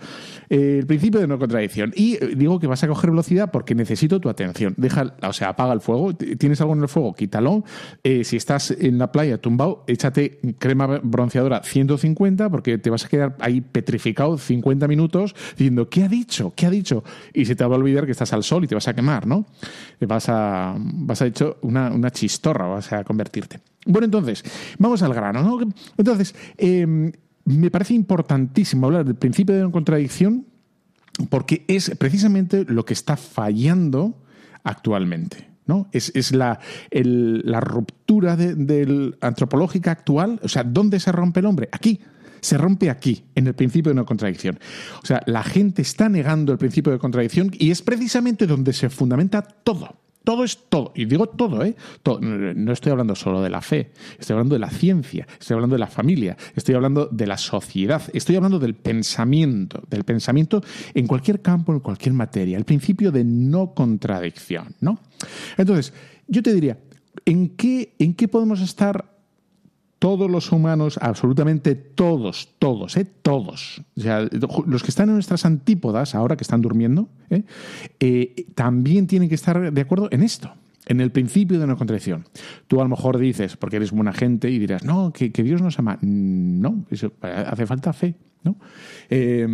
Eh, 0.50 0.78
el 0.80 0.88
principio 0.88 1.20
de 1.20 1.28
no 1.28 1.38
contradicción. 1.38 1.94
Y 1.96 2.16
eh, 2.16 2.34
digo 2.36 2.60
que 2.60 2.68
vas 2.68 2.84
a 2.84 2.88
coger 2.88 3.12
velocidad 3.12 3.52
porque 3.52 3.76
necesito 3.76 4.20
tu 4.20 4.30
atención. 4.30 4.74
Deja, 4.78 5.16
o 5.22 5.34
sea, 5.34 5.50
apaga 5.50 5.74
el 5.74 5.82
fuego. 5.82 6.16
¿Tienes 6.16 6.62
algo 6.62 6.74
en 6.74 6.82
el 6.82 6.88
fuego? 6.88 7.14
Quítalo. 7.14 7.64
Eh, 8.04 8.24
si 8.24 8.38
estás 8.38 8.72
en 8.72 8.98
la 8.98 9.12
playa 9.12 9.38
tumbado, 9.38 9.84
échate 9.88 10.40
crema 10.58 11.00
bronceadora 11.04 11.62
150 11.64 12.50
porque 12.50 12.78
te 12.78 12.90
vas 12.90 13.06
a 13.06 13.10
quedar 13.10 13.36
ahí 13.40 13.62
petrificado 13.62 14.38
50 14.38 14.88
minutos 14.88 15.36
diciendo, 15.58 15.90
¿qué 15.90 16.04
ha 16.04 16.08
dicho? 16.08 16.54
¿Qué 16.56 16.66
ha 16.66 16.70
dicho? 16.70 17.04
Y 17.34 17.46
se 17.46 17.56
te 17.56 17.66
va 17.66 17.76
a 17.76 17.80
olvidar 17.80 18.06
que 18.06 18.12
estás 18.12 18.32
al 18.34 18.44
sol 18.44 18.64
y 18.64 18.68
te 18.68 18.76
vas 18.76 18.88
a 18.88 18.94
quemar, 18.94 19.28
¿no? 19.28 19.46
Vas 20.00 20.30
a, 20.30 20.76
vas 20.78 21.22
a 21.22 21.26
hecho 21.26 21.58
una, 21.62 21.92
una 21.92 22.12
chistorra, 22.12 22.68
vas 22.68 22.92
a 22.94 23.04
convertirte. 23.04 23.60
Bueno, 23.86 24.06
entonces, 24.06 24.44
vamos 24.80 25.02
al 25.04 25.14
grano. 25.14 25.44
¿no? 25.44 25.60
Entonces, 25.98 26.36
eh, 26.58 27.12
me 27.46 27.72
parece 27.72 27.94
importantísimo 27.94 28.88
hablar 28.88 29.06
del 29.06 29.16
principio 29.16 29.56
de 29.56 29.62
no 29.62 29.72
contradicción 29.72 30.46
porque 31.30 31.64
es 31.68 31.92
precisamente 31.98 32.66
lo 32.68 32.84
que 32.86 32.94
está 32.94 33.16
fallando 33.18 34.22
actualmente. 34.64 35.48
¿no? 35.68 35.88
Es, 35.92 36.32
la, 36.32 36.60
la 36.92 37.60
ruptura 37.60 38.36
de- 38.36 38.54
del 38.56 39.18
antropológica 39.22 39.92
actual. 39.92 40.40
O 40.44 40.48
sea, 40.50 40.64
¿dónde 40.64 41.00
se 41.00 41.12
rompe 41.12 41.40
el 41.40 41.46
hombre? 41.48 41.70
Aquí. 41.72 42.00
Se 42.42 42.60
rompe 42.60 42.92
aquí, 42.92 43.24
en 43.34 43.48
el 43.48 43.56
principio 43.56 43.90
de 43.90 43.96
no 43.96 44.06
contradicción. 44.06 44.60
O 45.02 45.06
sea, 45.06 45.24
la 45.26 45.42
gente 45.42 45.82
está 45.82 46.10
negando 46.10 46.52
el 46.52 46.60
principio 46.60 46.92
de 46.92 47.00
contradicción 47.00 47.50
y 47.58 47.72
es 47.72 47.82
precisamente 47.82 48.46
donde 48.46 48.72
se 48.74 48.92
fundamenta 48.92 49.42
todo. 49.42 49.98
Todo 50.26 50.44
es 50.44 50.58
todo. 50.68 50.92
Y 50.96 51.06
digo 51.06 51.28
todo, 51.28 51.64
¿eh? 51.64 51.76
No 52.22 52.74
estoy 52.74 52.92
hablando 52.92 53.16
solo 53.16 53.42
de 53.42 53.50
la 53.50 53.62
fe, 53.62 53.92
estoy 54.20 54.34
hablando 54.34 54.56
de 54.56 54.60
la 54.60 54.70
ciencia, 54.70 55.28
estoy 55.40 55.54
hablando 55.54 55.76
de 55.76 55.80
la 55.80 55.88
familia, 55.88 56.36
estoy 56.56 56.76
hablando 56.76 57.06
de 57.06 57.28
la 57.28 57.38
sociedad, 57.38 58.02
estoy 58.12 58.36
hablando 58.36 58.60
del 58.60 58.76
pensamiento, 58.76 59.82
del 59.90 60.04
pensamiento 60.04 60.62
en 60.94 61.08
cualquier 61.08 61.42
campo, 61.42 61.72
en 61.72 61.80
cualquier 61.80 62.14
materia, 62.14 62.58
el 62.58 62.66
principio 62.66 63.12
de 63.12 63.24
no 63.24 63.74
contradicción, 63.74 64.76
¿no? 64.82 65.00
Entonces, 65.58 65.94
yo 66.28 66.42
te 66.42 66.54
diría, 66.54 66.78
¿en 67.24 67.50
qué, 67.50 67.96
en 68.00 68.16
qué 68.16 68.28
podemos 68.28 68.62
estar 68.62 69.15
todos 70.06 70.30
los 70.30 70.52
humanos, 70.52 71.00
absolutamente 71.02 71.74
todos, 71.74 72.54
todos, 72.60 72.96
¿eh? 72.96 73.08
todos, 73.24 73.82
o 73.98 74.00
sea, 74.00 74.30
los 74.68 74.84
que 74.84 74.90
están 74.90 75.10
en 75.10 75.16
nuestras 75.16 75.46
antípodas, 75.46 76.14
ahora 76.14 76.38
que 76.38 76.44
están 76.44 76.62
durmiendo, 76.62 77.10
¿eh? 77.32 77.42
Eh, 78.00 78.46
también 78.54 79.08
tienen 79.08 79.30
que 79.30 79.34
estar 79.34 79.74
de 79.74 79.82
acuerdo 79.82 80.08
en 80.12 80.22
esto, 80.22 80.54
en 80.86 81.02
el 81.02 81.12
principio 81.12 81.60
de 81.60 81.66
no 81.66 81.76
contradicción. 81.76 82.26
Tú 82.68 82.82
a 82.82 82.84
lo 82.84 82.90
mejor 82.90 83.18
dices, 83.18 83.58
porque 83.58 83.78
eres 83.78 83.90
buena 83.90 84.14
gente, 84.14 84.48
y 84.52 84.60
dirás, 84.60 84.84
no, 84.84 85.12
que, 85.12 85.32
Dios 85.32 85.64
nos 85.64 85.80
ama. 85.80 85.98
No, 86.04 86.86
eso, 86.92 87.12
hace 87.22 87.66
falta 87.66 87.92
fe, 87.92 88.14
¿no? 88.44 88.58
Eh, 89.10 89.48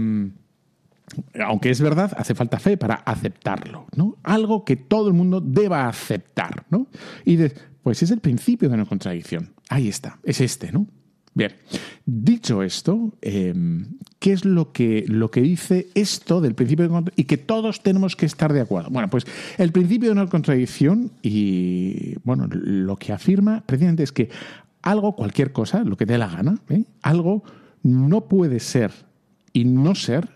aunque 1.45 1.70
es 1.70 1.80
verdad, 1.80 2.12
hace 2.18 2.36
falta 2.36 2.60
fe 2.60 2.76
para 2.76 2.95
aceptarlo, 2.95 3.86
¿no? 3.95 4.18
Algo 4.24 4.66
que 4.66 4.76
todo 4.76 5.08
el 5.08 5.14
mundo 5.14 5.39
deba 5.39 5.88
aceptar, 5.88 6.66
¿no? 6.70 6.88
Y 7.24 7.38
de, 7.38 7.54
pues 7.84 8.04
es 8.04 8.12
el 8.12 8.20
principio 8.20 8.68
de 8.68 8.76
una 8.76 8.86
contradicción. 8.86 9.54
Ahí 9.72 9.88
está, 9.88 10.19
es 10.26 10.41
este, 10.41 10.69
¿no? 10.74 10.86
Bien, 11.34 11.53
dicho 12.05 12.61
esto, 12.61 13.13
eh, 13.22 13.53
¿qué 14.19 14.34
es 14.34 14.43
lo 14.43 14.74
que, 14.74 15.05
lo 15.07 15.32
que 15.32 15.39
dice 15.39 15.88
esto 15.95 16.41
del 16.41 16.55
principio 16.55 16.89
de? 16.89 17.11
Y 17.15 17.24
que 17.24 17.38
todos 17.38 17.82
tenemos 17.82 18.17
que 18.17 18.26
estar 18.26 18.51
de 18.51 18.59
acuerdo. 18.59 18.89
Bueno, 18.89 19.09
pues 19.09 19.26
el 19.57 19.72
principio 19.72 20.09
de 20.09 20.13
una 20.22 20.28
contradicción 20.28 21.11
y, 21.22 22.15
bueno, 22.26 22.49
lo 22.51 22.97
que 22.97 23.13
afirma 23.13 23.63
precisamente 23.65 24.03
es 24.03 24.11
que 24.11 24.30
algo, 24.82 25.15
cualquier 25.15 25.53
cosa, 25.53 25.86
lo 25.86 25.95
que 25.95 26.05
te 26.05 26.13
dé 26.13 26.19
la 26.19 26.28
gana, 26.28 26.59
¿eh? 26.67 26.84
algo 27.01 27.45
no 27.82 28.26
puede 28.26 28.59
ser 28.59 28.91
y 29.53 29.63
no 29.63 29.95
ser 29.95 30.28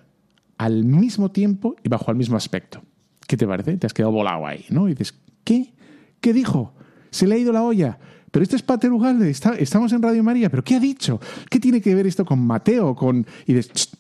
al 0.58 0.86
mismo 0.86 1.30
tiempo 1.32 1.76
y 1.84 1.90
bajo 1.90 2.10
el 2.10 2.16
mismo 2.16 2.38
aspecto. 2.38 2.84
¿Qué 3.28 3.36
te 3.36 3.46
parece? 3.46 3.76
Te 3.76 3.86
has 3.86 3.94
quedado 3.94 4.14
volado 4.14 4.48
ahí, 4.48 4.64
¿no? 4.70 4.88
Y 4.88 4.92
dices, 4.92 5.14
¿qué? 5.44 5.74
¿Qué 6.22 6.32
dijo? 6.32 6.74
Se 7.10 7.28
le 7.28 7.36
ha 7.36 7.38
ido 7.38 7.52
la 7.52 7.64
olla. 7.64 8.00
Pero 8.36 8.44
este 8.44 8.58
es 8.58 8.64
Pater 8.64 8.92
Ugalde, 8.92 9.30
está- 9.30 9.56
estamos 9.56 9.94
en 9.94 10.02
Radio 10.02 10.22
María, 10.22 10.50
pero 10.50 10.62
¿qué 10.62 10.76
ha 10.76 10.80
dicho? 10.82 11.22
¿Qué 11.50 11.58
tiene 11.58 11.80
que 11.80 11.96
ver 11.96 12.06
esto 12.06 12.26
con 12.26 12.46
Mateo? 12.46 12.94
Con... 12.94 13.26
Y 13.48 13.54
"Ch, 13.58 13.92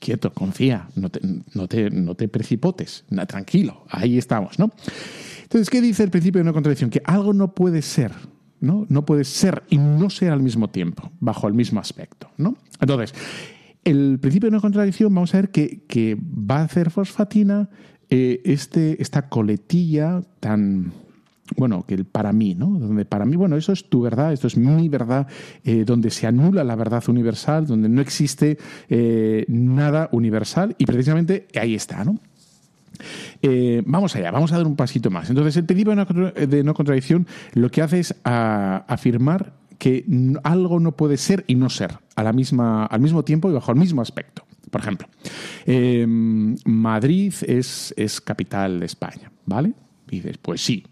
quieto, 0.00 0.32
confía, 0.34 0.88
no 0.96 1.08
te, 1.08 1.20
no 1.54 1.68
te, 1.68 1.88
no 1.90 2.16
te 2.16 2.26
precipotes, 2.26 3.04
tranquilo, 3.28 3.84
ahí 3.88 4.18
estamos, 4.18 4.58
¿no? 4.58 4.72
Entonces, 5.44 5.70
¿qué 5.70 5.80
dice 5.80 6.02
el 6.02 6.10
principio 6.10 6.40
de 6.40 6.46
no 6.46 6.52
contradicción? 6.52 6.90
Que 6.90 7.00
algo 7.04 7.32
no 7.32 7.54
puede 7.54 7.80
ser, 7.80 8.10
¿no? 8.60 8.86
No 8.88 9.06
puede 9.06 9.22
ser 9.22 9.62
y 9.70 9.78
no 9.78 10.10
ser 10.10 10.32
al 10.32 10.42
mismo 10.42 10.68
tiempo, 10.68 11.12
bajo 11.20 11.46
el 11.46 11.54
mismo 11.54 11.78
aspecto, 11.78 12.28
¿no? 12.38 12.56
Entonces, 12.80 13.14
el 13.84 14.18
principio 14.20 14.48
de 14.50 14.56
no 14.56 14.60
contradicción, 14.60 15.14
vamos 15.14 15.32
a 15.32 15.38
ver 15.42 15.50
que, 15.52 15.84
que 15.86 16.16
va 16.20 16.56
a 16.58 16.64
hacer 16.64 16.90
fosfatina 16.90 17.68
eh, 18.10 18.40
este, 18.44 19.00
esta 19.00 19.28
coletilla 19.28 20.22
tan, 20.40 20.92
bueno, 21.56 21.84
que 21.86 21.94
el 21.94 22.04
para 22.04 22.32
mí, 22.32 22.54
¿no? 22.54 22.78
Donde 22.78 23.04
para 23.04 23.24
mí, 23.24 23.36
bueno, 23.36 23.56
eso 23.56 23.72
es 23.72 23.88
tu 23.88 24.02
verdad, 24.02 24.32
esto 24.32 24.46
es 24.46 24.56
mi 24.56 24.88
verdad, 24.88 25.26
eh, 25.64 25.84
donde 25.84 26.10
se 26.10 26.26
anula 26.26 26.64
la 26.64 26.74
verdad 26.74 27.02
universal, 27.08 27.66
donde 27.66 27.88
no 27.88 28.00
existe 28.00 28.58
eh, 28.88 29.44
nada 29.48 30.08
universal 30.12 30.74
y 30.78 30.86
precisamente 30.86 31.46
ahí 31.54 31.74
está, 31.74 32.04
¿no? 32.04 32.18
Eh, 33.42 33.82
vamos 33.84 34.16
allá, 34.16 34.30
vamos 34.30 34.52
a 34.52 34.56
dar 34.56 34.66
un 34.66 34.76
pasito 34.76 35.10
más. 35.10 35.28
Entonces, 35.28 35.56
el 35.56 35.64
principio 35.64 35.94
de 35.94 36.64
no, 36.64 36.74
contradicción 36.74 37.26
lo 37.52 37.70
que 37.70 37.82
hace 37.82 38.00
es 38.00 38.14
afirmar 38.24 39.52
que 39.78 40.06
algo 40.42 40.80
no 40.80 40.92
puede 40.92 41.16
ser 41.16 41.44
y 41.46 41.54
no 41.54 41.68
ser 41.68 41.98
a 42.14 42.22
la 42.22 42.32
misma, 42.32 42.86
al 42.86 43.00
mismo 43.00 43.22
tiempo 43.22 43.50
y 43.50 43.52
bajo 43.52 43.70
el 43.72 43.78
mismo 43.78 44.00
aspecto. 44.00 44.44
Por 44.70 44.80
ejemplo, 44.80 45.08
eh, 45.66 46.04
Madrid 46.06 47.34
es, 47.46 47.94
es 47.96 48.20
capital 48.20 48.80
de 48.80 48.86
España, 48.86 49.30
¿vale? 49.44 49.74
Y 50.10 50.16
dices, 50.16 50.38
pues 50.38 50.60
sí. 50.60 50.84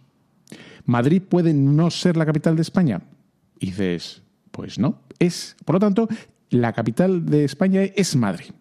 ¿Madrid 0.84 1.22
puede 1.22 1.54
no 1.54 1.90
ser 1.90 2.16
la 2.16 2.26
capital 2.26 2.56
de 2.56 2.62
España? 2.62 3.02
Y 3.58 3.66
dices, 3.66 4.22
pues 4.50 4.78
no. 4.78 5.00
Es, 5.18 5.56
por 5.64 5.74
lo 5.74 5.80
tanto, 5.80 6.08
la 6.50 6.72
capital 6.72 7.26
de 7.26 7.44
España 7.44 7.82
es 7.82 8.16
Madrid. 8.16 8.52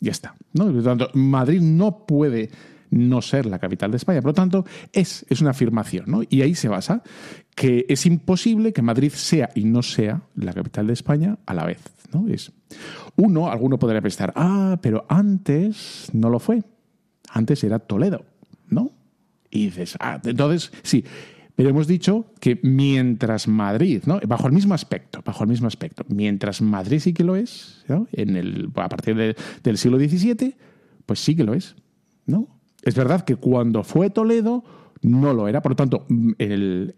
Ya 0.00 0.12
está. 0.12 0.34
¿no? 0.52 0.66
Por 0.66 0.74
lo 0.74 0.82
tanto, 0.82 1.10
Madrid 1.14 1.60
no 1.60 2.06
puede 2.06 2.50
no 2.90 3.20
ser 3.22 3.46
la 3.46 3.58
capital 3.58 3.90
de 3.90 3.96
España. 3.96 4.20
Por 4.20 4.30
lo 4.30 4.34
tanto, 4.34 4.64
es, 4.92 5.26
es 5.28 5.40
una 5.40 5.50
afirmación. 5.50 6.04
¿no? 6.06 6.22
Y 6.28 6.42
ahí 6.42 6.54
se 6.54 6.68
basa 6.68 7.02
que 7.54 7.86
es 7.88 8.06
imposible 8.06 8.72
que 8.72 8.82
Madrid 8.82 9.12
sea 9.12 9.50
y 9.54 9.64
no 9.64 9.82
sea 9.82 10.22
la 10.36 10.52
capital 10.52 10.86
de 10.86 10.92
España 10.92 11.38
a 11.46 11.54
la 11.54 11.64
vez. 11.64 11.80
¿no? 12.12 12.28
Es, 12.28 12.52
uno, 13.16 13.50
alguno 13.50 13.78
podría 13.78 14.00
pensar, 14.00 14.32
ah, 14.36 14.78
pero 14.80 15.04
antes 15.08 16.08
no 16.12 16.30
lo 16.30 16.38
fue. 16.38 16.62
Antes 17.30 17.62
era 17.64 17.78
Toledo, 17.78 18.24
¿no? 18.68 18.92
Y 19.50 19.66
dices, 19.66 19.96
ah, 20.00 20.20
entonces, 20.24 20.72
sí. 20.82 21.04
Pero 21.58 21.70
hemos 21.70 21.88
dicho 21.88 22.26
que 22.38 22.60
mientras 22.62 23.48
Madrid, 23.48 24.04
¿no? 24.06 24.20
bajo 24.28 24.46
el 24.46 24.52
mismo 24.52 24.74
aspecto, 24.74 25.22
bajo 25.24 25.42
el 25.42 25.50
mismo 25.50 25.66
aspecto, 25.66 26.04
mientras 26.08 26.62
Madrid 26.62 27.00
sí 27.00 27.12
que 27.12 27.24
lo 27.24 27.34
es, 27.34 27.82
¿no? 27.88 28.06
en 28.12 28.36
el, 28.36 28.70
a 28.76 28.88
partir 28.88 29.16
de- 29.16 29.34
del 29.64 29.76
siglo 29.76 29.98
XVII, 29.98 30.54
pues 31.04 31.18
sí 31.18 31.34
que 31.34 31.42
lo 31.42 31.54
es. 31.54 31.74
¿no? 32.26 32.46
Es 32.82 32.94
verdad 32.94 33.22
que 33.24 33.34
cuando 33.34 33.82
fue 33.82 34.08
Toledo 34.08 34.62
no 35.02 35.34
lo 35.34 35.48
era, 35.48 35.60
por 35.60 35.72
lo 35.72 35.76
tanto, 35.76 36.06
mm, 36.08 36.30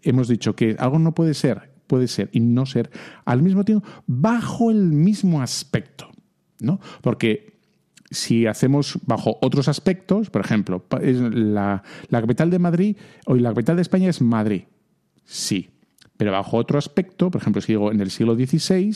hemos 0.03 0.27
dicho 0.27 0.55
que 0.55 0.75
algo 0.77 0.99
no 0.99 1.15
puede 1.15 1.33
ser, 1.33 1.71
puede 1.87 2.07
ser 2.07 2.29
y 2.31 2.39
no 2.39 2.67
ser 2.67 2.91
al 3.25 3.41
mismo 3.41 3.65
tiempo, 3.65 3.83
bajo 4.05 4.69
el 4.69 4.91
mismo 4.91 5.41
aspecto. 5.41 6.07
¿no? 6.59 6.79
Porque 7.01 7.60
si 8.11 8.45
hacemos 8.45 8.99
bajo 9.05 9.37
otros 9.41 9.67
aspectos, 9.67 10.29
por 10.29 10.41
ejemplo, 10.41 10.85
la, 11.01 11.81
la 12.09 12.21
capital 12.21 12.49
de 12.49 12.59
Madrid 12.59 12.97
o 13.25 13.35
la 13.35 13.49
capital 13.49 13.77
de 13.77 13.81
España 13.81 14.09
es 14.09 14.21
Madrid. 14.21 14.63
Sí. 15.25 15.69
Pero 16.17 16.33
bajo 16.33 16.57
otro 16.57 16.77
aspecto, 16.77 17.31
por 17.31 17.41
ejemplo, 17.41 17.61
si 17.61 17.71
digo 17.71 17.91
en 17.91 18.01
el 18.01 18.11
siglo 18.11 18.35
XVI, 18.35 18.95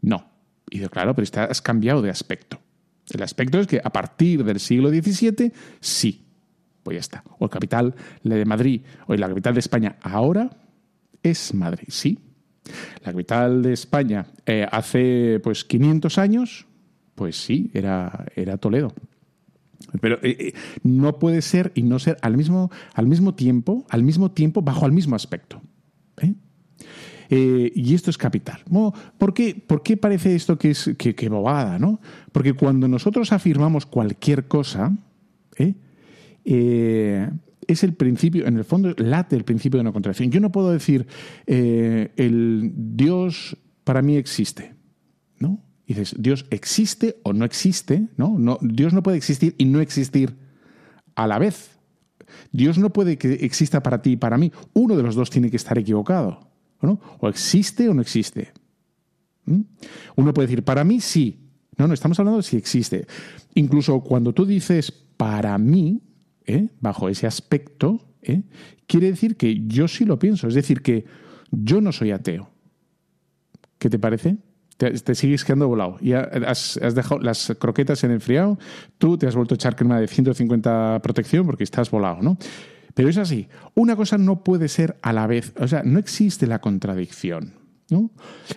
no. 0.00 0.30
Y 0.70 0.78
digo, 0.78 0.88
claro, 0.88 1.14
pero 1.14 1.28
has 1.42 1.60
cambiado 1.60 2.00
de 2.00 2.10
aspecto. 2.10 2.58
El 3.10 3.22
aspecto 3.22 3.58
es 3.58 3.66
que 3.66 3.80
a 3.82 3.90
partir 3.90 4.44
del 4.44 4.60
siglo 4.60 4.88
XVII, 4.88 5.52
sí. 5.80 6.24
Pues 6.82 6.94
ya 6.94 7.00
está. 7.00 7.24
O 7.38 7.44
la 7.46 7.50
capital 7.50 7.94
de 8.22 8.44
Madrid 8.44 8.82
o 9.06 9.14
la 9.14 9.28
capital 9.28 9.54
de 9.54 9.60
España 9.60 9.96
ahora 10.00 10.50
es 11.22 11.52
Madrid, 11.54 11.88
sí. 11.88 12.18
La 13.04 13.12
capital 13.12 13.62
de 13.62 13.72
España 13.72 14.26
eh, 14.46 14.66
hace 14.70 15.40
pues 15.42 15.64
500 15.64 16.18
años, 16.18 16.66
pues 17.14 17.36
sí, 17.36 17.70
era, 17.74 18.26
era 18.36 18.58
Toledo. 18.58 18.92
Pero 20.00 20.16
eh, 20.22 20.36
eh, 20.38 20.54
no 20.82 21.18
puede 21.18 21.42
ser 21.42 21.72
y 21.74 21.82
no 21.82 21.98
ser 21.98 22.16
al 22.22 22.36
mismo, 22.36 22.70
al 22.94 23.06
mismo 23.06 23.34
tiempo, 23.34 23.84
al 23.90 24.02
mismo 24.02 24.30
tiempo, 24.30 24.62
bajo 24.62 24.86
el 24.86 24.92
mismo 24.92 25.16
aspecto. 25.16 25.60
¿eh? 26.20 26.34
Eh, 27.30 27.72
y 27.74 27.94
esto 27.94 28.10
es 28.10 28.18
capital. 28.18 28.60
¿por, 29.18 29.34
qué, 29.34 29.54
por 29.66 29.82
qué 29.82 29.96
parece 29.96 30.34
esto 30.34 30.58
que 30.58 30.70
es 30.70 30.90
que, 30.98 31.28
bobada? 31.28 31.78
¿no? 31.78 32.00
Porque 32.32 32.54
cuando 32.54 32.88
nosotros 32.88 33.32
afirmamos 33.32 33.86
cualquier 33.86 34.46
cosa, 34.46 34.92
es 36.46 37.82
el 37.82 37.94
principio, 37.94 38.46
en 38.46 38.58
el 38.58 38.64
fondo 38.64 38.94
late 38.98 39.36
el 39.36 39.44
principio 39.44 39.78
de 39.78 39.82
una 39.82 39.92
contradicción. 39.92 40.30
Yo 40.30 40.40
no 40.40 40.52
puedo 40.52 40.70
decir, 40.70 41.06
el 41.46 42.72
Dios 42.74 43.56
para 43.84 44.02
mí 44.02 44.16
existe, 44.16 44.74
¿no? 45.38 45.60
Dices, 45.86 46.14
Dios 46.18 46.46
existe 46.50 47.16
o 47.24 47.32
no 47.32 47.44
existe, 47.44 48.08
¿no? 48.16 48.38
no 48.38 48.58
Dios 48.62 48.92
no 48.92 49.02
puede 49.02 49.18
existir 49.18 49.54
y 49.58 49.66
no 49.66 49.80
existir 49.80 50.34
a 51.14 51.26
la 51.26 51.38
vez. 51.38 51.78
Dios 52.52 52.78
no 52.78 52.90
puede 52.90 53.18
que 53.18 53.34
exista 53.34 53.82
para 53.82 54.00
ti 54.00 54.12
y 54.12 54.16
para 54.16 54.38
mí. 54.38 54.52
Uno 54.72 54.96
de 54.96 55.02
los 55.02 55.14
dos 55.14 55.30
tiene 55.30 55.50
que 55.50 55.56
estar 55.56 55.78
equivocado. 55.78 56.48
¿no? 56.80 57.00
O 57.20 57.28
existe 57.28 57.88
o 57.88 57.94
no 57.94 58.00
existe. 58.02 58.52
¿Mm? 59.44 59.60
Uno 60.16 60.32
puede 60.32 60.48
decir, 60.48 60.64
para 60.64 60.84
mí 60.84 61.00
sí. 61.00 61.40
No, 61.76 61.88
no, 61.88 61.94
estamos 61.94 62.18
hablando 62.18 62.38
de 62.38 62.44
si 62.44 62.56
existe. 62.56 63.06
Incluso 63.54 64.00
cuando 64.00 64.32
tú 64.32 64.46
dices 64.46 64.92
para 65.16 65.56
mí, 65.58 66.02
¿eh? 66.46 66.68
bajo 66.80 67.08
ese 67.08 67.26
aspecto, 67.26 68.00
¿eh? 68.22 68.42
quiere 68.86 69.10
decir 69.10 69.36
que 69.36 69.66
yo 69.66 69.88
sí 69.88 70.04
lo 70.04 70.18
pienso. 70.18 70.48
Es 70.48 70.54
decir, 70.54 70.82
que 70.82 71.04
yo 71.50 71.80
no 71.80 71.92
soy 71.92 72.10
ateo. 72.10 72.50
¿Qué 73.78 73.90
te 73.90 73.98
parece? 73.98 74.36
Te, 74.76 75.14
sigues 75.14 75.44
quedando 75.44 75.68
volado. 75.68 75.96
Y 76.00 76.12
has, 76.12 76.78
has 76.78 76.94
dejado 76.94 77.20
las 77.20 77.52
croquetas 77.58 78.02
en 78.04 78.10
enfriado, 78.10 78.58
tú 78.98 79.16
te 79.16 79.26
has 79.26 79.36
vuelto 79.36 79.54
a 79.54 79.56
echar 79.56 79.76
crema 79.76 80.00
de 80.00 80.08
150 80.08 81.00
protección 81.02 81.46
porque 81.46 81.64
estás 81.64 81.90
volado, 81.90 82.22
¿no? 82.22 82.36
Pero 82.94 83.08
es 83.08 83.18
así. 83.18 83.48
Una 83.74 83.96
cosa 83.96 84.18
no 84.18 84.42
puede 84.42 84.68
ser 84.68 84.96
a 85.02 85.12
la 85.12 85.26
vez. 85.26 85.52
O 85.58 85.68
sea, 85.68 85.82
no 85.84 85.98
existe 85.98 86.46
la 86.46 86.60
contradicción. 86.60 87.54
¿no? 87.90 88.10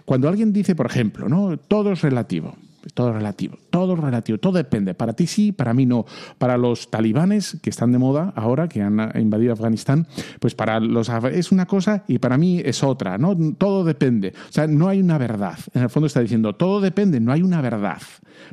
Cuando 0.05 0.29
alguien 0.29 0.53
dice, 0.53 0.75
por 0.75 0.85
ejemplo, 0.85 1.27
¿no? 1.27 1.57
todo 1.57 1.91
es 1.91 2.01
relativo. 2.01 2.55
Todo 2.93 3.11
relativo, 3.11 3.57
todo 3.69 3.95
relativo, 3.95 4.37
todo 4.37 4.53
depende. 4.53 4.93
Para 4.93 5.13
ti 5.13 5.27
sí, 5.27 5.51
para 5.51 5.73
mí 5.73 5.85
no. 5.85 6.05
Para 6.37 6.57
los 6.57 6.89
talibanes 6.89 7.57
que 7.61 7.69
están 7.69 7.91
de 7.91 7.97
moda 7.97 8.33
ahora, 8.35 8.69
que 8.69 8.81
han 8.81 9.11
invadido 9.19 9.53
Afganistán, 9.53 10.07
pues 10.39 10.55
para 10.55 10.79
los 10.79 11.09
es 11.09 11.51
una 11.51 11.65
cosa 11.65 12.03
y 12.07 12.19
para 12.19 12.37
mí 12.37 12.61
es 12.63 12.83
otra, 12.83 13.17
¿no? 13.17 13.35
Todo 13.57 13.83
depende. 13.83 14.33
O 14.49 14.51
sea, 14.51 14.67
no 14.67 14.87
hay 14.87 15.01
una 15.01 15.17
verdad. 15.17 15.57
En 15.73 15.83
el 15.83 15.89
fondo 15.89 16.07
está 16.07 16.21
diciendo, 16.21 16.55
todo 16.55 16.79
depende, 16.79 17.19
no 17.19 17.31
hay 17.31 17.41
una 17.41 17.61
verdad. 17.61 18.01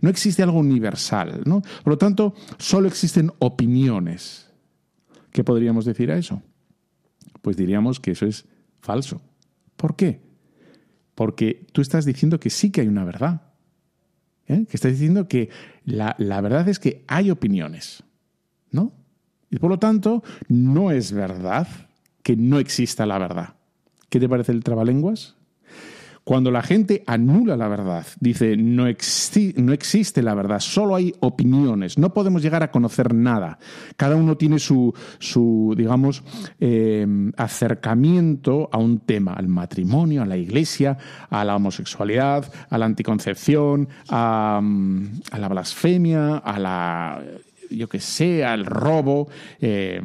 No 0.01 0.09
existe 0.09 0.43
algo 0.43 0.59
universal, 0.59 1.43
¿no? 1.45 1.61
Por 1.61 1.93
lo 1.93 1.99
tanto, 1.99 2.35
solo 2.59 2.89
existen 2.89 3.31
opiniones. 3.39 4.51
¿Qué 5.31 5.45
podríamos 5.45 5.85
decir 5.85 6.11
a 6.11 6.17
eso? 6.17 6.43
Pues 7.43 7.57
diríamos 7.57 8.01
que 8.01 8.13
eso 8.13 8.27
es 8.27 8.47
falso. 8.81 9.21
¿Por 9.77 9.97
qué? 9.97 10.23
Porque 11.15 11.67
tú 11.73 11.81
estás 11.81 12.05
diciendo 12.05 12.41
que 12.41 12.51
sí 12.51 12.71
que 12.71 12.81
hay 12.81 12.89
una 12.89 13.05
verdad. 13.05 13.43
¿Eh? 14.49 14.67
Que 14.69 14.77
estás 14.77 14.93
diciendo 14.93 15.29
que 15.29 15.51
la, 15.85 16.15
la 16.19 16.41
verdad 16.41 16.69
es 16.69 16.79
que 16.79 17.05
hay 17.07 17.31
opiniones. 17.31 18.03
¿No? 18.71 18.93
Y 19.51 19.59
por 19.59 19.71
lo 19.71 19.79
tanto, 19.79 20.23
no 20.49 20.91
es 20.91 21.13
verdad 21.13 21.69
que 22.23 22.37
no 22.37 22.59
exista 22.59 23.07
la 23.07 23.19
verdad. 23.19 23.55
¿Qué 24.09 24.19
te 24.19 24.29
parece 24.29 24.53
el 24.53 24.65
trabalenguas? 24.65 25.37
Cuando 26.25 26.51
la 26.51 26.63
gente 26.63 27.05
anula 27.07 27.55
la 27.55 27.69
verdad, 27.69 28.07
dice 28.19 28.57
no, 28.57 28.89
exi- 28.89 29.55
no 29.57 29.75
existe 29.75 30.23
la 30.23 30.33
verdad, 30.35 30.59
solo 30.61 30.97
hay 30.97 31.13
opiniones, 31.21 31.99
no 31.99 32.15
podemos 32.15 32.41
llegar 32.41 32.63
a 32.63 32.71
conocer 32.71 33.13
nada. 33.13 33.59
Cada 33.99 34.17
uno 34.17 34.35
tiene 34.39 34.59
su, 34.59 34.95
su 35.19 35.75
digamos, 35.77 36.23
eh, 36.61 37.07
acercamiento 37.37 38.71
a 38.73 38.79
un 38.79 39.01
tema, 39.01 39.35
al 39.35 39.49
matrimonio, 39.49 40.23
a 40.23 40.27
la 40.27 40.39
iglesia, 40.39 40.97
a 41.29 41.45
la 41.45 41.57
homosexualidad, 41.57 42.51
a 42.71 42.79
la 42.79 42.87
anticoncepción, 42.87 43.89
a, 44.09 44.61
mm, 44.63 45.21
a 45.31 45.39
la 45.39 45.49
blasfemia, 45.49 46.39
a 46.39 46.59
la, 46.59 47.23
yo 47.71 47.87
qué 47.89 48.01
sé, 48.01 48.45
al 48.45 48.65
robo. 48.65 49.29
eh, 49.61 50.01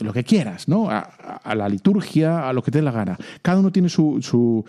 lo 0.00 0.12
que 0.12 0.24
quieras, 0.24 0.68
¿no? 0.68 0.90
A, 0.90 1.00
a 1.00 1.54
la 1.54 1.68
liturgia, 1.68 2.48
a 2.48 2.52
lo 2.54 2.62
que 2.62 2.70
te 2.70 2.78
dé 2.78 2.82
la 2.82 2.90
gana. 2.92 3.18
Cada 3.42 3.60
uno 3.60 3.70
tiene 3.70 3.88
su... 3.90 4.18
su 4.22 4.64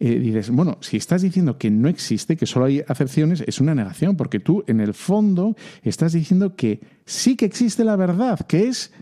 eh, 0.00 0.18
dices, 0.18 0.50
bueno, 0.50 0.78
si 0.80 0.96
estás 0.96 1.22
diciendo 1.22 1.58
que 1.58 1.70
no 1.70 1.88
existe, 1.88 2.36
que 2.36 2.46
solo 2.46 2.64
hay 2.64 2.82
acepciones, 2.88 3.44
es 3.46 3.60
una 3.60 3.74
negación, 3.74 4.16
porque 4.16 4.40
tú 4.40 4.64
en 4.66 4.80
el 4.80 4.94
fondo 4.94 5.54
estás 5.82 6.14
diciendo 6.14 6.56
que 6.56 6.80
sí 7.04 7.36
que 7.36 7.44
existe 7.44 7.84
la 7.84 7.96
verdad, 7.96 8.40
que 8.46 8.66
es 8.66 8.92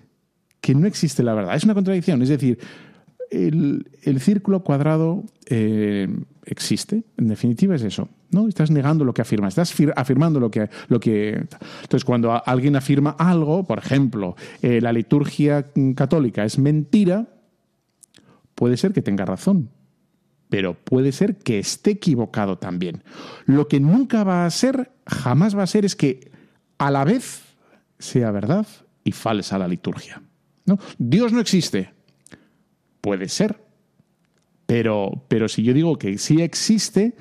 que 0.61 0.75
no 0.75 0.87
existe 0.87 1.23
la 1.23 1.35
verdad. 1.35 1.55
Es 1.55 1.65
una 1.65 1.75
contradicción, 1.75 2.21
es 2.21 2.29
decir, 2.29 2.59
el, 3.31 3.89
el 4.03 4.21
círculo 4.21 4.65
cuadrado 4.65 5.25
eh, 5.47 6.09
existe, 6.45 7.05
en 7.17 7.29
definitiva 7.29 7.77
es 7.77 7.83
eso. 7.83 8.09
¿no? 8.31 8.49
Estás 8.49 8.71
negando 8.71 9.05
lo 9.05 9.15
que 9.15 9.23
afirmas, 9.23 9.53
estás 9.53 9.73
fir- 9.73 9.93
afirmando 9.97 10.41
lo 10.41 10.51
que, 10.51 10.69
lo 10.89 10.99
que... 10.99 11.47
Entonces, 11.83 12.05
cuando 12.05 12.43
alguien 12.45 12.75
afirma 12.77 13.11
algo, 13.19 13.65
por 13.65 13.79
ejemplo, 13.79 14.35
eh, 14.63 14.81
la 14.81 14.93
liturgia 14.93 15.71
mm, 15.75 15.93
católica 15.93 16.45
es 16.45 16.59
mentira, 16.59 17.29
puede 18.55 18.77
ser 18.77 18.93
que 18.93 19.01
tenga 19.01 19.25
razón, 19.25 19.71
pero 20.49 20.75
puede 20.75 21.13
ser 21.13 21.37
que 21.37 21.59
esté 21.59 21.93
equivocado 21.93 22.59
también. 22.59 23.03
Lo 23.47 23.69
que 23.69 23.81
nunca 23.81 24.25
va 24.25 24.47
a 24.47 24.51
ser, 24.51 24.91
jamás 25.07 25.57
va 25.57 25.63
a 25.63 25.67
ser, 25.67 25.85
es 25.85 25.95
que 25.95 26.31
a 26.79 26.91
la 26.91 27.05
vez 27.05 27.43
sea 27.99 28.31
verdad 28.31 28.67
y 29.05 29.13
falsa 29.13 29.59
la 29.59 29.69
liturgia. 29.69 30.23
¿no? 30.65 30.79
Dios 30.99 31.33
no 31.33 31.41
existe. 31.41 31.91
Puede 33.01 33.29
ser. 33.29 33.65
Pero, 34.67 35.25
pero 35.29 35.49
si 35.49 35.63
yo 35.63 35.73
digo 35.73 35.97
que 35.97 36.19
sí 36.19 36.43
existe, 36.43 37.17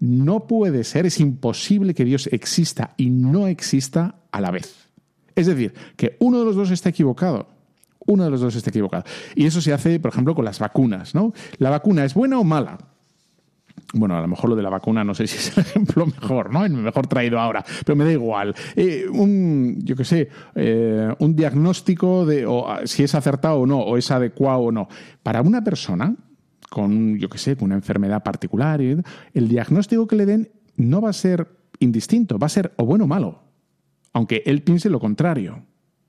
no 0.00 0.46
puede 0.46 0.84
ser, 0.84 1.06
es 1.06 1.18
imposible 1.18 1.94
que 1.94 2.04
Dios 2.04 2.28
exista 2.30 2.94
y 2.98 3.08
no 3.08 3.48
exista 3.48 4.16
a 4.32 4.40
la 4.40 4.50
vez. 4.50 4.88
Es 5.34 5.46
decir, 5.46 5.72
que 5.96 6.16
uno 6.20 6.38
de 6.38 6.44
los 6.44 6.56
dos 6.56 6.70
está 6.70 6.90
equivocado. 6.90 7.48
Uno 8.06 8.24
de 8.24 8.30
los 8.30 8.40
dos 8.40 8.54
está 8.54 8.70
equivocado. 8.70 9.04
Y 9.34 9.46
eso 9.46 9.60
se 9.60 9.72
hace, 9.72 9.98
por 10.00 10.12
ejemplo, 10.12 10.34
con 10.34 10.44
las 10.44 10.58
vacunas. 10.58 11.14
¿no? 11.14 11.32
¿La 11.58 11.70
vacuna 11.70 12.04
es 12.04 12.14
buena 12.14 12.38
o 12.38 12.44
mala? 12.44 12.78
Bueno, 13.92 14.16
a 14.16 14.20
lo 14.20 14.28
mejor 14.28 14.50
lo 14.50 14.56
de 14.56 14.62
la 14.62 14.70
vacuna 14.70 15.04
no 15.04 15.14
sé 15.14 15.26
si 15.26 15.36
es 15.36 15.56
el 15.56 15.62
ejemplo 15.62 16.06
mejor, 16.20 16.52
¿no? 16.52 16.64
El 16.64 16.72
mejor 16.72 17.06
traído 17.06 17.38
ahora, 17.38 17.64
pero 17.84 17.96
me 17.96 18.04
da 18.04 18.12
igual. 18.12 18.54
Eh, 18.74 19.06
un, 19.10 19.78
yo 19.84 19.94
qué 19.94 20.04
sé, 20.04 20.28
eh, 20.54 21.14
un 21.18 21.36
diagnóstico 21.36 22.26
de 22.26 22.44
o, 22.44 22.68
ah, 22.68 22.80
si 22.86 23.04
es 23.04 23.14
acertado 23.14 23.60
o 23.60 23.66
no, 23.66 23.78
o 23.78 23.96
es 23.96 24.10
adecuado 24.10 24.60
o 24.60 24.72
no. 24.72 24.88
Para 25.22 25.42
una 25.42 25.62
persona 25.62 26.16
con, 26.70 27.18
yo 27.18 27.28
qué 27.28 27.38
sé, 27.38 27.56
con 27.56 27.66
una 27.66 27.76
enfermedad 27.76 28.22
particular, 28.24 28.80
el 28.80 29.48
diagnóstico 29.48 30.08
que 30.08 30.16
le 30.16 30.26
den 30.26 30.50
no 30.76 31.00
va 31.00 31.10
a 31.10 31.12
ser 31.12 31.46
indistinto, 31.78 32.38
va 32.38 32.46
a 32.46 32.50
ser 32.50 32.72
o 32.76 32.84
bueno 32.84 33.04
o 33.04 33.06
malo, 33.06 33.44
aunque 34.12 34.42
él 34.44 34.62
piense 34.62 34.90
lo 34.90 34.98
contrario. 34.98 35.64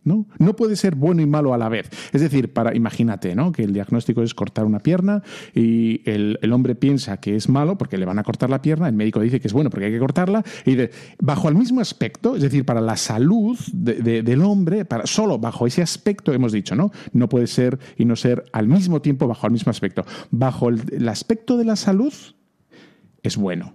¿No? 0.06 0.28
no 0.38 0.56
puede 0.56 0.76
ser 0.76 0.93
bueno 0.93 1.24
y 1.24 1.26
malo 1.26 1.51
a 1.56 1.58
la 1.58 1.68
vez. 1.68 1.89
Es 2.14 2.22
decir, 2.22 2.53
para, 2.53 2.76
imagínate 2.76 3.34
¿no? 3.34 3.51
que 3.51 3.64
el 3.64 3.74
diagnóstico 3.74 4.22
es 4.22 4.36
cortar 4.36 4.64
una 4.66 4.78
pierna 4.80 5.24
y 5.53 6.08
el, 6.08 6.38
el 6.43 6.53
hombre 6.53 6.76
piensa 6.76 7.18
que 7.18 7.36
es 7.36 7.49
malo 7.49 7.76
porque 7.76 7.97
le 7.97 8.06
van 8.06 8.20
a 8.20 8.24
cortar 8.24 8.51
la 8.51 8.62
pierna, 8.62 8.88
el 8.88 8.93
médico 8.93 9.20
dice 9.20 9.39
que 9.39 9.47
es 9.47 9.53
bueno 9.53 9.72
porque 9.72 9.88
hay 9.88 9.91
que 9.91 9.97
cortarla, 9.97 10.43
y 10.64 10.78
bajo 11.20 11.49
el 11.49 11.56
mismo 11.56 11.82
aspecto, 11.82 12.36
es 12.36 12.43
decir, 12.43 12.66
para 12.66 12.82
la 12.82 12.97
salud 12.97 13.58
de- 13.74 13.95
de- 13.95 14.22
del 14.22 14.43
hombre, 14.43 14.86
para, 14.86 15.08
solo 15.08 15.39
bajo 15.39 15.66
ese 15.66 15.82
aspecto 15.82 16.32
hemos 16.34 16.51
dicho, 16.51 16.76
¿no? 16.76 16.91
No 17.12 17.28
puede 17.28 17.47
ser 17.47 17.80
y 17.97 18.06
no 18.06 18.16
ser 18.16 18.43
al 18.53 18.68
mismo 18.68 19.01
tiempo 19.01 19.28
bajo 19.28 19.47
el 19.47 19.53
mismo 19.53 19.72
aspecto. 19.72 20.06
Bajo 20.30 20.70
el, 20.70 20.84
el 20.93 21.10
aspecto 21.10 21.58
de 21.58 21.66
la 21.66 21.76
salud 21.76 22.14
es 23.24 23.38
bueno 23.38 23.74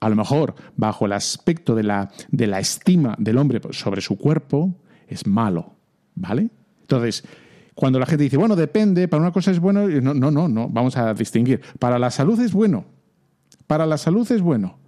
a 0.00 0.08
lo 0.10 0.16
mejor 0.16 0.54
bajo 0.76 1.06
el 1.06 1.12
aspecto 1.12 1.74
de 1.74 1.82
la, 1.82 2.10
de 2.30 2.46
la 2.46 2.60
estima 2.60 3.14
del 3.18 3.38
hombre 3.38 3.60
sobre 3.70 4.02
su 4.02 4.18
cuerpo, 4.18 4.74
es 5.14 5.26
malo, 5.26 5.74
¿vale? 6.14 6.48
Entonces, 6.82 7.24
cuando 7.74 7.98
la 7.98 8.06
gente 8.06 8.24
dice, 8.24 8.36
bueno, 8.36 8.56
depende, 8.56 9.08
para 9.08 9.22
una 9.22 9.32
cosa 9.32 9.50
es 9.50 9.58
bueno, 9.58 9.88
no, 9.88 10.14
no, 10.14 10.30
no, 10.30 10.48
no, 10.48 10.68
vamos 10.68 10.96
a 10.96 11.12
distinguir. 11.14 11.60
Para 11.78 11.98
la 11.98 12.10
salud 12.10 12.38
es 12.40 12.52
bueno, 12.52 12.84
para 13.66 13.86
la 13.86 13.98
salud 13.98 14.30
es 14.30 14.40
bueno. 14.40 14.78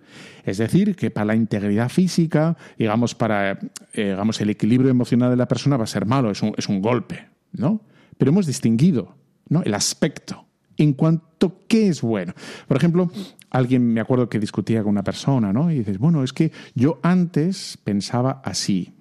Es 0.45 0.59
decir, 0.59 0.95
que 0.95 1.11
para 1.11 1.27
la 1.27 1.35
integridad 1.35 1.89
física, 1.89 2.57
digamos, 2.79 3.17
para 3.17 3.59
eh, 3.93 4.11
digamos, 4.11 4.41
el 4.41 4.51
equilibrio 4.51 4.91
emocional 4.91 5.31
de 5.31 5.37
la 5.37 5.49
persona 5.49 5.77
va 5.77 5.85
a 5.85 5.89
ser 5.89 6.07
malo, 6.07 6.31
es 6.31 6.41
un, 6.41 6.55
es 6.57 6.69
un 6.69 6.81
golpe, 6.81 7.27
¿no? 7.53 7.81
Pero 8.17 8.31
hemos 8.31 8.47
distinguido 8.47 9.17
¿no? 9.49 9.63
el 9.65 9.75
aspecto 9.75 10.47
en 10.77 10.93
cuanto 10.93 11.63
qué 11.67 11.89
es 11.89 12.01
bueno. 12.01 12.35
Por 12.69 12.77
ejemplo, 12.77 13.11
alguien 13.51 13.93
me 13.93 14.01
acuerdo 14.01 14.29
que 14.29 14.39
discutía 14.39 14.83
con 14.83 14.91
una 14.91 15.05
persona, 15.05 15.53
¿no? 15.53 15.71
Y 15.71 15.79
dices, 15.79 15.99
bueno, 15.99 16.23
es 16.23 16.33
que 16.33 16.53
yo 16.75 17.01
antes 17.03 17.79
pensaba 17.83 18.41
así, 18.45 18.93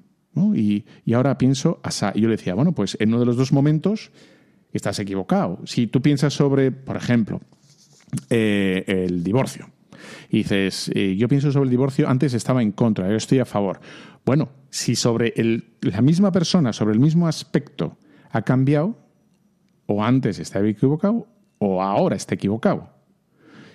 Y, 0.56 0.86
y 1.06 1.14
ahora 1.14 1.38
pienso 1.38 1.80
así. 1.84 2.06
Y 2.16 2.22
yo 2.22 2.28
le 2.28 2.38
decía, 2.38 2.56
bueno, 2.56 2.74
pues 2.74 2.98
en 3.00 3.10
uno 3.10 3.20
de 3.20 3.26
los 3.26 3.38
dos 3.38 3.52
momentos 3.52 4.12
estás 4.74 5.00
equivocado. 5.00 5.60
Si 5.66 5.88
tú 5.88 6.02
piensas 6.02 6.34
sobre, 6.34 6.72
por 6.72 6.98
ejemplo, 6.98 7.42
eh, 8.30 8.84
el 8.88 9.24
divorcio. 9.24 9.70
Y 10.30 10.40
dices, 10.40 10.92
eh, 10.94 11.16
yo 11.18 11.28
pienso 11.28 11.52
sobre 11.52 11.66
el 11.66 11.72
divorcio, 11.72 12.08
antes 12.08 12.34
estaba 12.34 12.62
en 12.62 12.72
contra, 12.72 13.10
yo 13.10 13.16
estoy 13.16 13.40
a 13.40 13.46
favor. 13.46 13.80
Bueno, 14.26 14.50
si 14.70 14.96
sobre 14.96 15.34
el, 15.36 15.76
la 15.82 16.02
misma 16.02 16.32
persona, 16.32 16.74
sobre 16.74 16.94
el 16.94 17.00
mismo 17.00 17.28
aspecto, 17.28 17.98
ha 18.32 18.42
cambiado, 18.42 18.98
o 19.86 20.04
antes 20.04 20.40
estaba 20.40 20.68
equivocado, 20.68 21.28
o 21.60 21.82
ahora 21.82 22.16
está 22.16 22.36
equivocado. 22.36 22.90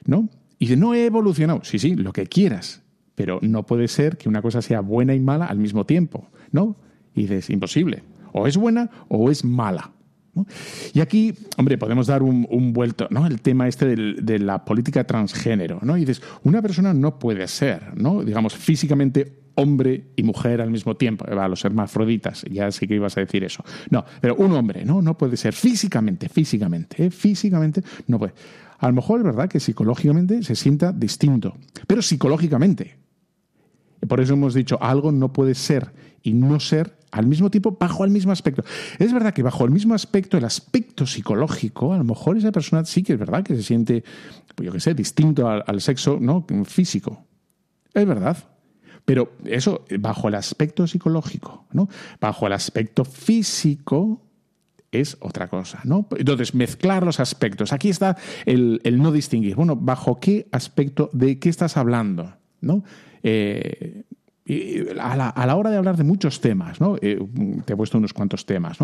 ¿No? 0.04 0.28
Y 0.58 0.66
dice, 0.66 0.76
no 0.76 0.94
he 0.94 1.06
evolucionado. 1.06 1.60
Sí, 1.62 1.78
sí, 1.78 1.94
lo 1.94 2.12
que 2.12 2.26
quieras. 2.26 2.82
Pero 3.20 3.38
no 3.42 3.66
puede 3.66 3.86
ser 3.88 4.16
que 4.16 4.28
una 4.28 4.40
cosa 4.42 4.62
sea 4.62 4.80
buena 4.80 5.14
y 5.14 5.20
mala 5.20 5.46
al 5.46 5.58
mismo 5.58 5.84
tiempo. 5.84 6.28
¿No? 6.52 6.76
Y 7.14 7.22
dices, 7.22 7.50
imposible. 7.50 8.02
O 8.32 8.46
es 8.46 8.56
buena 8.56 8.90
o 9.08 9.30
es 9.30 9.44
mala. 9.44 9.92
Y 10.94 11.00
aquí, 11.00 11.34
hombre, 11.58 11.76
podemos 11.76 12.06
dar 12.06 12.22
un, 12.22 12.72
vuelto, 12.72 13.08
¿no? 13.10 13.26
El 13.26 13.40
tema 13.42 13.66
este 13.68 13.84
del- 13.86 14.24
de 14.24 14.38
la 14.38 14.64
política 14.64 15.04
transgénero, 15.04 15.80
¿no? 15.82 15.96
Y 15.96 16.00
dices, 16.04 16.22
una 16.44 16.62
persona 16.62 16.94
no 16.94 17.18
puede 17.18 17.46
ser, 17.48 17.92
¿no? 17.96 18.22
Digamos, 18.24 18.54
físicamente 18.54 19.40
hombre 19.56 20.12
y 20.16 20.22
mujer 20.22 20.60
al 20.60 20.70
mismo 20.70 20.96
tiempo. 20.96 21.26
Va, 21.36 21.48
los 21.48 21.64
hermafroditas, 21.64 22.44
ya 22.50 22.70
sé 22.70 22.86
que 22.86 22.94
ibas 22.94 23.16
a 23.16 23.20
decir 23.20 23.42
eso. 23.44 23.64
No, 23.90 24.04
pero 24.20 24.36
un 24.36 24.52
hombre, 24.52 24.84
¿no? 24.84 25.02
No 25.02 25.18
puede 25.18 25.36
ser 25.36 25.52
físicamente, 25.52 26.28
físicamente, 26.28 27.06
¿eh? 27.06 27.10
físicamente 27.10 27.82
no 28.06 28.18
puede. 28.18 28.32
A 28.78 28.86
lo 28.86 28.94
mejor 28.94 29.18
es 29.20 29.24
verdad 29.26 29.48
que 29.48 29.60
psicológicamente 29.60 30.42
se 30.44 30.54
sienta 30.54 30.92
distinto, 30.92 31.56
pero 31.86 32.00
psicológicamente. 32.00 32.96
Por 34.08 34.20
eso 34.20 34.34
hemos 34.34 34.54
dicho, 34.54 34.78
algo 34.80 35.12
no 35.12 35.32
puede 35.32 35.54
ser 35.54 35.92
y 36.22 36.32
no 36.32 36.60
ser 36.60 36.98
al 37.10 37.26
mismo 37.26 37.50
tiempo 37.50 37.76
bajo 37.78 38.04
el 38.04 38.10
mismo 38.10 38.32
aspecto. 38.32 38.62
Es 38.98 39.12
verdad 39.12 39.34
que 39.34 39.42
bajo 39.42 39.64
el 39.64 39.70
mismo 39.70 39.94
aspecto, 39.94 40.36
el 40.36 40.44
aspecto 40.44 41.06
psicológico, 41.06 41.92
a 41.92 41.98
lo 41.98 42.04
mejor 42.04 42.36
esa 42.36 42.52
persona 42.52 42.84
sí 42.84 43.02
que 43.02 43.14
es 43.14 43.18
verdad 43.18 43.42
que 43.42 43.56
se 43.56 43.62
siente, 43.62 44.04
pues 44.54 44.66
yo 44.66 44.72
qué 44.72 44.80
sé, 44.80 44.94
distinto 44.94 45.48
al, 45.48 45.80
sexo 45.80 46.18
¿no? 46.20 46.46
físico. 46.64 47.24
Es 47.92 48.06
verdad. 48.06 48.36
Pero 49.04 49.32
eso 49.44 49.84
bajo 49.98 50.28
el 50.28 50.34
aspecto 50.34 50.86
psicológico, 50.86 51.66
¿no? 51.72 51.88
Bajo 52.20 52.46
el 52.46 52.52
aspecto 52.52 53.04
físico 53.04 54.22
es 54.92 55.16
otra 55.20 55.48
cosa, 55.48 55.80
¿no? 55.84 56.06
Entonces, 56.16 56.54
mezclar 56.54 57.04
los 57.04 57.18
aspectos. 57.18 57.72
Aquí 57.72 57.88
está 57.88 58.16
el, 58.44 58.80
el 58.84 59.02
no 59.02 59.10
distinguir. 59.10 59.56
Bueno, 59.56 59.74
¿bajo 59.74 60.20
qué 60.20 60.48
aspecto, 60.52 61.10
de 61.12 61.38
qué 61.38 61.48
estás 61.48 61.76
hablando? 61.76 62.36
¿No? 62.60 62.84
Eh, 63.22 64.04
a, 64.98 65.46
la, 65.46 65.56
hora 65.56 65.70
de 65.70 65.76
hablar 65.76 65.96
de 65.96 66.04
muchos 66.04 66.40
temas, 66.40 66.80
¿no? 66.80 66.96
Eh, 67.00 67.18
te 67.64 67.72
he 67.72 67.76
puesto 67.76 67.98
unos 67.98 68.12
cuantos 68.12 68.46
temas. 68.46 68.78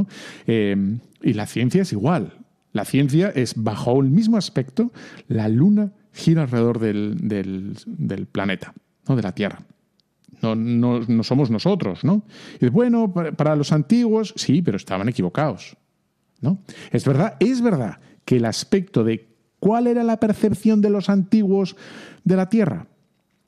Eh, 0.46 0.98
y 1.22 1.32
la 1.32 1.46
ciencia 1.46 1.82
es 1.82 1.92
igual. 1.92 2.34
La 2.72 2.84
ciencia 2.84 3.30
es 3.34 3.54
bajo 3.56 4.00
el 4.00 4.10
mismo 4.10 4.36
aspecto, 4.36 4.92
la 5.28 5.48
luna 5.48 5.92
gira 6.12 6.42
alrededor 6.42 6.78
del, 6.78 8.28
planeta, 8.30 8.74
¿no? 9.08 9.16
De 9.16 9.22
la 9.22 9.32
Tierra. 9.32 9.60
No, 10.42 10.54
no, 10.54 11.22
somos 11.22 11.50
nosotros, 11.50 12.04
¿no? 12.04 12.22
Y 12.60 12.68
bueno, 12.68 13.12
para 13.12 13.56
los 13.56 13.72
antiguos, 13.72 14.34
sí, 14.36 14.60
pero 14.62 14.76
estaban 14.76 15.08
equivocados. 15.08 15.76
¿no? 16.40 16.58
Es 16.90 17.04
verdad, 17.04 17.36
es 17.40 17.62
verdad 17.62 17.98
que 18.24 18.36
el 18.36 18.44
aspecto 18.44 19.04
de 19.04 19.28
cuál 19.58 19.86
era 19.86 20.04
la 20.04 20.20
percepción 20.20 20.80
de 20.80 20.90
los 20.90 21.08
antiguos 21.08 21.76
de 22.24 22.36
la 22.36 22.48
Tierra. 22.48 22.86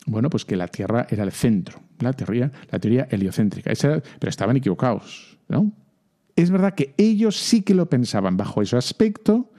Bueno, 0.06 0.30
pues 0.30 0.44
que 0.44 0.56
la 0.56 0.68
Tierra 0.68 1.06
era 1.10 1.24
el 1.24 1.32
centro, 1.32 1.80
la 2.00 2.12
teoría, 2.12 2.50
la 2.70 2.78
teoría 2.78 3.08
heliocéntrica. 3.10 3.70
Esa, 3.70 4.02
pero 4.18 4.30
estaban 4.30 4.56
equivocados, 4.56 5.38
¿no? 5.48 5.72
Es 6.36 6.50
verdad 6.50 6.74
que 6.74 6.94
ellos 6.96 7.36
sí 7.36 7.62
que 7.62 7.74
lo 7.74 7.90
pensaban 7.90 8.36
bajo 8.36 8.62
ese 8.62 8.76
aspecto. 8.76 9.50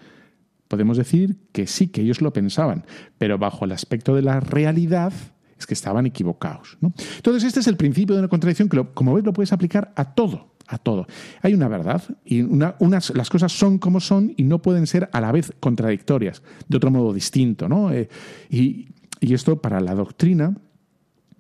Podemos 0.69 0.97
decir 0.97 1.35
que 1.51 1.67
sí, 1.67 1.87
que 1.87 2.01
ellos 2.01 2.21
lo 2.21 2.31
pensaban, 2.31 2.85
pero 3.17 3.37
bajo 3.37 3.65
el 3.65 3.73
aspecto 3.73 4.15
de 4.15 4.21
la 4.21 4.39
realidad 4.39 5.11
es 5.57 5.67
que 5.67 5.73
estaban 5.73 6.05
equivocados. 6.05 6.77
¿no? 6.79 6.93
Entonces, 7.17 7.43
este 7.43 7.59
es 7.59 7.67
el 7.67 7.75
principio 7.75 8.15
de 8.15 8.21
una 8.21 8.29
contradicción 8.29 8.69
que, 8.69 8.77
lo, 8.77 8.93
como 8.93 9.13
ves, 9.13 9.25
lo 9.25 9.33
puedes 9.33 9.51
aplicar 9.51 9.91
a 9.95 10.13
todo 10.13 10.49
a 10.69 10.77
todo. 10.77 11.07
Hay 11.41 11.55
una 11.55 11.67
verdad 11.67 12.03
y 12.23 12.41
una, 12.41 12.75
unas, 12.79 13.09
las 13.15 13.29
cosas 13.29 13.51
son 13.51 13.79
como 13.79 13.99
son 13.99 14.33
y 14.37 14.43
no 14.43 14.61
pueden 14.61 14.85
ser 14.85 15.09
a 15.11 15.19
la 15.19 15.31
vez 15.31 15.51
contradictorias, 15.59 16.43
de 16.67 16.77
otro 16.77 16.91
modo 16.91 17.11
distinto. 17.11 17.67
¿no? 17.67 17.91
Eh, 17.91 18.07
y, 18.51 18.89
y, 19.19 19.33
esto 19.33 19.61
para 19.61 19.79
la 19.79 19.95
doctrina. 19.95 20.55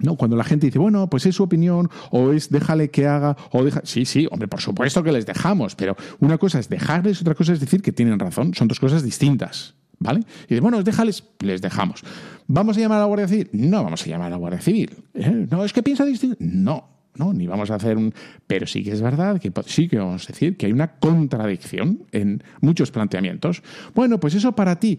¿No? 0.01 0.15
Cuando 0.15 0.37
la 0.37 0.45
gente 0.45 0.67
dice, 0.67 0.79
bueno, 0.79 1.09
pues 1.09 1.25
es 1.25 1.35
su 1.35 1.43
opinión, 1.43 1.89
o 2.11 2.31
es 2.31 2.49
déjale 2.49 2.89
que 2.89 3.05
haga, 3.05 3.35
o 3.51 3.65
deja. 3.65 3.81
Sí, 3.83 4.05
sí, 4.05 4.29
hombre, 4.31 4.47
por 4.47 4.61
supuesto 4.61 5.03
que 5.03 5.11
les 5.11 5.25
dejamos, 5.25 5.75
pero 5.75 5.97
una 6.19 6.37
cosa 6.37 6.57
es 6.57 6.69
dejarles, 6.69 7.19
otra 7.19 7.35
cosa 7.35 7.51
es 7.51 7.59
decir 7.59 7.81
que 7.81 7.91
tienen 7.91 8.17
razón. 8.17 8.53
Son 8.53 8.69
dos 8.69 8.79
cosas 8.79 9.03
distintas. 9.03 9.75
¿Vale? 9.99 10.21
Y 10.45 10.53
dice, 10.53 10.61
bueno, 10.61 10.81
déjales, 10.81 11.25
les 11.39 11.61
dejamos. 11.61 12.03
¿Vamos 12.47 12.77
a 12.77 12.79
llamar 12.79 12.99
a 12.99 13.01
la 13.01 13.07
Guardia 13.07 13.27
Civil? 13.27 13.49
No 13.51 13.83
vamos 13.83 14.01
a 14.01 14.09
llamar 14.09 14.27
a 14.27 14.29
la 14.29 14.37
Guardia 14.37 14.61
Civil. 14.61 14.91
¿Eh? 15.13 15.47
No, 15.51 15.65
es 15.65 15.73
que 15.73 15.83
piensa 15.83 16.05
distinto. 16.05 16.37
No, 16.39 16.87
¿no? 17.15 17.33
Ni 17.33 17.47
vamos 17.47 17.69
a 17.69 17.75
hacer 17.75 17.97
un... 17.97 18.13
Pero 18.47 18.65
sí 18.65 18.83
que 18.83 18.91
es 18.91 19.01
verdad 19.01 19.39
que 19.39 19.51
sí 19.65 19.89
que 19.89 19.97
vamos 19.97 20.23
a 20.23 20.27
decir 20.27 20.55
que 20.55 20.67
hay 20.67 20.71
una 20.71 20.99
contradicción 20.99 22.05
en 22.13 22.41
muchos 22.61 22.91
planteamientos. 22.91 23.61
Bueno, 23.93 24.19
pues 24.19 24.35
eso 24.35 24.53
para 24.53 24.79
ti. 24.79 24.97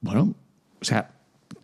Bueno, 0.00 0.34
o 0.80 0.84
sea, 0.84 1.15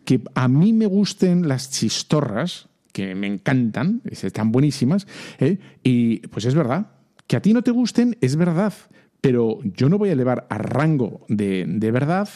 que 0.05 0.21
a 0.35 0.49
mí 0.49 0.73
me 0.73 0.87
gusten 0.87 1.49
las 1.49 1.71
chistorras, 1.71 2.69
que 2.93 3.15
me 3.15 3.27
encantan, 3.27 4.03
están 4.05 4.53
buenísimas, 4.53 5.07
¿eh? 5.39 5.59
y 5.83 6.19
pues 6.29 6.45
es 6.45 6.55
verdad. 6.55 6.91
Que 7.27 7.37
a 7.37 7.43
ti 7.43 7.55
no 7.55 7.63
te 7.63 7.71
gusten, 7.71 8.17
es 8.21 8.37
verdad. 8.37 8.75
Pero 9.21 9.61
yo 9.63 9.89
no 9.89 9.99
voy 9.99 10.11
a 10.11 10.13
elevar 10.13 10.47
a 10.51 10.59
rango 10.59 11.25
de, 11.29 11.65
de 11.67 11.91
verdad 11.93 12.29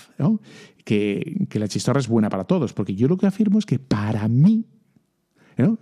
que, 0.85 1.47
que 1.51 1.59
la 1.59 1.69
chistorra 1.69 2.01
es 2.01 2.09
buena 2.09 2.31
para 2.31 2.45
todos, 2.45 2.73
porque 2.73 2.95
yo 2.95 3.09
lo 3.09 3.17
que 3.17 3.27
afirmo 3.27 3.59
es 3.59 3.67
que 3.67 3.79
para 3.79 4.29
mí. 4.29 4.65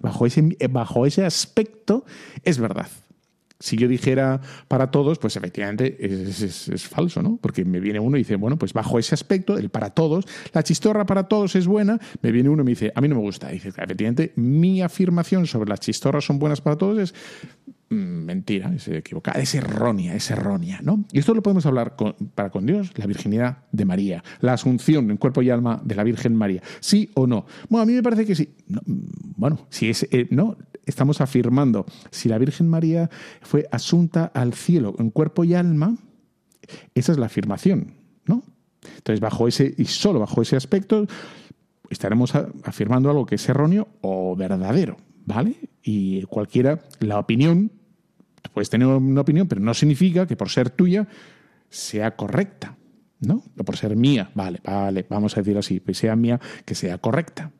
Bajo, 0.01 0.25
ese, 0.25 0.57
bajo 0.71 1.05
ese 1.05 1.25
aspecto 1.25 2.05
es 2.45 2.59
verdad. 2.59 2.87
Si 3.65 3.79
yo 3.79 3.89
dijera 3.89 4.43
para 4.69 4.91
todos, 4.91 5.19
pues 5.19 5.37
efectivamente 5.37 5.97
es, 5.99 6.43
es, 6.43 6.69
es, 6.69 6.87
falso, 6.87 7.23
¿no? 7.23 7.39
Porque 7.41 7.65
me 7.65 7.81
viene 7.81 7.99
uno 7.99 8.19
y 8.19 8.21
dice, 8.21 8.37
bueno, 8.37 8.59
pues 8.59 8.75
bajo 8.75 8.99
ese 8.99 9.15
aspecto, 9.15 9.57
el 9.57 9.71
para 9.71 9.89
todos, 9.89 10.27
la 10.53 10.63
chistorra 10.63 11.07
para 11.07 11.29
todos 11.29 11.57
es 11.57 11.67
buena, 11.67 11.99
me 12.21 12.31
viene 12.31 12.51
uno 12.51 12.61
y 12.61 12.65
me 12.67 12.73
dice, 12.73 12.93
a 12.95 13.01
mí 13.01 13.09
no 13.09 13.15
me 13.15 13.23
gusta. 13.23 13.49
Dice, 13.49 13.69
efectivamente, 13.71 14.35
mi 14.37 14.83
afirmación 14.83 15.47
sobre 15.47 15.71
las 15.71 15.81
chistorras 15.81 16.25
son 16.27 16.39
buenas 16.39 16.61
para 16.61 16.77
todos 16.77 16.99
es 16.99 17.15
mentira, 17.89 18.73
es 18.75 18.89
equivocada, 18.89 19.41
es 19.41 19.55
errónea, 19.55 20.15
es 20.15 20.31
errónea, 20.31 20.81
¿no? 20.83 21.05
Y 21.13 21.19
esto 21.19 21.33
lo 21.33 21.43
podemos 21.43 21.65
hablar 21.65 21.97
para 22.35 22.51
con 22.51 22.67
Dios, 22.67 22.93
la 22.97 23.07
virginidad 23.07 23.59
de 23.73 23.85
María, 23.85 24.23
la 24.41 24.53
asunción 24.53 25.11
en 25.11 25.17
cuerpo 25.17 25.43
y 25.43 25.51
alma 25.51 25.81
de 25.83 25.95
la 25.95 26.05
Virgen 26.05 26.37
María, 26.37 26.63
¿sí 26.81 27.11
o 27.15 27.27
no? 27.27 27.47
Bueno, 27.69 27.83
a 27.83 27.87
mí 27.87 27.93
me 27.95 28.03
parece 28.03 28.27
que 28.27 28.35
sí. 28.35 28.51
No, 28.69 28.81
bueno, 28.85 29.67
si 29.71 29.91
es, 29.91 30.07
eh, 30.11 30.27
no, 30.31 30.57
estamos 30.87 31.21
afirmando, 31.21 31.87
si 32.11 32.29
la 32.29 32.39
Virgen 32.39 32.69
María 32.69 33.11
fue 33.43 33.67
asunta 33.71 34.27
al 34.35 34.55
cielo 34.55 34.95
en 34.99 35.11
cuerpo 35.11 35.45
y 35.45 35.55
alma, 35.55 35.97
esa 36.95 37.13
es 37.13 37.19
la 37.19 37.27
afirmación, 37.27 37.95
¿no? 38.27 38.43
Entonces, 38.97 39.21
bajo 39.21 39.49
ese, 39.49 39.75
y 39.77 39.87
solo 39.87 40.21
bajo 40.21 40.43
ese 40.43 40.57
aspecto, 40.57 41.07
estaremos 41.91 42.35
afirmando 42.65 43.11
algo 43.11 43.27
que 43.27 43.37
es 43.37 43.49
erróneo 43.49 43.89
o 44.01 44.37
verdadero, 44.37 44.97
¿vale? 45.25 45.57
Y 45.83 46.23
cualquiera, 46.25 46.81
la 47.01 47.19
opinión, 47.19 47.73
puedes 48.53 48.71
tener 48.71 48.87
una 48.89 49.21
opinión, 49.21 49.49
pero 49.49 49.61
no 49.61 49.75
significa 49.75 50.27
que 50.27 50.37
por 50.37 50.49
ser 50.51 50.71
tuya 50.71 51.09
sea 51.69 52.17
correcta, 52.17 52.77
¿no? 53.21 53.43
O 53.59 53.65
por 53.65 53.77
ser 53.77 53.97
mía, 53.97 54.31
vale, 54.35 54.61
vale, 54.65 55.07
vamos 55.09 55.37
a 55.37 55.41
decirlo 55.41 55.61
así, 55.61 55.81
pues 55.81 55.99
sea 55.99 56.17
mía, 56.17 56.41
que 56.65 56.75
sea 56.75 56.99
correcta. 56.99 57.51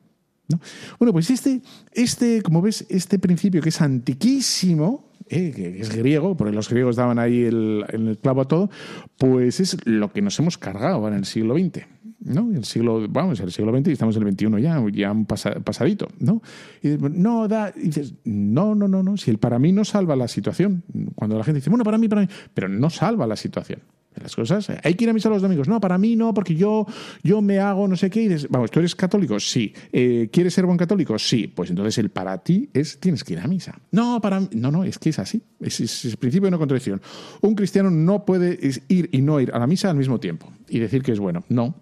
¿No? 0.49 0.61
Bueno, 0.99 1.13
pues 1.13 1.31
este, 1.31 1.63
este, 1.93 2.43
como 2.43 2.63
ves, 2.63 2.87
este 2.89 3.19
principio 3.19 3.63
que 3.63 3.71
es 3.71 3.81
antiquísimo, 3.81 5.11
eh, 5.29 5.53
que 5.55 5.81
es 5.81 5.95
griego, 5.95 6.37
porque 6.37 6.53
los 6.53 6.69
griegos 6.69 6.97
daban 6.97 7.19
ahí 7.19 7.45
el, 7.45 7.85
el 7.89 8.19
clavo 8.19 8.43
a 8.43 8.49
todo, 8.49 8.71
pues 9.17 9.61
es 9.61 9.77
lo 9.87 10.13
que 10.13 10.23
nos 10.23 10.39
hemos 10.39 10.59
cargado 10.59 11.07
en 11.09 11.15
el 11.15 11.25
siglo 11.25 11.57
XX. 11.57 11.87
¿no? 12.25 12.51
El 12.53 12.65
siglo, 12.65 13.07
vamos, 13.09 13.39
el 13.41 13.53
siglo 13.53 13.77
XX 13.77 13.89
y 13.89 13.93
estamos 13.93 14.17
en 14.17 14.27
el 14.27 14.33
XXI 14.33 14.63
ya, 14.63 14.83
ya 14.93 15.13
un 15.13 15.27
pasadito, 15.27 16.09
¿no? 16.19 16.43
Y 16.83 16.89
no, 16.99 17.47
da, 17.49 17.73
y 17.77 17.89
dices, 17.89 18.15
no, 18.25 18.75
no, 18.75 18.89
no, 18.89 19.03
no, 19.03 19.17
si 19.17 19.31
el 19.31 19.39
para 19.39 19.59
mí 19.59 19.73
no 19.73 19.85
salva 19.85 20.17
la 20.17 20.27
situación. 20.27 20.83
Cuando 21.15 21.37
la 21.37 21.45
gente 21.45 21.61
dice, 21.61 21.71
bueno, 21.71 21.85
para 21.85 21.99
mí, 21.99 22.09
para 22.09 22.23
mí, 22.23 22.29
pero 22.55 22.69
no 22.69 22.89
salva 22.89 23.27
la 23.27 23.37
situación. 23.37 23.81
Las 24.21 24.37
cosas, 24.37 24.69
hay 24.83 24.95
que 24.95 25.05
ir 25.05 25.11
a 25.11 25.13
misa 25.13 25.29
los 25.29 25.43
domingos. 25.43 25.69
No, 25.69 25.81
para 25.81 25.99
mí 25.99 26.17
no, 26.17 26.33
porque 26.33 26.55
yo, 26.55 26.87
yo 27.23 27.43
me 27.43 27.59
hago 27.59 27.89
no 27.89 27.97
sé 27.97 28.11
qué. 28.11 28.23
Y 28.23 28.29
dices, 28.29 28.49
vamos, 28.49 28.71
¿tú 28.71 28.79
eres 28.79 28.95
católico? 28.95 29.41
Sí. 29.41 29.73
Eh, 29.93 30.29
¿Quieres 30.33 30.55
ser 30.55 30.67
buen 30.67 30.79
católico? 30.79 31.19
Sí. 31.19 31.49
Pues 31.49 31.71
entonces 31.71 31.99
el 31.99 32.11
para 32.11 32.39
ti 32.39 32.71
es 32.73 32.99
tienes 33.01 33.25
que 33.25 33.35
ir 33.35 33.41
a 33.41 33.47
misa. 33.47 33.79
No, 33.91 34.21
para 34.21 34.41
no, 34.53 34.71
no, 34.71 34.85
es 34.85 34.99
que 34.99 35.11
es 35.11 35.19
así. 35.19 35.43
Es, 35.61 35.81
es, 35.81 36.17
principio 36.17 36.47
de 36.47 36.49
una 36.49 36.59
contradicción. 36.59 37.03
Un 37.41 37.55
cristiano 37.55 37.91
no 37.91 38.25
puede 38.25 38.59
ir 38.89 39.09
y 39.13 39.21
no 39.21 39.41
ir 39.41 39.53
a 39.53 39.59
la 39.59 39.67
misa 39.67 39.91
al 39.91 39.97
mismo 39.97 40.21
tiempo 40.21 40.53
y 40.69 40.79
decir 40.79 41.03
que 41.03 41.13
es 41.13 41.19
bueno. 41.19 41.45
No, 41.49 41.75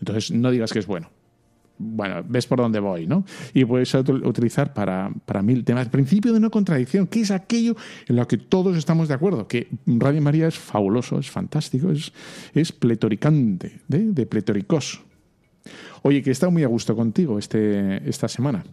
entonces, 0.00 0.30
no 0.30 0.50
digas 0.50 0.72
que 0.72 0.78
es 0.78 0.86
bueno. 0.86 1.10
Bueno, 1.78 2.24
ves 2.26 2.46
por 2.46 2.58
dónde 2.58 2.80
voy, 2.80 3.06
¿no? 3.06 3.24
Y 3.52 3.64
puedes 3.64 3.92
utilizar 3.94 4.72
para, 4.72 5.10
para 5.26 5.42
mil 5.42 5.64
temas. 5.64 5.88
Principio 5.88 6.32
de 6.32 6.40
no 6.40 6.50
contradicción, 6.50 7.06
que 7.06 7.20
es 7.20 7.30
aquello 7.30 7.76
en 8.06 8.16
lo 8.16 8.26
que 8.26 8.38
todos 8.38 8.76
estamos 8.76 9.08
de 9.08 9.14
acuerdo, 9.14 9.46
que 9.46 9.68
Radio 9.86 10.22
María 10.22 10.48
es 10.48 10.58
fabuloso, 10.58 11.18
es 11.18 11.30
fantástico, 11.30 11.90
es, 11.90 12.12
es 12.54 12.72
pletoricante, 12.72 13.80
¿de? 13.88 14.12
de 14.12 14.26
pletoricos. 14.26 15.02
Oye, 16.02 16.22
que 16.22 16.30
he 16.30 16.32
estado 16.32 16.52
muy 16.52 16.62
a 16.62 16.68
gusto 16.68 16.96
contigo 16.96 17.38
este, 17.38 18.08
esta 18.08 18.28
semana. 18.28 18.64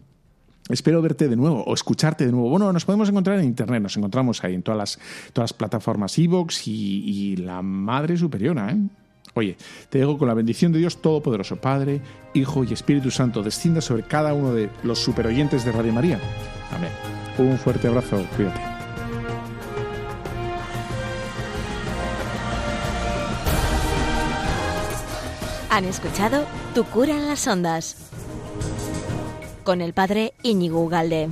Espero 0.70 1.02
verte 1.02 1.28
de 1.28 1.36
nuevo 1.36 1.62
o 1.62 1.74
escucharte 1.74 2.24
de 2.24 2.32
nuevo. 2.32 2.48
Bueno, 2.48 2.72
nos 2.72 2.86
podemos 2.86 3.08
encontrar 3.10 3.38
en 3.38 3.44
internet, 3.44 3.82
nos 3.82 3.96
encontramos 3.98 4.42
ahí 4.44 4.54
en 4.54 4.62
todas 4.62 4.78
las, 4.78 4.98
todas 5.34 5.50
las 5.50 5.52
plataformas 5.52 6.18
iVoox 6.18 6.66
y, 6.68 6.72
y 7.04 7.36
la 7.36 7.60
madre 7.60 8.16
superiora, 8.16 8.70
¿eh? 8.70 8.78
Oye, 9.34 9.56
te 9.90 9.98
dejo 9.98 10.16
con 10.16 10.28
la 10.28 10.34
bendición 10.34 10.72
de 10.72 10.78
Dios 10.78 11.02
Todopoderoso, 11.02 11.56
Padre, 11.56 12.00
Hijo 12.34 12.62
y 12.64 12.72
Espíritu 12.72 13.10
Santo, 13.10 13.42
descienda 13.42 13.80
sobre 13.80 14.04
cada 14.04 14.32
uno 14.32 14.54
de 14.54 14.70
los 14.84 15.00
superoyentes 15.00 15.64
de 15.64 15.72
Radio 15.72 15.92
María. 15.92 16.20
Amén. 16.72 16.90
Un 17.38 17.58
fuerte 17.58 17.88
abrazo, 17.88 18.24
cuídate. 18.36 18.60
Han 25.70 25.84
escuchado 25.86 26.44
Tu 26.72 26.84
cura 26.84 27.16
en 27.16 27.26
las 27.26 27.48
ondas 27.48 27.96
con 29.64 29.80
el 29.80 29.92
padre 29.94 30.34
Íñigo 30.44 30.84
Ugalde. 30.84 31.30